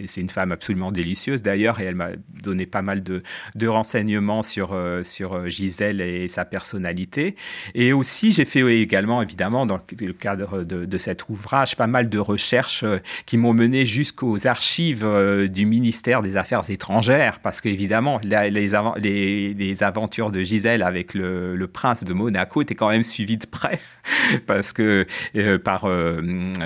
c'est 0.06 0.20
une 0.20 0.30
femme 0.30 0.52
absolument 0.52 0.92
délicieuse 0.92 1.42
d'ailleurs, 1.42 1.80
et 1.80 1.84
elle 1.84 1.94
m'a 1.94 2.10
donné 2.42 2.66
pas 2.66 2.82
mal 2.82 3.02
de, 3.02 3.22
de 3.54 3.66
renseignements 3.66 4.42
sur, 4.42 4.72
euh, 4.72 5.02
sur 5.04 5.34
euh, 5.34 5.48
Gisèle 5.48 6.00
et 6.00 6.28
sa 6.28 6.44
personnalité. 6.44 7.36
Et 7.74 7.92
aussi, 7.92 8.32
j'ai 8.32 8.44
fait 8.44 8.60
également, 8.80 9.22
évidemment, 9.22 9.66
dans 9.66 9.80
le 10.00 10.12
cadre 10.12 10.62
de, 10.62 10.84
de 10.84 10.98
cet 10.98 11.28
ouvrage, 11.28 11.76
pas 11.76 11.86
mal 11.86 12.08
de 12.08 12.18
recherches 12.18 12.84
qui 13.26 13.36
m'ont 13.36 13.54
mené 13.54 13.86
jusqu'aux 13.86 14.46
archives 14.46 15.06
du 15.48 15.66
ministère 15.66 16.22
des 16.22 16.36
Affaires 16.36 16.68
étrangères, 16.70 17.40
parce 17.40 17.60
qu'évidemment, 17.60 18.20
les, 18.22 18.50
les, 18.50 19.54
les, 19.54 19.82
aventures 19.82 20.30
de 20.30 20.42
Gisèle 20.42 20.82
avec 20.82 21.14
le, 21.14 21.56
le 21.56 21.66
prince 21.66 22.04
de 22.04 22.12
Monaco 22.12 22.62
étaient 22.62 22.74
quand 22.74 22.90
même 22.90 23.02
suivies 23.02 23.36
de 23.36 23.46
près 23.46 23.73
parce 24.46 24.72
que 24.72 25.06
euh, 25.36 25.58
par 25.58 25.84
euh, 25.84 26.20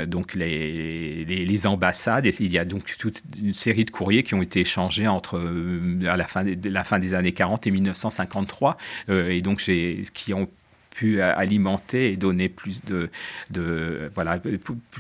donc 0.06 0.34
les, 0.34 1.66
ambassades, 1.66 2.26
il 2.26 2.52
y 2.52 2.58
a 2.58 2.64
donc 2.64 2.96
toute 2.98 3.22
une 3.42 3.54
série 3.54 3.84
de 3.84 3.90
courriers 3.90 4.22
qui 4.22 4.34
ont 4.34 4.42
été 4.42 4.60
échangés 4.60 5.08
entre 5.08 5.38
euh, 5.38 6.08
à 6.08 6.16
la 6.16 6.26
fin, 6.26 6.44
la 6.64 6.84
fin 6.84 6.98
des 6.98 7.14
années 7.14 7.32
40 7.32 7.66
et 7.66 7.70
1953, 7.70 8.76
et 9.08 9.40
donc 9.40 9.60
qui 9.60 10.34
ont 10.34 10.48
pu 10.98 11.22
alimenter 11.22 12.10
et 12.10 12.16
donner 12.16 12.48
plus 12.48 12.82
de, 12.84 13.08
voilà 14.14 14.40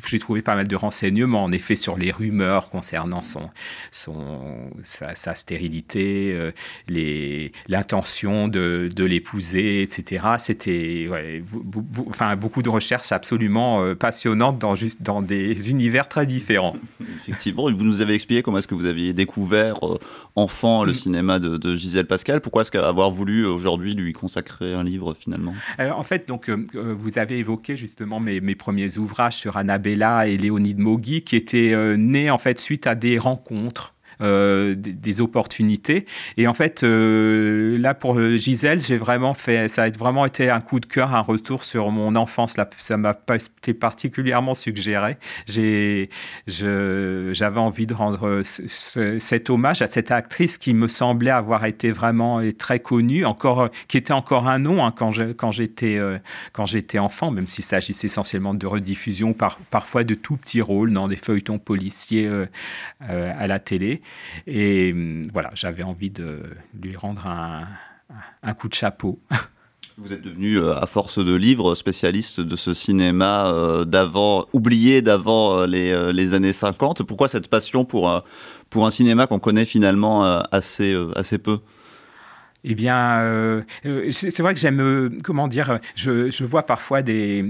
j'ai 0.06 0.20
trouvé 0.20 0.42
pas 0.42 0.54
mal 0.54 0.68
de 0.68 0.76
renseignements 0.76 1.42
en 1.42 1.50
effet 1.50 1.74
sur 1.74 1.98
les 1.98 2.12
rumeurs 2.12 2.68
concernant 2.68 3.22
son, 3.22 3.50
son 3.90 4.70
sa, 4.84 5.34
stérilité 5.34 6.32
euh, 6.34 6.52
les 6.86 7.50
l'intention 7.66 8.46
de, 8.46 8.88
de 8.94 9.04
l'épouser 9.04 9.82
etc 9.82 10.36
c'était 10.38 11.10
enfin 12.08 12.36
beaucoup 12.36 12.62
de 12.62 12.68
recherches 12.68 13.10
absolument 13.10 13.82
euh, 13.82 13.96
passionnantes 13.96 14.58
dans 14.60 14.76
juste 14.76 15.02
dans 15.02 15.20
des 15.20 15.70
univers 15.70 16.06
très 16.08 16.26
différents. 16.26 16.76
Effectivement 17.26 17.68
vous 17.72 17.84
nous 17.84 18.02
avez 18.02 18.14
expliqué 18.14 18.42
comment 18.42 18.58
est-ce 18.58 18.68
que 18.68 18.76
vous 18.76 18.86
aviez 18.86 19.12
découvert 19.12 19.84
euh, 19.84 19.98
enfant 20.38 20.84
le 20.84 20.92
mm. 20.92 20.94
cinéma 20.94 21.38
de, 21.38 21.56
de, 21.56 21.76
Gisèle 21.76 22.06
Pascal 22.06 22.40
pourquoi 22.40 22.62
est-ce 22.62 22.70
qu'avoir 22.70 23.10
voulu 23.10 23.44
aujourd'hui 23.46 23.94
lui 23.94 24.12
consacrer 24.12 24.74
un 24.74 24.84
livre 24.84 25.14
finalement? 25.18 25.54
En 25.78 26.02
fait, 26.02 26.28
donc, 26.28 26.48
euh, 26.48 26.66
euh, 26.74 26.94
vous 26.96 27.18
avez 27.18 27.38
évoqué 27.38 27.76
justement 27.76 28.20
mes, 28.20 28.40
premiers 28.54 28.98
ouvrages 28.98 29.36
sur 29.36 29.56
Annabella 29.56 30.26
et 30.26 30.36
Léonide 30.36 30.78
Mogui, 30.78 31.22
qui 31.22 31.36
étaient 31.36 31.72
euh, 31.72 31.96
nés 31.96 32.30
en 32.30 32.38
fait 32.38 32.58
suite 32.58 32.86
à 32.86 32.94
des 32.94 33.18
rencontres 33.18 33.94
des, 34.20 35.20
opportunités. 35.20 36.06
Et 36.36 36.46
en 36.46 36.54
fait, 36.54 36.82
là 36.82 37.94
pour 37.94 38.20
Gisèle, 38.36 38.80
j'ai 38.80 38.98
vraiment 38.98 39.34
fait, 39.34 39.68
ça 39.68 39.84
a 39.84 39.90
vraiment 39.90 40.26
été 40.26 40.50
un 40.50 40.60
coup 40.60 40.80
de 40.80 40.86
cœur, 40.86 41.14
un 41.14 41.20
retour 41.20 41.64
sur 41.64 41.90
mon 41.90 42.14
enfance. 42.14 42.56
Là, 42.56 42.68
ça 42.78 42.96
m'a 42.96 43.16
été 43.34 43.74
particulièrement 43.74 44.54
suggéré. 44.54 45.16
J'ai, 45.46 46.10
j'avais 46.46 47.58
envie 47.58 47.86
de 47.86 47.94
rendre 47.94 48.42
cet 48.44 49.50
hommage 49.50 49.82
à 49.82 49.86
cette 49.86 50.10
actrice 50.10 50.58
qui 50.58 50.74
me 50.74 50.88
semblait 50.88 51.30
avoir 51.30 51.64
été 51.64 51.90
vraiment 51.90 52.40
très 52.56 52.80
connue, 52.80 53.24
encore, 53.24 53.70
qui 53.88 53.96
était 53.96 54.12
encore 54.12 54.48
un 54.48 54.58
nom 54.58 54.84
hein, 54.84 54.92
quand, 54.94 55.10
j'étais 55.50 56.00
quand 56.52 56.66
j'étais 56.66 56.98
enfant, 56.98 57.30
même 57.30 57.48
s'il 57.48 57.64
s'agissait 57.64 58.06
essentiellement 58.06 58.54
de 58.54 58.66
rediffusion, 58.66 59.32
par, 59.32 59.58
parfois 59.70 60.04
de 60.04 60.14
tout 60.14 60.36
petits 60.36 60.60
rôles 60.60 60.92
dans 60.92 61.08
des 61.08 61.16
feuilletons 61.16 61.58
policiers 61.58 62.26
euh, 62.26 62.46
euh, 63.08 63.32
à 63.38 63.46
la 63.46 63.58
télé. 63.58 64.02
Et 64.46 64.92
hum, 64.92 65.26
voilà, 65.32 65.50
j'avais 65.54 65.82
envie 65.82 66.10
de 66.10 66.42
lui 66.80 66.96
rendre 66.96 67.26
un, 67.26 67.66
un 68.42 68.54
coup 68.54 68.68
de 68.68 68.74
chapeau. 68.74 69.18
Vous 69.98 70.12
êtes 70.12 70.22
devenu, 70.22 70.58
euh, 70.58 70.76
à 70.76 70.86
force 70.86 71.18
de 71.18 71.34
livres, 71.34 71.74
spécialiste 71.74 72.40
de 72.40 72.54
ce 72.54 72.72
cinéma 72.72 73.52
d'avant, 73.84 74.46
oublié 74.52 75.02
d'avant 75.02 75.66
les, 75.66 76.12
les, 76.12 76.34
années 76.34 76.52
50. 76.52 77.02
Pourquoi 77.02 77.26
cette 77.26 77.48
passion 77.48 77.84
pour, 77.84 78.22
pour 78.70 78.86
un 78.86 78.92
cinéma 78.92 79.26
qu'on 79.26 79.40
connaît 79.40 79.64
finalement 79.64 80.22
assez, 80.22 80.96
assez 81.16 81.38
peu? 81.38 81.58
Eh 82.64 82.74
bien, 82.74 83.20
euh, 83.20 83.62
euh, 83.86 84.10
c'est 84.10 84.40
vrai 84.40 84.52
que 84.52 84.58
j'aime, 84.58 84.80
euh, 84.80 85.10
comment 85.22 85.46
dire, 85.46 85.78
je, 85.94 86.44
vois 86.44 86.64
parfois 86.64 87.02
des, 87.02 87.44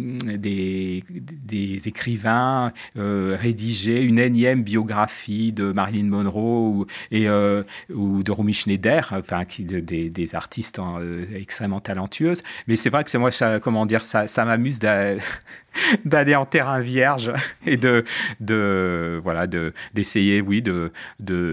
écrivains 1.87 2.73
rédiger 2.95 4.03
une 4.03 4.19
énième 4.19 4.63
biographie 4.63 5.53
de 5.53 5.73
Marilyn 5.73 6.09
Monroe 6.09 6.87
ou, 7.11 8.23
de 8.23 8.31
Romy 8.31 8.53
Schneider, 8.53 9.09
enfin, 9.13 9.45
des, 9.59 10.35
artistes 10.35 10.79
hein, 10.79 10.99
extrêmement 11.35 11.81
talentueuses. 11.81 12.43
Mais 12.67 12.77
c'est 12.77 12.91
vrai 12.91 13.05
que 13.05 13.19
moi, 13.19 13.31
ça, 13.31 13.61
comment 13.61 13.87
dire, 13.87 14.05
ça, 14.05 14.29
ça 14.29 14.45
m'amuse 14.45 14.79
d'aller 16.05 16.35
en 16.35 16.45
terrain 16.45 16.81
vierge 16.81 17.33
et 17.67 17.77
de, 17.77 18.05
d'essayer 19.95 20.41
oui 20.41 20.63
de, 20.63 20.91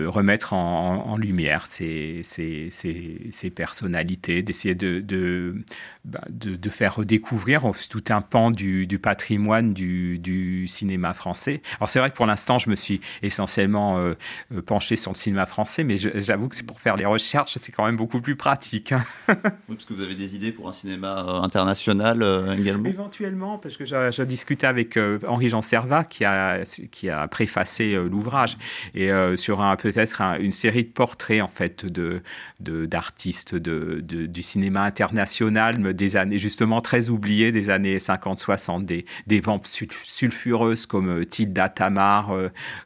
remettre 0.07 0.53
en, 0.53 1.17
lumière 1.17 1.65
ces, 1.67 2.21
personnalités 3.55 4.41
d'essayer 4.41 4.75
de, 4.75 4.99
de, 4.99 5.55
bah, 6.05 6.21
de, 6.29 6.69
faire 6.69 6.97
redécouvrir 6.97 7.63
tout 7.89 8.03
un 8.09 8.21
pan 8.21 8.51
du, 8.51 8.85
du 8.85 8.99
patrimoine 8.99 9.73
du, 9.73 10.19
du, 10.19 10.67
cinéma 10.67 11.15
français 11.15 11.63
alors 11.79 11.89
c'est 11.89 11.97
vrai 11.97 12.11
que 12.11 12.15
pour 12.15 12.27
l'instant 12.27 12.59
je 12.59 12.69
me 12.69 12.75
suis 12.75 13.01
essentiellement 13.23 13.97
euh, 13.97 14.13
euh, 14.53 14.61
penché 14.61 14.97
sur 14.97 15.11
le 15.11 15.17
cinéma 15.17 15.47
français 15.47 15.83
mais 15.83 15.97
j'avoue 15.97 16.49
que 16.49 16.55
c'est 16.55 16.65
pour 16.65 16.79
faire 16.79 16.95
les 16.95 17.05
recherches 17.05 17.57
c'est 17.59 17.71
quand 17.71 17.87
même 17.87 17.95
beaucoup 17.95 18.21
plus 18.21 18.35
pratique 18.35 18.91
hein. 18.91 19.03
parce 19.27 19.85
que 19.87 19.93
vous 19.95 20.01
avez 20.03 20.13
des 20.13 20.35
idées 20.35 20.51
pour 20.51 20.69
un 20.69 20.73
cinéma 20.73 21.25
euh, 21.27 21.41
international 21.41 22.23
également 22.59 22.87
éventuellement 22.87 23.57
parce 23.57 23.75
que 23.75 23.85
j'ai 23.85 24.25
discuté 24.27 24.67
avec 24.67 24.97
euh, 24.97 25.17
Henri-Jean 25.27 25.63
Servat 25.63 26.03
qui 26.03 26.23
a, 26.23 26.63
qui 26.91 27.09
a 27.09 27.27
préfacé 27.27 27.95
l'ouvrage 27.95 28.57
et 28.93 29.09
sur 29.37 29.61
un, 29.61 29.75
peut-être 29.75 30.21
une 30.39 30.51
série 30.51 30.83
de 30.83 30.89
portraits 30.89 31.41
en 31.41 31.47
fait 31.47 31.85
de, 31.85 32.21
d'artistes 32.59 33.55
de, 33.55 34.01
du 34.01 34.43
cinéma 34.43 34.83
international 34.83 35.79
des 35.95 36.15
années 36.15 36.37
justement 36.37 36.81
très 36.81 37.09
oubliés 37.09 37.51
des 37.51 37.69
années 37.69 37.97
50-60 37.97 38.85
des, 38.85 39.05
des 39.27 39.39
vampes 39.39 39.67
sulfureuses 39.67 40.85
comme 40.85 41.25
Tilda 41.25 41.69
Tamar, 41.69 42.31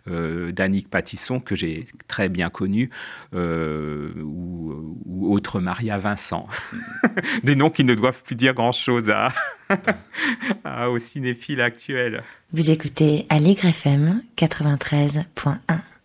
Danique 0.07 0.89
Patisson 0.89 1.39
que 1.39 1.55
j'ai 1.55 1.85
très 2.07 2.29
bien 2.29 2.49
connu 2.49 2.89
ou, 3.33 4.97
ou 5.05 5.33
autre 5.33 5.59
Maria 5.59 5.97
Vincent 5.97 6.47
des 7.43 7.55
noms 7.55 7.69
qui 7.69 7.83
ne 7.83 7.95
doivent 7.95 8.23
plus 8.23 8.35
dire 8.35 8.53
grand 8.53 8.71
chose 8.71 9.09
à 9.09 9.29
ah, 10.63 10.89
au 10.89 10.99
cinéphile 10.99 11.61
actuel. 11.61 12.23
Vous 12.51 12.71
écoutez 12.71 13.25
Allegre 13.29 13.65
FM 13.65 14.21
93.1. 14.37 15.23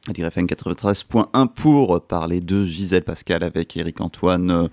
Allegre 0.06 0.26
FM 0.26 0.44
93.1 0.44 1.48
pour 1.48 2.06
parler 2.06 2.42
de 2.42 2.66
Gisèle 2.66 3.04
Pascal 3.04 3.42
avec 3.42 3.74
Eric 3.74 4.02
Antoine 4.02 4.50
euh, 4.50 4.68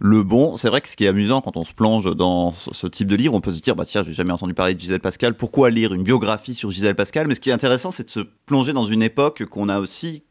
Lebon. 0.00 0.56
C'est 0.56 0.68
vrai 0.68 0.80
que 0.80 0.88
ce 0.88 0.94
qui 0.94 1.06
est 1.06 1.08
amusant 1.08 1.40
quand 1.40 1.56
on 1.56 1.64
se 1.64 1.72
plonge 1.72 2.14
dans 2.14 2.54
ce 2.54 2.86
type 2.86 3.08
de 3.08 3.16
livre, 3.16 3.34
on 3.34 3.40
peut 3.40 3.50
se 3.50 3.60
dire 3.60 3.74
bah 3.74 3.84
tiens, 3.84 4.04
j'ai 4.04 4.12
jamais 4.12 4.30
entendu 4.30 4.54
parler 4.54 4.74
de 4.74 4.80
Gisèle 4.80 5.00
Pascal, 5.00 5.36
pourquoi 5.36 5.70
lire 5.70 5.92
une 5.92 6.04
biographie 6.04 6.54
sur 6.54 6.70
Gisèle 6.70 6.94
Pascal? 6.94 7.26
Mais 7.26 7.34
ce 7.34 7.40
qui 7.40 7.50
est 7.50 7.52
intéressant, 7.52 7.90
c'est 7.90 8.04
de 8.04 8.10
se 8.10 8.20
plonger 8.46 8.72
dans 8.72 8.84
une 8.84 9.02
époque 9.02 9.44
qu'on 9.46 9.68
a 9.68 9.80
aussi 9.80 10.22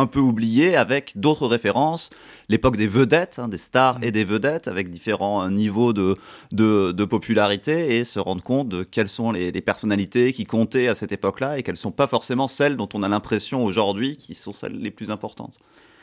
un 0.00 0.06
peu 0.06 0.20
oublié 0.20 0.76
avec 0.76 1.12
d'autres 1.16 1.46
références, 1.46 2.10
l'époque 2.48 2.76
des 2.76 2.86
vedettes, 2.86 3.38
hein, 3.38 3.48
des 3.48 3.58
stars 3.58 4.00
mm. 4.00 4.04
et 4.04 4.10
des 4.10 4.24
vedettes, 4.24 4.68
avec 4.68 4.90
différents 4.90 5.44
euh, 5.44 5.50
niveaux 5.50 5.92
de, 5.92 6.16
de, 6.52 7.04
popularité, 7.04 7.96
et 7.98 8.04
se 8.04 8.18
rendre 8.18 8.42
compte 8.42 8.68
de 8.68 8.82
quelles 8.82 9.08
sont 9.08 9.32
les, 9.32 9.52
personnalités 9.60 10.32
qui 10.32 10.44
comptaient 10.44 10.88
à 10.88 10.94
cette 10.94 11.12
époque-là 11.12 11.58
et 11.58 11.62
quelles 11.62 11.74
ne 11.74 11.78
sont 11.78 11.92
pas 11.92 12.06
forcément 12.06 12.48
celles 12.48 12.76
dont 12.76 12.88
on 12.94 13.02
a 13.02 13.08
l'impression 13.08 13.64
aujourd'hui 13.64 14.16
qui 14.16 14.34
sont 14.34 14.52
celles 14.52 14.78
les 14.78 14.90
plus 14.90 15.10
importantes. 15.10 15.58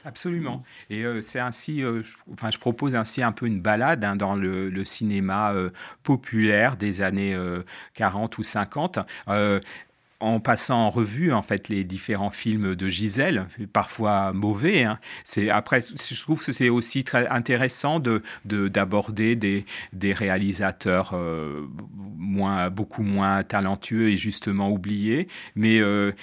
Absolument. 0.05 0.63
Et 0.89 1.03
euh, 1.03 1.21
c'est 1.21 1.39
ainsi, 1.39 1.83
euh, 1.83 2.01
je, 2.01 2.15
enfin, 2.31 2.49
je 2.49 2.59
propose 2.59 2.95
ainsi 2.95 3.23
un 3.23 3.33
peu 3.33 3.45
une 3.45 3.59
balade 3.59 4.05
hein, 4.05 4.15
dans 4.15 4.35
le, 4.35 4.85
cinéma 4.85 5.53
populaire 6.03 6.77
des 6.77 7.01
années 7.01 7.37
40 7.95 8.37
ou 8.37 8.43
50 8.43 8.99
en 10.19 10.39
passant 10.39 10.85
en 10.85 10.89
revue 10.89 11.31
en 11.31 11.41
fait 11.41 11.69
les 11.69 11.83
différents 11.83 12.31
films 12.31 12.75
de 12.75 12.89
Gisèle, 12.89 13.47
parfois 13.71 14.33
mauvais. 14.33 14.83
Hein. 14.83 14.99
C'est 15.23 15.49
après, 15.49 15.81
je 15.81 16.21
trouve 16.21 16.43
que 16.43 16.51
c'est 16.51 16.69
aussi 16.69 17.03
très 17.03 17.27
intéressant 17.27 17.99
de 17.99 18.21
d'aborder 18.45 19.35
des, 19.35 19.65
des 19.93 20.13
réalisateurs 20.13 21.11
euh, 21.13 21.67
moins 22.17 22.69
beaucoup 22.69 23.03
moins 23.03 23.43
talentueux 23.43 24.09
et 24.09 24.17
justement 24.17 24.69
oubliés, 24.69 25.27
mais 25.55 25.79
euh, 25.79 26.13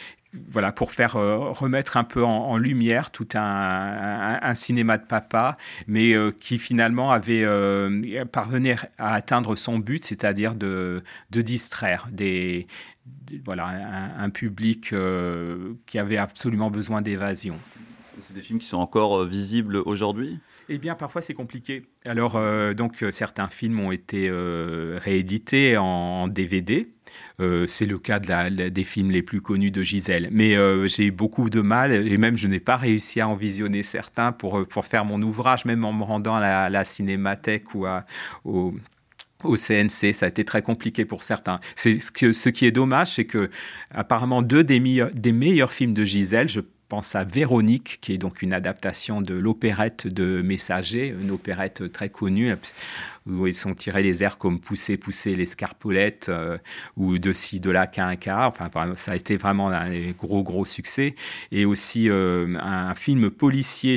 voilà, 0.50 0.72
pour 0.72 0.92
faire 0.92 1.16
euh, 1.16 1.50
remettre 1.50 1.96
un 1.96 2.04
peu 2.04 2.24
en, 2.24 2.56
lumière 2.56 3.10
tout 3.10 3.28
un, 3.34 4.54
cinéma 4.54 4.98
de 4.98 5.04
papa, 5.04 5.56
mais 5.86 6.14
qui 6.40 6.58
finalement 6.58 7.10
avait 7.10 7.46
parvenu 8.30 8.76
à 8.98 9.14
atteindre 9.14 9.56
son 9.56 9.78
but, 9.78 10.04
c'est-à-dire 10.04 10.54
de, 10.54 11.02
de 11.30 11.40
distraire 11.40 12.08
des, 12.10 12.66
voilà, 13.44 13.66
un, 14.18 14.30
public 14.30 14.92
euh, 14.92 15.74
qui 15.86 15.98
avait 15.98 16.16
absolument 16.16 16.70
besoin 16.70 17.02
d'évasion. 17.02 17.58
C'est 18.22 18.34
des 18.34 18.42
films 18.42 18.58
qui 18.58 18.66
sont 18.66 18.78
encore 18.78 19.22
euh, 19.22 19.26
visibles 19.26 19.76
aujourd'hui? 19.76 20.38
Eh 20.68 20.78
bien, 20.78 20.94
parfois 20.94 21.20
c'est 21.20 21.34
compliqué. 21.34 21.86
Alors, 22.04 22.36
euh, 22.36 22.74
donc, 22.74 23.04
certains 23.10 23.48
films 23.48 23.80
ont 23.80 23.92
été 23.92 24.30
réédités 24.96 25.76
en, 25.76 26.28
DVD. 26.28 26.88
c'est 27.38 27.86
le 27.86 27.98
cas 27.98 28.18
de 28.18 28.68
des 28.68 28.84
films 28.84 29.10
les 29.10 29.22
plus 29.22 29.40
connus 29.40 29.70
de 29.70 29.82
Gisèle. 29.82 30.28
Mais 30.30 30.56
j'ai 30.88 31.10
beaucoup 31.10 31.50
de 31.50 31.60
mal, 31.60 31.92
et 31.92 32.16
même 32.16 32.36
je 32.36 32.48
n'ai 32.48 32.60
pas 32.60 32.76
réussi 32.76 33.20
à 33.20 33.28
en 33.28 33.34
visionner 33.34 33.82
certains 33.82 34.32
pour, 34.32 34.66
pour 34.66 34.86
faire 34.86 35.04
mon 35.04 35.20
ouvrage, 35.22 35.64
même 35.64 35.84
en 35.84 35.92
me 35.92 36.02
rendant 36.02 36.34
à 36.34 36.70
la, 36.70 36.84
cinémathèque 36.84 37.74
ou 37.74 37.86
à, 37.86 38.04
au, 38.44 38.74
CNC. 39.42 40.14
Ça 40.14 40.26
a 40.26 40.28
été 40.28 40.44
très 40.44 40.62
compliqué 40.62 41.04
pour 41.04 41.22
certains. 41.22 41.60
Ce, 41.76 42.48
qui 42.48 42.66
est 42.66 42.72
dommage, 42.72 43.14
c'est 43.14 43.26
que 43.26 43.50
apparemment 43.90 44.42
deux 44.42 44.64
des, 44.64 44.80
des 45.12 45.32
meilleurs 45.32 45.72
films 45.72 45.94
de 45.94 46.04
Gisèle, 46.04 46.48
je 46.48 46.60
pense 46.88 47.14
à 47.14 47.24
Véronique, 47.24 47.98
qui 48.00 48.12
est 48.12 48.18
donc 48.18 48.42
une 48.42 48.52
adaptation 48.52 49.22
de 49.22 49.34
l'opérette 49.34 50.06
de 50.06 50.42
Messager, 50.42 51.08
une 51.08 51.30
opérette 51.30 51.90
très 51.92 52.08
connue, 52.08 52.54
où 53.26 53.46
ils 53.46 53.54
sont 53.54 53.74
tirés 53.74 54.02
les 54.02 54.22
airs 54.22 54.38
comme 54.38 54.60
Pousser, 54.60 54.96
pousser 54.96 55.34
les 55.34 55.46
scarpolettes, 55.46 56.28
euh, 56.28 56.58
ou 56.96 57.18
De 57.18 57.32
ci, 57.32 57.60
de 57.60 57.70
là, 57.70 57.86
qu'un 57.86 58.16
quart. 58.16 58.52
Enfin, 58.60 58.94
ça 58.96 59.12
a 59.12 59.16
été 59.16 59.36
vraiment 59.36 59.70
un 59.70 60.10
gros, 60.12 60.42
gros 60.42 60.64
succès. 60.64 61.14
Et 61.50 61.64
aussi 61.64 62.08
euh, 62.08 62.56
un 62.60 62.94
film 62.94 63.30
policier 63.30 63.96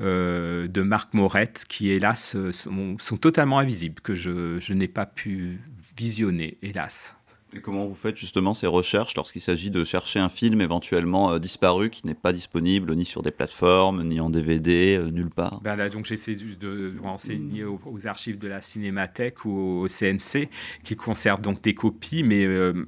euh, 0.00 0.66
de 0.66 0.82
Marc 0.82 1.14
Morette, 1.14 1.64
qui 1.68 1.90
hélas 1.90 2.36
sont, 2.50 2.96
sont 2.98 3.16
totalement 3.16 3.58
invisibles, 3.58 4.00
que 4.00 4.14
je 4.14 4.72
n'ai 4.72 4.88
pas 4.88 5.06
pu 5.06 5.58
visionner, 5.96 6.58
hélas. 6.62 7.16
Et 7.56 7.60
comment 7.60 7.86
vous 7.86 7.94
faites 7.94 8.18
justement 8.18 8.52
ces 8.52 8.66
recherches 8.66 9.16
lorsqu'il 9.16 9.40
s'agit 9.40 9.70
de 9.70 9.82
chercher 9.82 10.18
un 10.18 10.28
film 10.28 10.60
éventuellement 10.60 11.32
euh, 11.32 11.38
disparu 11.38 11.88
qui 11.88 12.06
n'est 12.06 12.14
pas 12.14 12.34
disponible 12.34 12.94
ni 12.94 13.06
sur 13.06 13.22
des 13.22 13.30
plateformes, 13.30 14.02
ni 14.02 14.20
en 14.20 14.28
DVD, 14.28 14.98
euh, 14.98 15.10
nulle 15.10 15.30
part? 15.30 15.60
Ben 15.62 15.74
là, 15.74 15.88
donc 15.88 16.04
j'essaie 16.04 16.34
de 16.34 16.92
renseigner 17.02 17.64
aux, 17.64 18.06
archives 18.06 18.36
de 18.36 18.46
la 18.46 18.60
Cinémathèque 18.60 19.46
ou 19.46 19.84
au 19.84 19.88
CNC 19.88 20.50
qui 20.84 20.96
conservent 20.96 21.40
donc 21.40 21.62
des 21.62 21.74
copies, 21.74 22.22
mais 22.22 22.44
euh, 22.44 22.84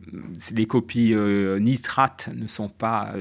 les 0.52 0.66
copies 0.66 1.14
nitrates 1.60 2.28
ne 2.36 2.46
sont 2.46 2.68
pas 2.68 3.14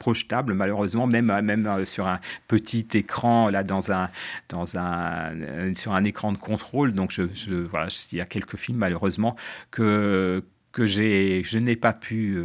projetables. 0.00 0.54
malheureusement, 0.54 1.06
même, 1.06 1.26
même 1.42 1.84
sur 1.84 2.06
un 2.06 2.20
petit 2.48 2.86
écran, 2.94 3.50
là, 3.50 3.62
dans 3.64 3.92
un, 3.92 4.08
dans 4.48 4.78
un, 4.78 5.74
sur 5.74 5.92
un 5.92 6.04
écran 6.04 6.32
de 6.32 6.38
contrôle. 6.38 6.94
Donc 6.94 7.12
je, 7.12 7.24
je 7.34 7.54
voilà, 7.54 7.88
il 8.12 8.18
y 8.18 8.20
a 8.22 8.26
quelques 8.26 8.56
films 8.56 8.78
malheureusement 8.78 9.36
que 9.74 10.44
que 10.70 10.86
je 10.86 11.58
n'ai 11.58 11.76
pas 11.76 11.92
pu 11.92 12.36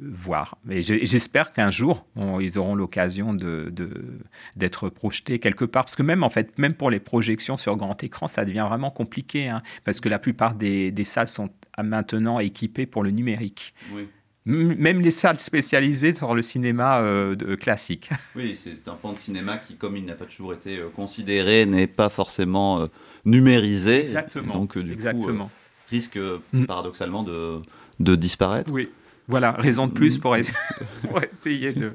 voir. 0.00 0.58
Mais 0.64 0.82
j'espère 0.82 1.52
qu'un 1.52 1.70
jour, 1.70 2.04
ils 2.40 2.58
auront 2.58 2.74
l'occasion 2.74 3.32
d'être 3.32 4.84
de, 4.84 4.90
projetés 4.90 5.38
quelque 5.38 5.64
part. 5.64 5.84
Parce 5.84 5.94
que 5.94 6.02
même, 6.02 6.24
en 6.24 6.28
fait, 6.28 6.58
même 6.58 6.72
pour 6.72 6.90
les 6.90 6.98
projections 6.98 7.56
sur 7.56 7.76
grand 7.76 8.02
écran, 8.02 8.26
ça 8.26 8.44
devient 8.44 8.66
vraiment 8.68 8.90
compliqué. 8.90 9.48
Hein, 9.48 9.62
parce 9.84 10.00
que 10.00 10.08
la 10.08 10.18
plupart 10.18 10.56
des, 10.56 10.90
des 10.90 11.04
salles 11.04 11.28
sont 11.28 11.48
maintenant 11.80 12.40
équipées 12.40 12.86
pour 12.86 13.04
le 13.04 13.10
numérique. 13.12 13.72
Oui 13.94 14.08
même 14.46 15.00
les 15.00 15.10
salles 15.10 15.40
spécialisées 15.40 16.12
dans 16.12 16.32
le 16.32 16.42
cinéma 16.42 17.00
euh, 17.00 17.56
classique. 17.56 18.10
Oui, 18.36 18.56
c'est 18.62 18.88
un 18.88 18.94
pan 18.94 19.12
de 19.12 19.18
cinéma 19.18 19.58
qui, 19.58 19.76
comme 19.76 19.96
il 19.96 20.04
n'a 20.04 20.14
pas 20.14 20.26
toujours 20.26 20.52
été 20.52 20.78
euh, 20.78 20.88
considéré, 20.88 21.66
n'est 21.66 21.86
pas 21.86 22.08
forcément 22.08 22.80
euh, 22.80 22.86
numérisé. 23.24 24.00
Exactement. 24.00 24.52
donc, 24.52 24.78
du 24.78 24.92
Exactement. 24.92 25.46
coup, 25.46 25.50
risque 25.90 26.18
mm. 26.52 26.64
paradoxalement 26.64 27.22
de, 27.22 27.60
de 28.00 28.16
disparaître. 28.16 28.72
Oui. 28.72 28.88
Voilà, 29.28 29.50
raison 29.52 29.88
de 29.88 29.92
plus 29.92 30.18
pour, 30.18 30.36
essayer 31.32 31.72
de, 31.72 31.94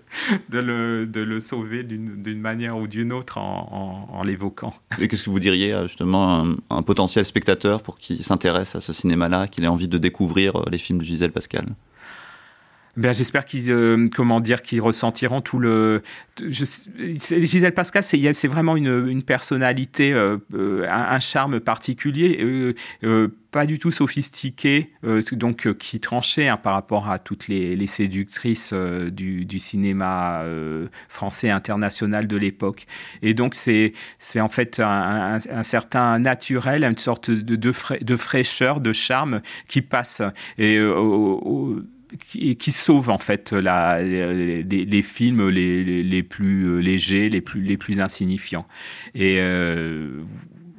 de, 0.50 0.60
le, 0.60 1.08
de, 1.08 1.22
le, 1.22 1.40
sauver 1.40 1.84
d'une 1.84 2.42
manière 2.42 2.78
ou 2.78 2.88
d'une 2.88 3.14
autre 3.14 3.38
en, 3.38 4.10
en, 4.12 4.24
l'évoquant. 4.24 4.74
Et 5.00 5.08
qu'est-ce 5.08 5.24
que 5.24 5.30
vous 5.30 5.40
diriez 5.40 5.72
à 5.72 5.88
justement 5.88 6.42
un, 6.42 6.58
un 6.70 6.82
potentiel 6.82 7.24
spectateur 7.24 7.82
pour 7.82 7.98
qui 8.00 8.22
s'intéresse 8.22 8.76
à 8.76 8.82
ce 8.82 8.92
cinéma-là, 8.92 9.48
qu'il 9.48 9.64
ait 9.64 9.70
envie 9.70 9.88
de 9.88 9.98
découvrir 9.98 10.66
les 10.70 10.78
films 10.78 11.00
de 11.00 11.06
Gisèle 11.06 11.32
Pascal? 11.32 11.68
Ben, 12.98 13.14
j'espère 13.14 13.46
qu'ils 13.46 13.72
euh, 13.72 14.10
comment 14.14 14.42
dire 14.42 14.62
qu'ils 14.62 14.82
ressentiront 14.82 15.40
tout 15.40 15.60
le 15.60 16.04
Gisèle 16.42 17.74
Pascal 17.74 18.04
c'est 18.04 18.48
vraiment 18.50 18.76
une, 18.76 19.08
une 19.08 19.24
personnalité 19.24 20.12
euh, 20.12 20.38
euh, 20.54 20.86
un, 20.90 21.20
charme 21.22 21.62
particulier 21.62 22.76
pas 23.52 23.66
du 23.66 23.80
tout 23.80 23.92
sophistiqué 23.92 24.92
donc 25.34 25.74
qui 25.78 26.00
tranchait 26.00 26.48
hein, 26.48 26.58
par 26.58 26.74
rapport 26.74 27.10
à 27.10 27.20
toutes 27.20 27.48
les, 27.50 27.88
séductrices 27.88 28.74
du, 28.74 29.60
cinéma 29.60 30.46
français 31.10 31.50
international 31.50 32.28
de 32.28 32.38
l'époque. 32.38 32.86
Et 33.22 33.34
donc 33.34 33.56
c'est 33.56 33.92
c'est 34.20 34.40
en 34.40 34.48
fait 34.48 34.80
un, 34.80 35.40
certain 35.64 36.20
naturel 36.20 36.86
une 36.86 36.98
sorte 36.98 37.30
de, 37.30 37.58
de, 37.58 37.74
de, 38.02 38.16
fraîcheur 38.16 38.80
de 38.80 38.94
charme 38.94 39.42
qui 39.68 39.82
passe. 39.82 40.22
Et 40.58 40.80
au, 40.80 41.84
qui, 42.20 42.72
sauve 42.72 43.10
en 43.10 43.18
fait 43.18 43.54
les, 43.54 45.02
films 45.02 45.50
les, 45.50 46.04
les, 46.04 46.24
plus 46.24 46.82
légers, 46.82 47.30
les 47.30 47.42
plus, 47.42 47.62
les 47.62 47.78
plus 47.78 48.00
insignifiants. 48.00 48.66
Et 49.16 49.38
euh, 49.40 50.22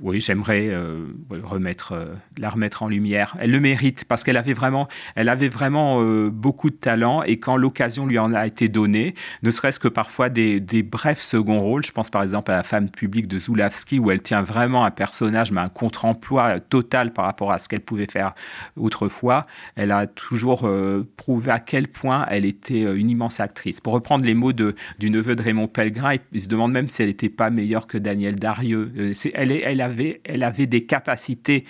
oui, 0.03 0.21
j'aimerais 0.21 0.69
euh, 0.69 1.07
remettre, 1.31 1.93
euh, 1.93 2.07
la 2.37 2.51
remettre 2.51 2.83
en 2.83 2.89
lumière. 2.89 3.37
Elle 3.39 3.53
le 3.53 3.61
mérite 3.61 4.05
parce 4.05 4.25
qu'elle 4.25 4.37
avait 4.37 4.53
vraiment, 4.53 4.89
elle 5.15 5.29
avait 5.29 5.49
vraiment 5.49 6.03
euh, 6.03 6.29
beaucoup 6.29 6.71
de 6.71 6.75
talent 6.75 7.23
et 7.23 7.39
quand 7.39 7.57
l'occasion 7.57 8.05
lui 8.05 8.19
en 8.19 8.35
a 8.35 8.45
été 8.45 8.69
donnée, 8.69 9.15
ne 9.45 9.51
serait-ce 9.53 9.79
que 9.79 9.87
parfois 9.87 10.29
des, 10.29 10.59
des, 10.59 10.83
brefs 10.83 11.23
seconds 11.23 11.61
rôles. 11.61 11.85
Je 11.85 11.93
pense 11.93 12.11
par 12.11 12.23
exemple 12.25 12.51
à 12.51 12.57
la 12.57 12.63
femme 12.65 12.91
publique 12.91 13.29
de 13.29 13.39
Zulawski 13.39 14.01
où 14.01 14.11
elle 14.11 14.23
tient 14.23 14.43
vraiment 14.43 14.85
un 14.85 14.91
personnage, 14.91 15.53
mais 15.53 15.61
un 15.61 15.69
contre-emploi 15.69 16.59
total 16.59 17.13
par 17.13 17.25
rapport 17.25 17.53
à 17.53 17.61
ce 17.61 17.69
qu'elle 17.69 17.81
pouvait 17.81 18.09
faire 18.11 18.35
autrefois. 18.77 19.47
Elle 19.77 19.93
a 19.93 20.09
toujours 20.09 20.69
prouvé 21.17 21.53
à 21.53 21.61
quel 21.61 21.87
point 21.87 22.27
elle 22.29 22.45
était 22.45 22.83
une 22.83 23.11
immense 23.11 23.39
actrice. 23.39 23.81
Pour 23.81 23.93
reprendre 23.93 24.25
les 24.25 24.35
mots 24.35 24.53
de, 24.53 24.75
du 24.99 25.11
neveu 25.11 25.37
de 25.37 25.43
Raymond 25.43 25.69
Pellegrin, 25.69 26.17
il 26.33 26.41
se 26.43 26.49
demande 26.49 26.73
même 26.73 26.89
si 26.89 27.03
elle 27.03 27.09
n'était 27.09 27.29
pas 27.29 27.51
meilleure 27.51 27.87
que 27.87 27.99
Daniel 27.99 28.35
Darieux. 28.35 28.93
Elle, 29.35 29.53
elle 29.53 29.81
a 29.81 29.92
elle 30.25 30.43
avait 30.43 30.67
des 30.67 30.85
capacités 30.87 31.65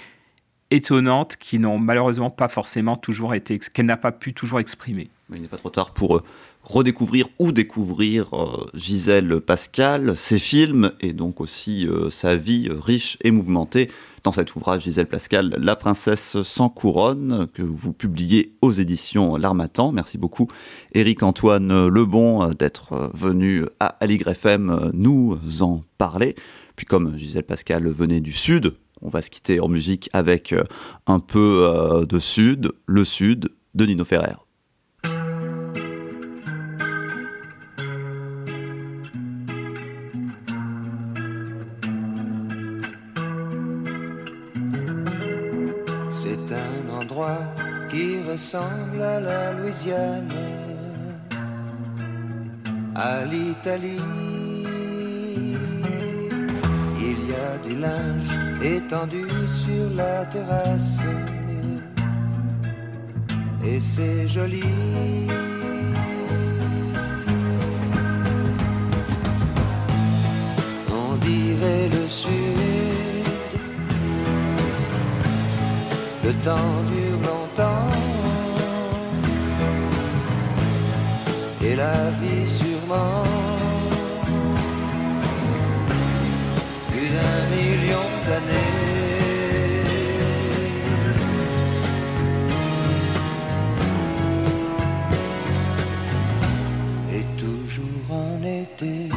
étonnantes 0.73 1.37
qui 1.37 1.59
n'ont 1.59 1.79
malheureusement 1.79 2.31
pas 2.31 2.49
forcément 2.49 2.97
toujours 2.97 3.35
été, 3.35 3.59
qu'elle 3.59 3.87
n'a 3.87 3.99
pas 3.99 4.11
pu 4.11 4.33
toujours 4.33 4.59
exprimer. 4.59 5.11
il 5.33 5.43
n'est 5.43 5.49
pas 5.49 5.59
trop 5.59 5.71
tard 5.71 5.93
pour 5.93 6.17
euh, 6.17 6.23
redécouvrir 6.65 7.29
ou 7.39 7.53
découvrir 7.53 8.33
euh, 8.33 8.67
Gisèle 8.75 9.41
Pascal, 9.41 10.17
ses 10.17 10.39
films 10.39 10.93
et 11.01 11.13
donc 11.13 11.43
aussi 11.43 11.87
euh, 11.87 12.09
sa 12.09 12.37
vie 12.37 12.71
riche 12.71 13.19
et 13.23 13.31
mouvementée. 13.31 13.91
Dans 14.23 14.33
cet 14.33 14.55
ouvrage, 14.55 14.85
Gisèle 14.85 15.09
Pascal, 15.09 15.55
La 15.59 15.77
princesse 15.77 16.41
sans 16.43 16.69
couronne, 16.69 17.49
que 17.53 17.63
vous 17.63 17.93
publiez 17.93 18.55
aux 18.63 18.73
éditions 18.73 19.37
L'Armatan. 19.37 19.93
Merci 19.93 20.17
beaucoup, 20.17 20.47
Éric-Antoine 20.95 21.89
Lebon, 21.89 22.51
d'être 22.51 23.11
venu 23.15 23.65
à 23.81 23.89
Aligre 24.01 24.29
FM 24.29 24.93
nous 24.95 25.39
en 25.61 25.83
parler. 25.99 26.37
Puis 26.77 26.87
comme 26.87 27.19
Gisèle 27.19 27.45
Pascal 27.45 27.89
venait 27.89 28.21
du 28.21 28.33
Sud, 28.33 28.75
on 29.03 29.09
va 29.09 29.21
se 29.21 29.31
quitter 29.31 29.61
en 29.61 29.69
musique 29.69 30.09
avec 30.13 30.53
euh, 30.53 30.65
un 31.07 31.19
peu 31.19 31.69
euh, 31.69 32.07
de 32.07 32.19
Sud, 32.19 32.73
le 32.87 33.05
Sud 33.05 33.51
de 33.75 33.87
Nino 33.87 34.05
Ferrer. 34.05 34.37
C'est 46.11 46.53
un 46.53 47.01
endroit 47.01 47.39
qui 47.91 48.21
ressemble 48.31 49.03
à 49.03 49.21
la 49.21 49.53
Louisiane, 49.55 50.29
à 52.95 53.25
l'Italie 53.25 53.99
du 57.59 57.77
linge 57.77 58.33
étendu 58.63 59.27
sur 59.47 59.91
la 59.97 60.25
terrasse. 60.27 61.01
Et 63.65 63.81
c'est 63.81 64.27
joli. 64.27 64.63
On 70.91 71.17
dirait 71.17 71.89
le 71.89 72.09
sud. 72.09 72.59
Le 76.25 76.33
temps 76.47 76.75
dure 76.91 77.21
longtemps. 77.31 77.89
Et 81.65 81.77
la 81.77 82.11
vie 82.21 82.49
sûrement. 82.49 83.52
Et 97.15 97.25
toujours 97.37 98.11
en 98.11 98.43
été. 98.43 99.09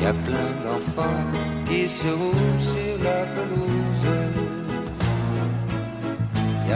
Y 0.00 0.04
a 0.04 0.12
plein 0.12 0.36
d'enfants 0.64 1.02
qui 1.68 1.88
se 1.88 2.08
roulent 2.08 2.60
sur 2.60 3.04
la 3.04 3.24
pelouse 3.34 4.45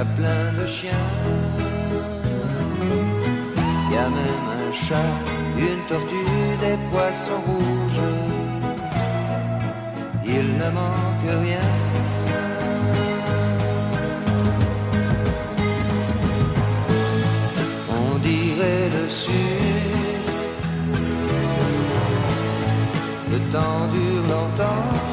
a 0.01 0.05
plein 0.19 0.47
de 0.59 0.67
chiens. 0.67 1.09
Y 3.93 3.97
a 4.05 4.09
même 4.19 4.47
un 4.61 4.73
chat, 4.85 5.13
une 5.69 5.83
tortue, 5.89 6.51
des 6.65 6.79
poissons 6.91 7.43
rouges. 7.49 8.07
Il 10.37 10.47
ne 10.63 10.69
manque 10.81 11.31
rien. 11.47 11.71
On 18.01 18.19
dirait 18.31 18.89
le 18.97 19.05
sud. 19.23 20.27
Le 23.33 23.39
temps 23.53 23.83
dure 23.95 24.25
longtemps. 24.35 25.11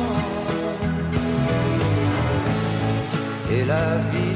et 3.52 3.66
la 3.66 3.98
vie 4.12 4.36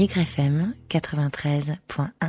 Allegre 0.00 0.22
FM 0.22 0.72
93.1. 0.88 2.19